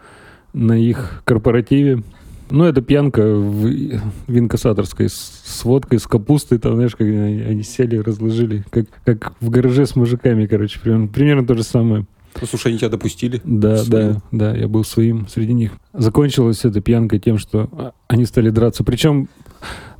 на 0.52 0.78
их 0.78 1.22
корпоративе. 1.24 2.02
Ну, 2.50 2.64
это 2.64 2.82
пьянка 2.82 3.22
в, 3.22 4.00
в 4.26 4.38
инкассаторской 4.38 5.08
с, 5.08 5.42
с 5.44 5.64
водкой, 5.64 6.00
с 6.00 6.06
капустой, 6.06 6.58
там, 6.58 6.74
знаешь, 6.74 6.92
как 6.92 7.06
они, 7.06 7.42
они 7.42 7.62
сели, 7.62 7.96
разложили, 7.96 8.64
как, 8.70 8.86
как 9.04 9.34
в 9.40 9.50
гараже 9.50 9.86
с 9.86 9.94
мужиками, 9.94 10.46
короче, 10.46 10.80
примерно, 10.80 11.06
примерно 11.06 11.46
то 11.46 11.54
же 11.54 11.62
самое. 11.62 12.06
Ну, 12.40 12.46
слушай, 12.48 12.68
они 12.68 12.78
тебя 12.78 12.88
допустили. 12.88 13.40
Да, 13.44 13.76
Своим. 13.78 14.12
да, 14.14 14.52
да, 14.52 14.56
я 14.56 14.68
был 14.68 14.84
своим 14.84 15.28
среди 15.28 15.52
них. 15.52 15.72
Закончилась 15.92 16.64
эта 16.64 16.80
пьянка 16.80 17.18
тем, 17.18 17.38
что 17.38 17.68
а, 17.72 17.92
они 18.08 18.24
стали 18.24 18.50
драться. 18.50 18.84
Причем 18.84 19.28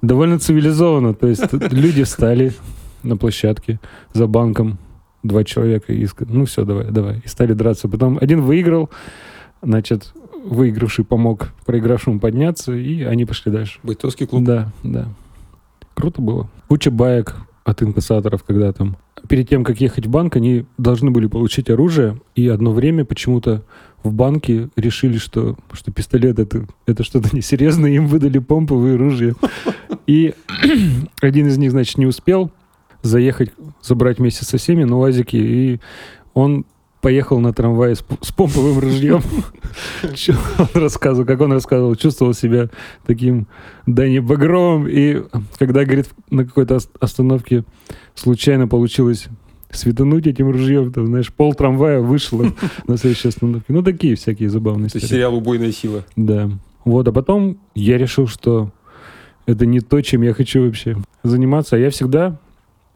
довольно 0.02 0.38
цивилизованно. 0.38 1.14
То 1.14 1.26
есть 1.26 1.52
люди 1.52 2.04
встали 2.04 2.52
на 3.02 3.16
площадке 3.16 3.80
за 4.12 4.26
банком, 4.26 4.78
два 5.22 5.44
человека, 5.44 5.92
и 5.92 6.06
сказали, 6.06 6.36
ну 6.36 6.44
все, 6.44 6.64
давай, 6.64 6.90
давай. 6.90 7.22
И 7.24 7.28
стали 7.28 7.52
драться. 7.52 7.88
Потом 7.88 8.18
один 8.20 8.42
выиграл, 8.42 8.90
значит, 9.62 10.12
выигравший 10.44 11.04
помог 11.04 11.52
проигравшему 11.66 12.20
подняться, 12.20 12.72
и 12.72 13.02
они 13.02 13.24
пошли 13.24 13.52
дальше. 13.52 13.78
Бойцовский 13.82 14.26
клуб. 14.26 14.44
Да, 14.44 14.72
да. 14.82 15.08
Круто 15.94 16.22
было. 16.22 16.48
Куча 16.68 16.90
баек 16.90 17.36
от 17.64 17.82
инкассаторов, 17.82 18.42
когда 18.42 18.72
там 18.72 18.96
перед 19.28 19.48
тем, 19.48 19.64
как 19.64 19.80
ехать 19.80 20.06
в 20.06 20.10
банк, 20.10 20.36
они 20.36 20.64
должны 20.78 21.10
были 21.10 21.26
получить 21.26 21.68
оружие, 21.68 22.20
и 22.34 22.48
одно 22.48 22.72
время 22.72 23.04
почему-то 23.04 23.62
в 24.02 24.12
банке 24.12 24.70
решили, 24.76 25.18
что, 25.18 25.56
что 25.72 25.92
пистолет 25.92 26.38
это, 26.38 26.66
это 26.86 27.04
что-то 27.04 27.28
несерьезное, 27.36 27.90
им 27.90 28.06
выдали 28.06 28.38
помповые 28.38 28.96
ружья. 28.96 29.34
И 30.06 30.34
один 31.20 31.48
из 31.48 31.58
них, 31.58 31.70
значит, 31.70 31.98
не 31.98 32.06
успел 32.06 32.50
заехать, 33.02 33.50
забрать 33.82 34.18
вместе 34.18 34.44
со 34.44 34.58
всеми 34.58 34.84
на 34.84 34.98
УАЗике, 34.98 35.38
и 35.38 35.80
он 36.34 36.64
поехал 37.00 37.40
на 37.40 37.52
трамвае 37.52 37.94
с, 37.94 38.04
с 38.20 38.32
помповым 38.32 38.78
ружьем. 38.78 39.22
Он 40.58 40.82
рассказывал, 40.82 41.26
как 41.26 41.40
он 41.40 41.52
рассказывал, 41.52 41.94
чувствовал 41.94 42.34
себя 42.34 42.68
таким 43.06 43.46
Дани 43.86 44.18
Багровым. 44.18 44.86
И 44.88 45.22
когда, 45.58 45.84
говорит, 45.84 46.08
на 46.30 46.44
какой-то 46.44 46.78
остановке 47.00 47.64
случайно 48.14 48.68
получилось 48.68 49.28
светануть 49.70 50.26
этим 50.26 50.50
ружьем, 50.50 50.92
там, 50.92 51.06
знаешь, 51.06 51.32
пол 51.32 51.54
трамвая 51.54 52.00
вышло 52.00 52.52
на 52.86 52.96
следующей 52.96 53.28
остановке. 53.28 53.72
Ну, 53.72 53.82
такие 53.82 54.16
всякие 54.16 54.50
забавные 54.50 54.88
Это 54.88 55.00
сериал 55.00 55.34
«Убойная 55.34 55.72
сила». 55.72 56.04
Да. 56.16 56.50
Вот, 56.84 57.06
а 57.06 57.12
потом 57.12 57.58
я 57.74 57.98
решил, 57.98 58.26
что 58.26 58.72
это 59.46 59.66
не 59.66 59.80
то, 59.80 60.00
чем 60.00 60.22
я 60.22 60.34
хочу 60.34 60.64
вообще 60.64 60.96
заниматься. 61.22 61.76
А 61.76 61.78
я 61.78 61.90
всегда 61.90 62.38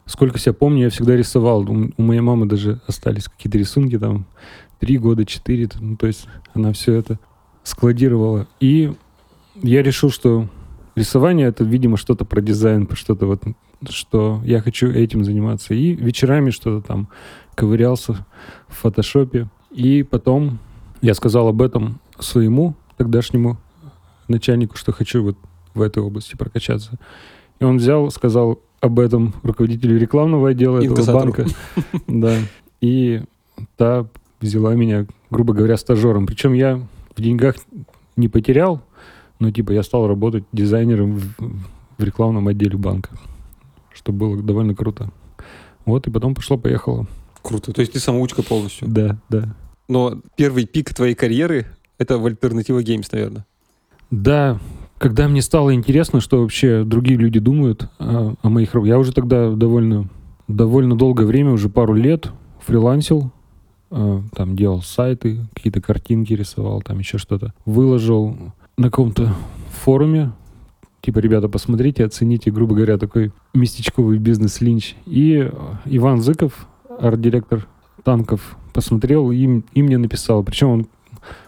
сколько 0.05 0.39
себя 0.39 0.53
помню, 0.53 0.83
я 0.83 0.89
всегда 0.89 1.15
рисовал. 1.15 1.69
У, 1.69 1.91
у 1.95 2.01
моей 2.01 2.21
мамы 2.21 2.45
даже 2.45 2.81
остались 2.87 3.25
какие-то 3.25 3.57
рисунки 3.57 3.97
там 3.97 4.25
три 4.79 4.97
года, 4.97 5.25
четыре. 5.25 5.69
Ну, 5.79 5.97
то 5.97 6.07
есть 6.07 6.27
она 6.53 6.73
все 6.73 6.93
это 6.93 7.19
складировала. 7.63 8.47
И 8.59 8.93
я 9.61 9.81
решил, 9.81 10.11
что 10.11 10.47
рисование 10.95 11.47
это, 11.47 11.63
видимо, 11.63 11.97
что-то 11.97 12.25
про 12.25 12.41
дизайн, 12.41 12.85
про 12.85 12.95
что-то 12.95 13.25
вот, 13.25 13.43
что 13.89 14.41
я 14.45 14.61
хочу 14.61 14.87
этим 14.87 15.23
заниматься. 15.23 15.73
И 15.73 15.93
вечерами 15.95 16.49
что-то 16.49 16.85
там 16.85 17.09
ковырялся 17.55 18.25
в 18.67 18.75
фотошопе. 18.75 19.49
И 19.71 20.03
потом 20.03 20.59
я 21.01 21.13
сказал 21.13 21.47
об 21.47 21.61
этом 21.61 21.99
своему 22.19 22.75
тогдашнему 22.97 23.57
начальнику, 24.27 24.77
что 24.77 24.91
хочу 24.91 25.23
вот 25.23 25.37
в 25.73 25.81
этой 25.81 26.01
области 26.01 26.35
прокачаться. 26.35 26.97
И 27.59 27.63
он 27.63 27.77
взял, 27.77 28.09
сказал, 28.11 28.59
об 28.81 28.99
этом 28.99 29.33
руководителю 29.43 29.99
рекламного 29.99 30.49
отдела 30.49 30.83
этого 30.83 31.13
банка. 31.13 31.45
Да. 32.07 32.37
И 32.81 33.21
та 33.77 34.07
взяла 34.41 34.75
меня, 34.75 35.07
грубо 35.29 35.53
говоря, 35.53 35.77
стажером. 35.77 36.27
Причем 36.27 36.53
я 36.53 36.79
в 37.15 37.21
деньгах 37.21 37.55
не 38.15 38.27
потерял, 38.27 38.81
но 39.39 39.51
типа 39.51 39.71
я 39.71 39.83
стал 39.83 40.07
работать 40.07 40.43
дизайнером 40.51 41.15
в, 41.15 41.35
в 41.97 42.03
рекламном 42.03 42.47
отделе 42.47 42.77
банка, 42.77 43.11
что 43.93 44.11
было 44.11 44.41
довольно 44.41 44.75
круто. 44.75 45.11
Вот, 45.85 46.07
и 46.07 46.11
потом 46.11 46.35
пошло-поехало. 46.35 47.07
Круто. 47.41 47.71
То 47.71 47.81
есть 47.81 47.93
ты 47.93 47.99
самоучка 47.99 48.41
полностью? 48.41 48.87
Да, 48.87 49.17
да. 49.29 49.55
Но 49.87 50.19
первый 50.35 50.65
пик 50.65 50.93
твоей 50.93 51.13
карьеры— 51.13 51.67
это 51.99 52.17
в 52.17 52.25
Альтернатива 52.25 52.81
Геймс, 52.81 53.11
наверное. 53.11 53.45
Да, 54.09 54.59
когда 54.97 55.27
мне 55.27 55.41
стало 55.41 55.73
интересно, 55.73 56.21
что 56.21 56.41
вообще 56.41 56.83
другие 56.83 57.17
люди 57.17 57.39
думают 57.39 57.89
о, 57.99 58.35
о 58.41 58.49
моих 58.49 58.73
работах, 58.73 58.89
я 58.89 58.99
уже 58.99 59.13
тогда 59.13 59.51
довольно, 59.51 60.07
довольно 60.47 60.95
долгое 60.95 61.25
время, 61.25 61.51
уже 61.51 61.69
пару 61.69 61.93
лет 61.93 62.31
фрилансил, 62.65 63.31
э, 63.91 64.21
там 64.35 64.55
делал 64.55 64.81
сайты, 64.81 65.47
какие-то 65.53 65.81
картинки 65.81 66.33
рисовал, 66.33 66.81
там 66.81 66.99
еще 66.99 67.17
что-то. 67.17 67.53
Выложил 67.65 68.35
на 68.77 68.85
каком-то 68.85 69.33
форуме, 69.83 70.31
типа, 71.01 71.19
ребята, 71.19 71.49
посмотрите, 71.49 72.05
оцените, 72.05 72.51
грубо 72.51 72.75
говоря, 72.75 72.97
такой 72.97 73.31
местечковый 73.53 74.17
бизнес-линч. 74.17 74.95
И 75.05 75.51
Иван 75.85 76.21
Зыков, 76.21 76.67
арт-директор 76.99 77.67
танков, 78.03 78.57
посмотрел 78.73 79.31
и, 79.31 79.61
и 79.73 79.83
мне 79.83 79.97
написал. 79.97 80.43
Причем 80.43 80.69
он 80.69 80.87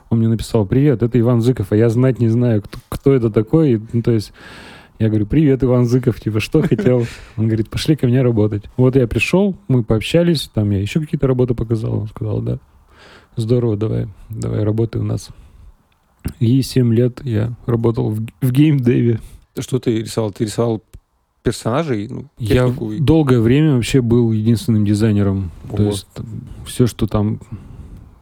он 0.10 0.20
мне 0.20 0.28
написал, 0.28 0.66
привет, 0.66 1.04
это 1.04 1.20
Иван 1.20 1.42
Зыков, 1.42 1.72
а 1.72 1.76
я 1.76 1.90
знать 1.90 2.20
не 2.20 2.30
знаю, 2.30 2.62
кто, 2.62 2.80
кто 2.90 3.14
это 3.14 3.30
такой. 3.30 3.82
Ну, 3.94 4.02
то 4.02 4.12
есть 4.12 4.34
я 5.00 5.10
говорю, 5.10 5.28
привет, 5.28 5.64
Иван 5.64 5.86
Зыков, 5.86 6.20
типа, 6.20 6.40
что 6.40 6.62
хотел? 6.62 7.06
Он 7.38 7.48
говорит, 7.48 7.70
пошли 7.70 7.96
ко 7.96 8.08
мне 8.08 8.22
работать. 8.22 8.64
Вот 8.78 8.96
я 8.96 9.08
пришел, 9.08 9.56
мы 9.68 9.84
пообщались, 9.84 10.50
там 10.54 10.72
я 10.72 10.80
еще 10.80 11.00
какие-то 11.00 11.28
работы 11.28 11.54
показал. 11.54 12.00
Он 12.00 12.08
сказал, 12.08 12.42
да, 12.42 12.60
здорово, 13.36 13.78
давай, 13.78 14.08
давай, 14.30 14.64
работай 14.64 15.00
у 15.00 15.04
нас. 15.04 15.30
И 16.40 16.62
7 16.62 16.94
лет 16.94 17.22
я 17.24 17.54
работал 17.66 18.10
в, 18.10 18.26
в 18.42 18.52
геймдеве. 18.52 19.20
Что 19.58 19.80
ты 19.80 20.02
рисовал? 20.02 20.32
Ты 20.32 20.46
рисовал 20.46 20.84
персонажей? 21.44 22.08
Ну, 22.10 22.26
я 22.38 22.74
долгое 23.00 23.40
время 23.40 23.76
вообще 23.76 24.02
был 24.02 24.32
единственным 24.32 24.86
дизайнером. 24.86 25.52
Вот. 25.64 25.78
То 25.78 25.84
есть 25.84 26.08
все, 26.66 26.88
что 26.88 27.08
там 27.08 27.40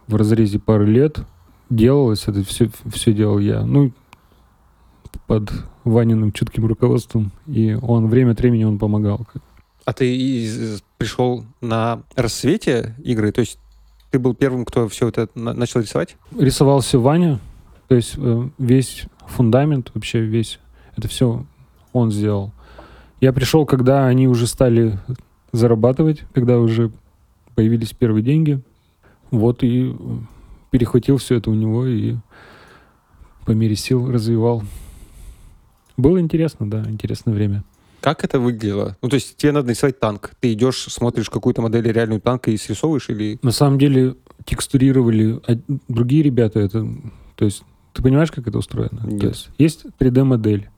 в 0.07 0.15
разрезе 0.15 0.59
пары 0.59 0.85
лет, 0.85 1.19
делалось, 1.69 2.27
это 2.27 2.43
все, 2.43 2.69
все 2.85 3.13
делал 3.13 3.39
я. 3.39 3.63
Ну, 3.63 3.91
под 5.27 5.51
Ваниным 5.83 6.31
чутким 6.31 6.65
руководством, 6.65 7.31
и 7.47 7.77
он 7.81 8.07
время 8.07 8.31
от 8.31 8.39
времени 8.39 8.63
он 8.63 8.79
помогал. 8.79 9.25
А 9.85 9.93
ты 9.93 10.79
пришел 10.97 11.45
на 11.61 12.01
рассвете 12.15 12.95
игры, 13.03 13.31
то 13.31 13.41
есть 13.41 13.59
ты 14.11 14.19
был 14.19 14.33
первым, 14.33 14.65
кто 14.65 14.87
все 14.87 15.09
это 15.09 15.29
начал 15.35 15.81
рисовать? 15.81 16.15
Рисовал 16.37 16.81
все 16.81 16.99
Ваня, 16.99 17.39
то 17.87 17.95
есть 17.95 18.15
э, 18.17 18.49
весь 18.57 19.05
фундамент, 19.27 19.91
вообще 19.93 20.21
весь, 20.21 20.59
это 20.95 21.07
все 21.07 21.45
он 21.93 22.11
сделал. 22.11 22.51
Я 23.21 23.31
пришел, 23.33 23.65
когда 23.65 24.07
они 24.07 24.27
уже 24.27 24.47
стали 24.47 24.99
зарабатывать, 25.51 26.23
когда 26.33 26.59
уже 26.59 26.91
появились 27.55 27.93
первые 27.93 28.23
деньги. 28.23 28.61
Вот 29.31 29.63
и 29.63 29.95
перехватил 30.75 31.15
все 31.15 31.35
это 31.35 31.49
у 31.49 31.53
него 31.53 31.85
и 31.85 32.15
по 33.45 33.51
мере 33.51 33.77
сил 33.77 34.11
развивал. 34.11 34.61
Было 35.95 36.19
интересно, 36.19 36.69
да, 36.69 36.83
интересное 36.89 37.33
время. 37.33 37.63
Как 38.01 38.25
это 38.25 38.41
выглядело? 38.41 38.97
Ну, 39.01 39.07
то 39.07 39.13
есть 39.13 39.37
тебе 39.37 39.53
надо 39.53 39.67
нарисовать 39.67 40.01
танк. 40.01 40.31
Ты 40.41 40.51
идешь, 40.51 40.87
смотришь 40.89 41.29
какую-то 41.29 41.61
модель 41.61 41.89
реальную 41.89 42.19
танка 42.19 42.51
и 42.51 42.57
срисовываешь 42.57 43.07
или... 43.07 43.39
На 43.41 43.51
самом 43.51 43.79
деле 43.79 44.15
текстурировали 44.43 45.39
другие 45.87 46.23
ребята. 46.23 46.59
Это, 46.59 46.85
то 47.37 47.45
есть 47.45 47.63
ты 47.93 48.03
понимаешь, 48.03 48.33
как 48.33 48.45
это 48.45 48.57
устроено? 48.57 48.99
Нет. 49.05 49.21
То 49.21 49.27
есть 49.27 49.49
есть 49.57 49.85
3D-модель. 49.97 50.69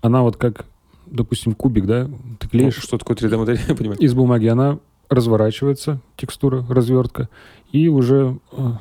Она 0.00 0.22
вот 0.22 0.38
как, 0.38 0.66
допустим, 1.06 1.54
кубик, 1.54 1.86
да? 1.86 2.10
Ты 2.40 2.48
клеишь... 2.48 2.78
Ну, 2.78 2.82
что 2.82 2.98
такое 2.98 3.16
3D-модель, 3.16 3.60
я 3.68 3.76
понимаю. 3.76 4.00
Из 4.00 4.12
бумаги. 4.12 4.48
Она 4.48 4.80
разворачивается, 5.08 6.00
текстура, 6.16 6.66
развертка, 6.68 7.28
и 7.70 7.88
уже 7.88 8.38
э, 8.52 8.72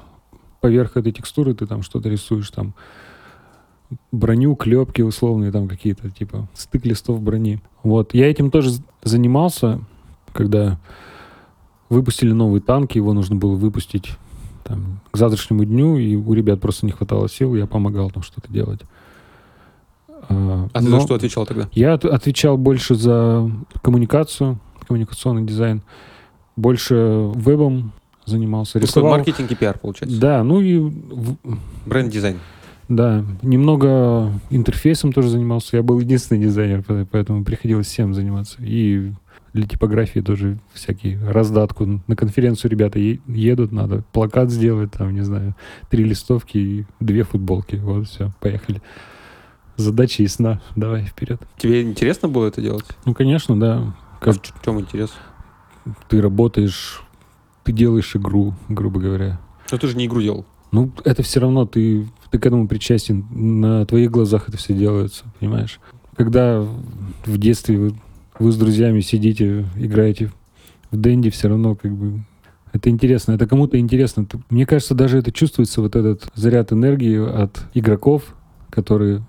поверх 0.64 0.96
этой 0.96 1.12
текстуры 1.12 1.54
ты 1.54 1.68
там 1.68 1.82
что-то 1.82 2.08
рисуешь, 2.08 2.50
там 2.50 2.74
броню, 4.14 4.56
клепки 4.56 5.02
условные, 5.02 5.52
там 5.52 5.68
какие-то, 5.68 6.10
типа 6.10 6.48
стык 6.54 6.86
листов 6.86 7.22
брони. 7.22 7.60
Вот. 7.84 8.14
Я 8.14 8.32
этим 8.32 8.50
тоже 8.50 8.70
занимался, 9.04 9.82
когда 10.32 10.80
выпустили 11.90 12.32
новые 12.32 12.62
танки, 12.62 12.98
его 12.98 13.12
нужно 13.12 13.36
было 13.36 13.56
выпустить 13.56 14.12
там, 14.64 15.02
к 15.12 15.18
завтрашнему 15.18 15.66
дню, 15.66 15.98
и 15.98 16.16
у 16.16 16.32
ребят 16.34 16.62
просто 16.62 16.86
не 16.86 16.94
хватало 16.94 17.28
сил, 17.28 17.56
я 17.56 17.68
помогал 17.68 18.10
там 18.10 18.24
что-то 18.24 18.50
делать. 18.50 18.80
А, 20.30 20.70
а 20.72 20.80
ты 20.80 20.88
за 20.88 21.02
что 21.02 21.16
отвечал 21.16 21.46
тогда? 21.46 21.68
Я 21.74 21.96
отвечал 21.96 22.58
больше 22.58 22.96
за 22.96 23.52
коммуникацию, 23.82 24.60
коммуникационный 24.88 25.44
дизайн, 25.44 25.82
больше 26.56 27.30
вебом 27.36 27.92
занимался. 28.26 28.80
Ну, 28.80 28.86
рисовал. 28.86 29.12
маркетинг 29.12 29.52
и 29.52 29.56
пиар, 29.56 29.78
получается. 29.78 30.20
Да, 30.20 30.44
ну 30.44 30.62
и... 30.62 30.92
Бренд-дизайн. 31.86 32.40
Да, 32.90 33.24
немного 33.42 34.32
интерфейсом 34.50 35.14
тоже 35.14 35.30
занимался. 35.30 35.78
Я 35.78 35.84
был 35.84 36.00
единственный 36.00 36.42
дизайнер, 36.42 36.84
поэтому 37.12 37.44
приходилось 37.44 37.88
всем 37.88 38.14
заниматься. 38.14 38.58
И 38.62 39.14
для 39.54 39.68
типографии 39.68 40.20
тоже 40.20 40.60
всякие 40.74 41.20
раздатку. 41.24 42.02
На 42.08 42.16
конференцию 42.16 42.72
ребята 42.72 43.00
едут, 43.00 43.72
надо 43.72 44.04
плакат 44.12 44.50
сделать, 44.50 44.92
там, 44.92 45.14
не 45.14 45.22
знаю, 45.22 45.56
три 45.90 46.04
листовки 46.04 46.58
и 46.58 46.86
две 47.00 47.24
футболки. 47.24 47.76
Вот, 47.76 48.08
все, 48.08 48.32
поехали. 48.40 48.82
Задача 49.76 50.24
ясна. 50.24 50.62
Давай, 50.76 51.04
вперед. 51.06 51.42
Тебе 51.58 51.82
интересно 51.82 52.28
было 52.28 52.48
это 52.48 52.62
делать? 52.62 52.86
Ну, 53.06 53.14
конечно, 53.14 53.60
да. 53.60 53.96
Как... 54.20 54.36
А 54.36 54.60
в 54.60 54.64
чем 54.64 54.80
интерес? 54.80 55.12
Ты 56.10 56.22
работаешь 56.22 57.03
ты 57.64 57.72
делаешь 57.72 58.16
игру, 58.16 58.54
грубо 58.70 59.00
говоря. 59.00 59.40
Но 59.72 59.78
ты 59.78 59.88
же 59.88 59.98
не 59.98 60.06
игру 60.06 60.22
делал. 60.22 60.46
Ну, 60.72 60.92
это 61.06 61.24
все 61.24 61.40
равно 61.40 61.66
ты, 61.66 62.08
ты 62.32 62.40
к 62.40 62.46
этому 62.46 62.68
причастен. 62.68 63.26
На 63.32 63.86
твоих 63.86 64.12
глазах 64.12 64.50
это 64.50 64.58
все 64.58 64.74
делается, 64.74 65.26
понимаешь? 65.40 65.80
Когда 66.16 66.62
в 66.62 67.38
детстве 67.38 67.78
вы, 67.78 67.96
вы 68.40 68.52
с 68.52 68.58
друзьями 68.58 69.02
сидите, 69.02 69.66
играете 69.76 70.32
в 70.92 70.98
Дэнди 70.98 71.30
все 71.30 71.48
равно 71.48 71.76
как 71.76 71.92
бы 71.96 72.24
это 72.72 72.90
интересно, 72.90 73.34
это 73.34 73.46
кому-то 73.46 73.78
интересно. 73.78 74.26
Мне 74.50 74.66
кажется, 74.66 74.96
даже 74.96 75.20
это 75.20 75.32
чувствуется, 75.32 75.82
вот 75.82 75.96
этот 75.96 76.28
заряд 76.34 76.74
энергии 76.74 77.18
от 77.18 77.66
игроков, 77.76 78.36
которые 78.72 79.22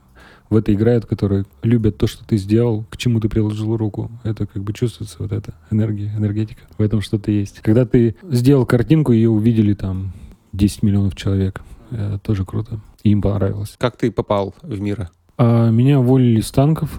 в 0.50 0.56
это 0.56 0.72
играют, 0.72 1.06
которые 1.06 1.44
любят 1.62 1.96
то, 1.96 2.06
что 2.06 2.24
ты 2.24 2.36
сделал, 2.36 2.84
к 2.90 2.96
чему 2.96 3.20
ты 3.20 3.28
приложил 3.28 3.76
руку. 3.76 4.10
Это 4.22 4.46
как 4.46 4.62
бы 4.62 4.72
чувствуется 4.72 5.16
вот 5.18 5.32
эта 5.32 5.54
энергия, 5.70 6.12
энергетика. 6.16 6.62
В 6.78 6.82
этом 6.82 7.00
что-то 7.00 7.30
есть. 7.30 7.60
Когда 7.60 7.84
ты 7.86 8.16
сделал 8.30 8.66
картинку, 8.66 9.12
ее 9.12 9.30
увидели 9.30 9.74
там 9.74 10.12
10 10.52 10.82
миллионов 10.82 11.16
человек. 11.16 11.62
Это 11.90 12.18
тоже 12.18 12.44
круто. 12.44 12.80
И 13.02 13.10
им 13.10 13.22
понравилось. 13.22 13.74
Как 13.78 13.96
ты 13.96 14.10
попал 14.10 14.54
в 14.62 14.80
мира? 14.80 15.10
А, 15.36 15.70
меня 15.70 16.00
уволили 16.00 16.40
с 16.40 16.50
танков. 16.50 16.98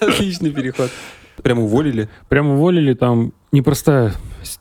Отличный 0.00 0.50
переход. 0.50 0.90
Прямо 1.42 1.62
уволили? 1.62 2.08
Прямо 2.28 2.54
уволили. 2.54 2.94
Там 2.94 3.32
непростая 3.52 4.12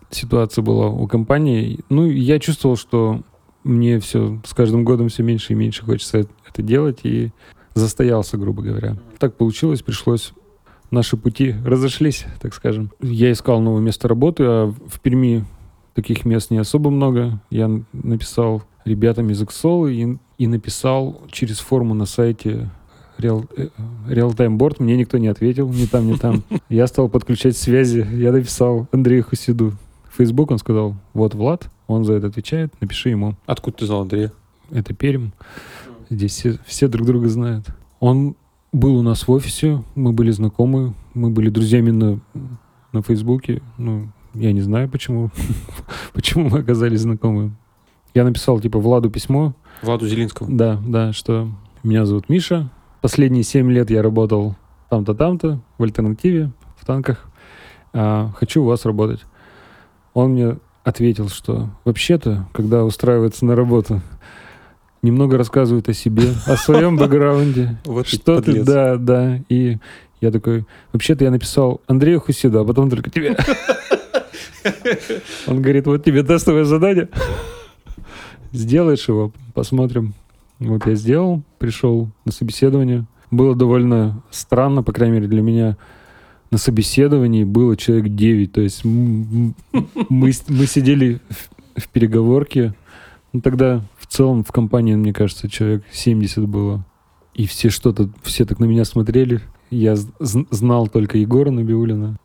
ситуация 0.10 0.62
была 0.62 0.88
у 0.88 1.08
компании. 1.08 1.80
Ну, 1.89 2.05
я 2.05 2.39
чувствовал, 2.39 2.78
что 2.78 3.22
мне 3.64 3.99
все 3.99 4.39
с 4.45 4.53
каждым 4.53 4.84
годом 4.86 5.10
все 5.10 5.24
меньше 5.24 5.53
и 5.53 5.55
меньше 5.55 5.84
хочется 5.84 6.26
это 6.50 6.62
делать, 6.62 7.00
и 7.04 7.32
застоялся, 7.74 8.38
грубо 8.38 8.62
говоря. 8.62 8.98
Так 9.20 9.36
получилось, 9.36 9.82
пришлось 9.82 10.34
наши 10.91 11.18
пути 11.18 11.56
разошлись, 11.66 12.26
так 12.39 12.54
скажем. 12.54 12.91
Я 13.02 13.32
искал 13.32 13.62
новое 13.62 13.82
место 13.82 14.08
работы, 14.08 14.43
а 14.45 14.74
в 14.88 15.00
Перми 15.00 15.45
таких 15.93 16.26
мест 16.26 16.52
не 16.52 16.58
особо 16.58 16.89
много. 16.89 17.41
Я 17.50 17.70
написал 17.93 18.64
ребятам 18.86 19.30
из 19.30 19.41
Excel 19.41 19.91
и, 19.91 20.18
и 20.38 20.48
написал 20.48 21.22
через 21.32 21.60
форму 21.60 21.93
на 21.93 22.06
сайте 22.06 22.70
Real, 23.18 23.48
э, 23.58 23.70
Real 24.08 24.36
Time 24.36 24.58
Board. 24.58 24.76
Мне 24.80 24.95
никто 24.95 25.18
не 25.18 25.28
ответил, 25.28 25.70
ни 25.70 25.86
там, 25.86 26.08
ни 26.08 26.16
там. 26.16 26.43
Я 26.70 26.88
стал 26.88 27.10
подключать 27.10 27.58
связи. 27.58 28.08
Я 28.14 28.32
написал 28.32 28.88
Андрею 28.91 29.24
Хусиду. 29.24 29.74
В 30.10 30.18
Facebook 30.18 30.52
он 30.52 30.58
сказал, 30.58 30.95
вот 31.14 31.36
Влад, 31.36 31.70
он 31.88 32.04
за 32.04 32.14
это 32.14 32.28
отвечает, 32.28 32.74
напиши 32.82 33.10
ему. 33.10 33.36
Откуда 33.45 33.78
ты 33.78 33.86
знал 33.86 34.02
Андрея? 34.02 34.32
Это 34.72 34.93
Пермь. 34.93 35.30
Здесь 36.10 36.32
все, 36.32 36.58
все 36.66 36.88
друг 36.88 37.05
друга 37.08 37.28
знают. 37.30 37.68
Он 37.99 38.36
был 38.72 38.97
у 38.97 39.01
нас 39.01 39.28
в 39.28 39.32
офисе, 39.32 39.84
мы 39.95 40.14
были 40.14 40.32
знакомы, 40.32 40.93
мы 41.14 41.30
были 41.30 41.49
друзьями 41.49 41.91
на, 41.91 42.20
на 42.93 43.01
Фейсбуке. 43.01 43.62
Ну, 43.78 44.10
я 44.34 44.51
не 44.53 44.62
знаю, 44.62 44.89
почему, 44.89 45.32
почему 46.14 46.49
мы 46.49 46.60
оказались 46.60 47.01
знакомы. 47.01 47.55
Я 48.14 48.24
написал, 48.24 48.60
типа, 48.60 48.80
Владу 48.80 49.10
письмо. 49.10 49.53
Владу 49.82 50.08
Зелинскому? 50.08 50.55
Да, 50.55 50.82
да, 50.86 51.14
что 51.14 51.49
меня 51.84 52.05
зовут 52.05 52.30
Миша. 52.30 52.70
Последние 53.01 53.43
семь 53.43 53.72
лет 53.72 53.89
я 53.89 54.01
работал 54.01 54.55
там-то, 54.89 55.14
там-то, 55.14 55.60
в 55.78 55.84
альтернативе, 55.84 56.51
в 56.78 56.86
танках. 56.86 57.30
А, 57.93 58.32
хочу 58.36 58.64
у 58.64 58.66
вас 58.66 58.86
работать. 58.86 59.22
Он 60.14 60.32
мне 60.32 60.58
ответил, 60.84 61.30
что 61.30 61.70
вообще-то, 61.84 62.47
когда 62.53 62.86
устраивается 62.86 63.45
на 63.45 63.55
работу, 63.55 64.01
немного 65.02 65.38
рассказывает 65.38 65.89
о 65.89 65.93
себе, 65.93 66.34
о 66.45 66.56
своем 66.58 66.98
бэкграунде. 66.98 67.78
Вот 67.86 68.08
что 68.08 68.41
ты, 68.41 68.64
да, 68.64 68.98
да. 68.98 69.39
И 69.50 69.78
я 70.22 70.32
такой, 70.32 70.66
вообще-то 70.93 71.26
я 71.26 71.32
написал 71.32 71.82
Андрею 71.88 72.20
Хусиду, 72.20 72.60
а 72.60 72.66
потом 72.66 72.89
только 72.89 73.10
тебе. 73.10 73.38
Он 75.48 75.62
говорит, 75.62 75.86
вот 75.86 76.04
тебе 76.04 76.24
тестовое 76.24 76.64
задание. 76.64 77.10
Сделаешь 78.52 79.08
его, 79.08 79.32
посмотрим. 79.54 80.14
Вот 80.60 80.88
я 80.88 80.95
сделал, 80.95 81.43
пришел 81.60 82.10
на 82.26 82.32
собеседование. 82.32 83.06
Было 83.30 83.56
довольно 83.56 84.24
странно, 84.32 84.84
по 84.84 84.93
крайней 84.93 85.16
мере, 85.16 85.28
для 85.28 85.41
меня 85.41 85.78
на 86.50 86.58
собеседовании 86.58 87.43
было 87.43 87.76
человек 87.76 88.08
9. 88.16 88.52
То 88.52 88.62
есть 88.62 88.86
мы, 88.86 89.54
мы 90.10 90.32
сидели 90.32 91.20
в, 91.30 91.82
в 91.82 91.88
переговорке. 91.89 92.74
Ну, 93.34 93.41
тогда 93.41 93.82
в 94.08 94.14
целом 94.14 94.43
в 94.43 94.51
компании, 94.51 94.95
мне 94.95 95.14
кажется, 95.14 95.49
человек 95.49 95.84
70 95.91 96.47
было. 96.47 96.86
И 97.34 97.45
все 97.45 97.70
что-то, 97.70 98.10
все 98.24 98.45
так 98.45 98.60
на 98.60 98.66
меня 98.66 98.86
смотрели. 98.86 99.41
Я 99.70 99.95
знал 100.20 100.88
только 100.88 101.18
Егора 101.18 101.51
Набиулина 101.51 102.18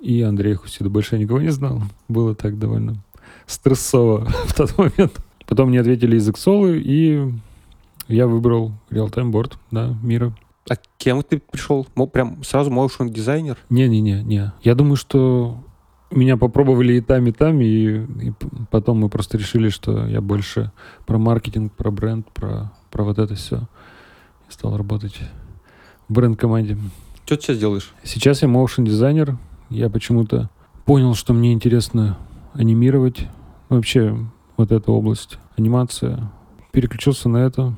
и 0.00 0.20
Андрея 0.22 0.56
Хусида. 0.56 0.90
Больше 0.90 1.16
я 1.16 1.22
никого 1.22 1.40
не 1.40 1.50
знал. 1.50 1.82
Было 2.08 2.34
так 2.34 2.58
довольно 2.58 2.96
стрессово 3.46 4.26
в 4.46 4.54
тот 4.54 4.76
момент. 4.76 5.24
Потом 5.46 5.68
мне 5.68 5.80
ответили 5.80 6.16
из 6.16 6.28
Excel, 6.28 6.78
и 6.78 7.32
я 8.08 8.26
выбрал 8.26 8.72
Real-Time 8.90 9.30
Board, 9.30 9.54
да, 9.70 9.96
мира. 10.02 10.34
А 10.68 10.74
кем 10.98 11.22
ты 11.22 11.38
пришел? 11.38 11.86
Прям 12.12 12.42
сразу 12.42 12.70
motion 12.70 13.10
дизайнер? 13.10 13.58
Не-не-не, 13.68 14.22
не. 14.22 14.52
Я 14.62 14.74
думаю, 14.74 14.96
что 14.96 15.63
меня 16.14 16.36
попробовали 16.36 16.94
и 16.94 17.00
там, 17.00 17.26
и 17.26 17.32
там, 17.32 17.60
и, 17.60 18.04
и 18.26 18.32
потом 18.70 18.98
мы 18.98 19.08
просто 19.08 19.38
решили, 19.38 19.68
что 19.68 20.06
я 20.06 20.20
больше 20.20 20.72
про 21.06 21.18
маркетинг, 21.18 21.72
про 21.72 21.90
бренд, 21.90 22.30
про, 22.32 22.72
про 22.90 23.04
вот 23.04 23.18
это 23.18 23.34
все. 23.34 23.68
И 24.48 24.52
стал 24.52 24.76
работать 24.76 25.18
в 26.08 26.12
бренд-команде. 26.12 26.78
Что 27.24 27.36
ты 27.36 27.42
сейчас 27.42 27.58
делаешь? 27.58 27.92
Сейчас 28.02 28.42
я 28.42 28.48
motion 28.48 28.84
дизайнер. 28.84 29.38
Я 29.70 29.88
почему-то 29.88 30.50
понял, 30.84 31.14
что 31.14 31.32
мне 31.32 31.52
интересно 31.52 32.18
анимировать. 32.52 33.26
Вообще 33.68 34.16
вот 34.56 34.72
эта 34.72 34.90
область, 34.92 35.38
анимация. 35.56 36.30
Переключился 36.72 37.28
на 37.28 37.38
это 37.38 37.74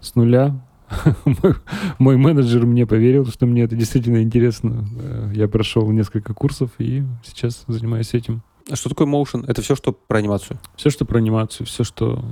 с 0.00 0.14
нуля, 0.14 0.58
мой 1.98 2.16
менеджер 2.16 2.66
мне 2.66 2.86
поверил, 2.86 3.26
что 3.26 3.46
мне 3.46 3.62
это 3.62 3.76
действительно 3.76 4.22
интересно. 4.22 4.88
Э, 4.96 5.32
я 5.34 5.48
прошел 5.48 5.90
несколько 5.90 6.34
курсов 6.34 6.70
и 6.78 7.04
сейчас 7.24 7.64
занимаюсь 7.66 8.14
этим. 8.14 8.42
А 8.70 8.76
что 8.76 8.88
такое 8.88 9.06
motion? 9.06 9.44
Это 9.46 9.62
все, 9.62 9.74
что 9.74 9.92
про 9.92 10.18
анимацию? 10.18 10.58
Все, 10.76 10.90
что 10.90 11.04
про 11.04 11.18
анимацию, 11.18 11.66
все, 11.66 11.84
что 11.84 12.24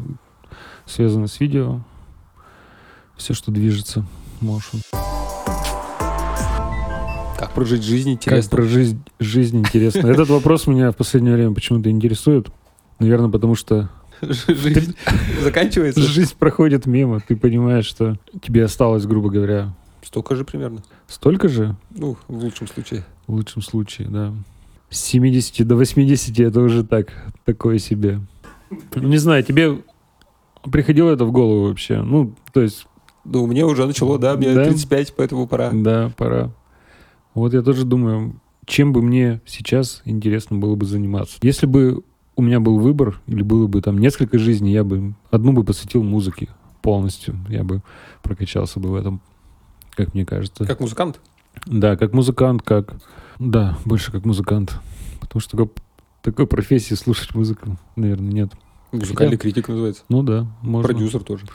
связано 0.84 1.26
с 1.26 1.40
видео, 1.40 1.80
все, 3.16 3.34
что 3.34 3.50
движется 3.50 4.04
motion. 4.40 4.82
Как 7.38 7.52
прожить 7.52 7.82
жизнь 7.82 8.12
интересно? 8.12 8.42
Как 8.42 8.50
прожить 8.50 8.96
жизнь 9.18 9.58
интересно? 9.58 10.06
Этот 10.06 10.28
вопрос 10.28 10.66
меня 10.66 10.90
в 10.90 10.96
последнее 10.96 11.34
время 11.34 11.54
почему-то 11.54 11.90
интересует. 11.90 12.48
Наверное, 12.98 13.30
потому 13.30 13.54
что 13.54 13.90
Жизнь 14.22 14.96
заканчивается? 15.42 16.00
Жизнь 16.00 16.34
проходит 16.38 16.86
мимо. 16.86 17.20
Ты 17.20 17.36
понимаешь, 17.36 17.86
что 17.86 18.16
тебе 18.42 18.64
осталось, 18.64 19.06
грубо 19.06 19.30
говоря... 19.30 19.74
Столько 20.02 20.36
же 20.36 20.44
примерно. 20.44 20.82
Столько 21.08 21.48
же? 21.48 21.76
Ну, 21.90 22.16
в 22.28 22.38
лучшем 22.44 22.68
случае. 22.68 23.04
В 23.26 23.34
лучшем 23.34 23.60
случае, 23.60 24.08
да. 24.08 24.32
С 24.88 25.00
70 25.00 25.66
до 25.66 25.74
80 25.74 26.38
это 26.38 26.60
уже 26.60 26.84
так, 26.84 27.12
такое 27.44 27.78
себе. 27.78 28.20
Не 28.94 29.16
знаю, 29.16 29.42
тебе 29.42 29.82
приходило 30.62 31.10
это 31.10 31.24
в 31.24 31.32
голову 31.32 31.68
вообще? 31.68 32.02
Ну, 32.02 32.34
то 32.52 32.60
есть... 32.60 32.86
Ну, 33.24 33.46
мне 33.46 33.64
уже 33.64 33.84
начало, 33.86 34.18
да, 34.18 34.36
мне 34.36 34.54
да? 34.54 34.66
35, 34.66 35.14
поэтому 35.16 35.48
пора. 35.48 35.70
Да, 35.72 36.12
пора. 36.16 36.52
Вот 37.34 37.52
я 37.52 37.62
тоже 37.62 37.84
думаю, 37.84 38.40
чем 38.64 38.92
бы 38.92 39.02
мне 39.02 39.40
сейчас 39.44 40.02
интересно 40.04 40.56
было 40.56 40.76
бы 40.76 40.86
заниматься. 40.86 41.38
Если 41.42 41.66
бы 41.66 42.04
у 42.36 42.42
меня 42.42 42.60
был 42.60 42.78
выбор, 42.78 43.20
или 43.26 43.42
было 43.42 43.66
бы 43.66 43.80
там 43.80 43.98
несколько 43.98 44.38
жизней, 44.38 44.72
я 44.72 44.84
бы 44.84 45.14
одну 45.30 45.52
бы 45.52 45.64
посвятил 45.64 46.02
музыке 46.02 46.48
полностью. 46.82 47.36
Я 47.48 47.64
бы 47.64 47.82
прокачался 48.22 48.78
бы 48.78 48.90
в 48.90 48.94
этом, 48.94 49.20
как 49.94 50.14
мне 50.14 50.24
кажется. 50.24 50.64
Как 50.64 50.80
музыкант? 50.80 51.20
Да, 51.64 51.96
как 51.96 52.12
музыкант, 52.12 52.62
как... 52.62 52.96
Да, 53.38 53.78
больше 53.84 54.12
как 54.12 54.24
музыкант. 54.24 54.78
Потому 55.20 55.40
что 55.40 55.56
такой, 55.56 55.72
такой 56.22 56.46
профессии 56.46 56.94
слушать 56.94 57.34
музыку, 57.34 57.78
наверное, 57.96 58.32
нет. 58.32 58.52
Музыкальный 58.92 59.36
Хотя... 59.36 59.42
критик 59.42 59.68
называется. 59.68 60.04
Ну 60.08 60.22
да, 60.22 60.46
можно. 60.62 60.88
Продюсер 60.88 61.22
тоже. 61.22 61.46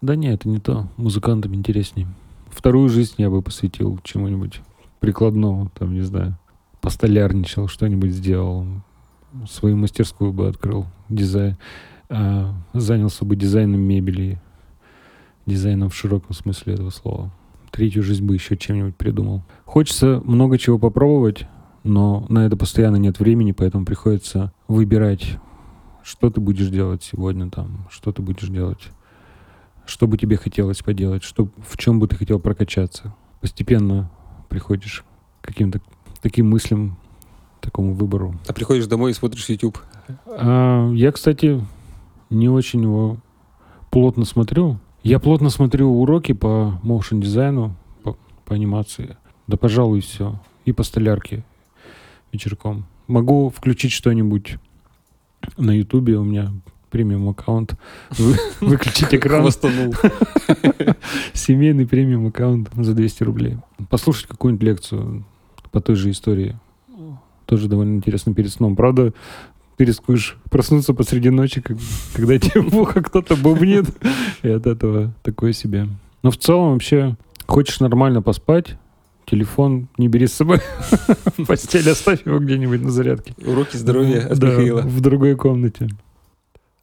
Да 0.00 0.16
нет, 0.16 0.40
это 0.40 0.48
не 0.48 0.58
то. 0.58 0.88
Музыкантам 0.96 1.54
интереснее. 1.54 2.08
Вторую 2.50 2.88
жизнь 2.88 3.14
я 3.18 3.30
бы 3.30 3.42
посвятил 3.42 4.00
чему-нибудь 4.02 4.60
прикладному, 4.98 5.70
там, 5.78 5.94
не 5.94 6.02
знаю, 6.02 6.36
постолярничал, 6.80 7.68
что-нибудь 7.68 8.12
сделал, 8.12 8.66
свою 9.48 9.76
мастерскую 9.76 10.32
бы 10.32 10.48
открыл, 10.48 10.86
дизайн, 11.08 11.56
а, 12.08 12.54
занялся 12.72 13.24
бы 13.24 13.36
дизайном 13.36 13.80
мебели, 13.80 14.40
дизайном 15.46 15.90
в 15.90 15.94
широком 15.94 16.34
смысле 16.34 16.74
этого 16.74 16.90
слова. 16.90 17.32
Третью 17.70 18.02
жизнь 18.02 18.24
бы 18.24 18.34
еще 18.34 18.56
чем-нибудь 18.56 18.96
придумал. 18.96 19.44
Хочется 19.64 20.20
много 20.24 20.58
чего 20.58 20.78
попробовать, 20.78 21.46
но 21.84 22.26
на 22.28 22.46
это 22.46 22.56
постоянно 22.56 22.96
нет 22.96 23.20
времени, 23.20 23.52
поэтому 23.52 23.84
приходится 23.84 24.52
выбирать, 24.68 25.38
что 26.02 26.30
ты 26.30 26.40
будешь 26.40 26.68
делать 26.68 27.02
сегодня 27.02 27.48
там, 27.50 27.86
что 27.90 28.12
ты 28.12 28.22
будешь 28.22 28.48
делать, 28.48 28.90
что 29.86 30.06
бы 30.06 30.18
тебе 30.18 30.36
хотелось 30.36 30.78
поделать, 30.78 31.22
что, 31.22 31.48
в 31.58 31.76
чем 31.76 32.00
бы 32.00 32.08
ты 32.08 32.16
хотел 32.16 32.40
прокачаться. 32.40 33.14
Постепенно 33.40 34.10
приходишь 34.48 35.04
к 35.40 35.46
каким-то 35.46 35.80
таким 36.20 36.50
мыслям, 36.50 36.98
такому 37.60 37.94
выбору. 37.94 38.34
А 38.48 38.52
приходишь 38.52 38.86
домой 38.86 39.10
и 39.10 39.14
смотришь 39.14 39.48
YouTube? 39.48 39.78
А, 40.26 40.90
я, 40.92 41.12
кстати, 41.12 41.64
не 42.30 42.48
очень 42.48 42.82
его 42.82 43.18
плотно 43.90 44.24
смотрю. 44.24 44.78
Я 45.02 45.18
плотно 45.18 45.50
смотрю 45.50 45.88
уроки 45.90 46.32
по 46.32 46.78
моушен 46.82 47.20
дизайну, 47.20 47.74
по, 48.02 48.16
по 48.44 48.54
анимации. 48.54 49.16
Да, 49.46 49.56
пожалуй, 49.56 50.00
все. 50.00 50.38
И 50.64 50.72
по 50.72 50.82
столярке. 50.82 51.42
вечерком. 52.32 52.84
Могу 53.08 53.48
включить 53.50 53.92
что-нибудь 53.92 54.56
на 55.56 55.72
Ютубе, 55.72 56.16
у 56.16 56.22
меня 56.24 56.52
премиум 56.90 57.28
аккаунт. 57.30 57.74
Вы- 58.18 58.36
Выключить 58.60 59.12
экран. 59.14 59.40
Хвостанул. 59.42 59.94
Семейный 61.32 61.86
премиум 61.86 62.26
аккаунт 62.28 62.68
за 62.76 62.94
200 62.94 63.22
рублей. 63.24 63.56
Послушать 63.88 64.26
какую-нибудь 64.26 64.62
лекцию 64.64 65.24
по 65.72 65.80
той 65.80 65.96
же 65.96 66.10
истории. 66.10 66.58
Тоже 67.50 67.66
довольно 67.66 67.96
интересно 67.96 68.32
перед 68.32 68.52
сном. 68.52 68.76
Правда, 68.76 69.12
ты 69.76 69.84
рискуешь 69.84 70.36
проснуться 70.50 70.94
посреди 70.94 71.30
ночи, 71.30 71.60
когда 72.14 72.38
тебе 72.38 72.60
в 72.60 72.78
ухо 72.78 73.02
кто-то 73.02 73.34
бубнит. 73.34 73.86
И 74.42 74.48
от 74.48 74.68
этого 74.68 75.12
такое 75.24 75.52
себе. 75.52 75.88
Но 76.22 76.30
в 76.30 76.36
целом 76.36 76.74
вообще, 76.74 77.16
хочешь 77.48 77.80
нормально 77.80 78.22
поспать, 78.22 78.76
телефон 79.26 79.88
не 79.98 80.06
бери 80.06 80.28
с 80.28 80.32
собой 80.34 80.60
в 81.38 81.44
постель, 81.44 81.90
оставь 81.90 82.24
его 82.24 82.38
где-нибудь 82.38 82.82
на 82.82 82.92
зарядке. 82.92 83.34
Уроки 83.44 83.76
здоровья 83.76 84.28
от 84.28 84.38
Да, 84.38 84.46
Михаила. 84.50 84.82
в 84.82 85.00
другой 85.00 85.34
комнате. 85.34 85.88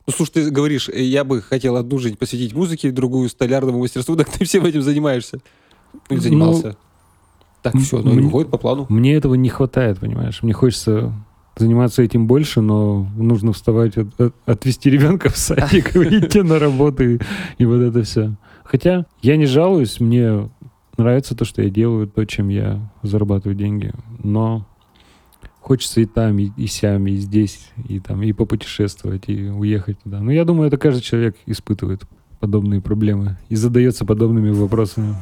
Ну, 0.05 0.13
слушай, 0.13 0.31
ты 0.31 0.51
говоришь, 0.51 0.89
э, 0.89 1.01
я 1.01 1.23
бы 1.23 1.41
хотел 1.41 1.77
одну 1.77 1.97
жизнь 1.97 2.17
посвятить 2.17 2.53
музыке, 2.53 2.91
другую 2.91 3.29
столярному 3.29 3.79
мастерству, 3.79 4.15
так 4.17 4.29
ты 4.29 4.43
всем 4.43 4.65
этим 4.65 4.81
занимаешься. 4.81 5.39
Ну, 5.93 6.17
или 6.17 6.19
занимался. 6.19 6.75
Так, 7.61 7.75
все, 7.77 8.01
ну, 8.01 8.13
мне- 8.13 8.23
выходит 8.23 8.49
по 8.51 8.57
плану. 8.57 8.85
Мне 8.89 9.15
этого 9.15 9.35
не 9.35 9.49
хватает, 9.49 9.99
понимаешь? 9.99 10.41
Мне 10.43 10.53
хочется 10.53 11.13
заниматься 11.57 12.01
этим 12.03 12.27
больше, 12.27 12.61
но 12.61 13.07
нужно 13.17 13.51
вставать, 13.53 13.97
от- 13.97 14.19
от- 14.21 14.35
отвезти 14.45 14.89
ребенка 14.89 15.29
в 15.29 15.37
садик, 15.37 15.95
идти 15.95 16.41
на 16.43 16.59
работу 16.59 17.03
и, 17.03 17.19
и 17.57 17.65
вот 17.65 17.81
это 17.81 18.03
все. 18.03 18.35
Хотя 18.63 19.05
я 19.21 19.37
не 19.37 19.45
жалуюсь, 19.45 19.99
мне 19.99 20.49
нравится 20.97 21.35
то, 21.35 21.45
что 21.45 21.61
я 21.61 21.69
делаю, 21.69 22.07
то, 22.07 22.25
чем 22.25 22.49
я 22.49 22.79
зарабатываю 23.01 23.55
деньги, 23.55 23.91
но 24.23 24.65
хочется 25.61 25.99
и 26.01 26.05
там, 26.05 26.37
и, 26.39 26.51
и 26.57 26.67
сям, 26.67 27.07
и 27.07 27.15
здесь, 27.15 27.69
и 27.89 27.99
там, 27.99 28.21
и 28.23 28.31
попутешествовать, 28.33 29.23
и 29.27 29.49
уехать 29.49 29.99
туда. 30.03 30.19
Ну, 30.21 30.31
я 30.31 30.45
думаю, 30.45 30.67
это 30.67 30.77
каждый 30.77 31.01
человек 31.01 31.35
испытывает 31.45 32.03
подобные 32.39 32.81
проблемы 32.81 33.37
и 33.49 33.55
задается 33.55 34.05
подобными 34.05 34.51
вопросами. 34.51 35.15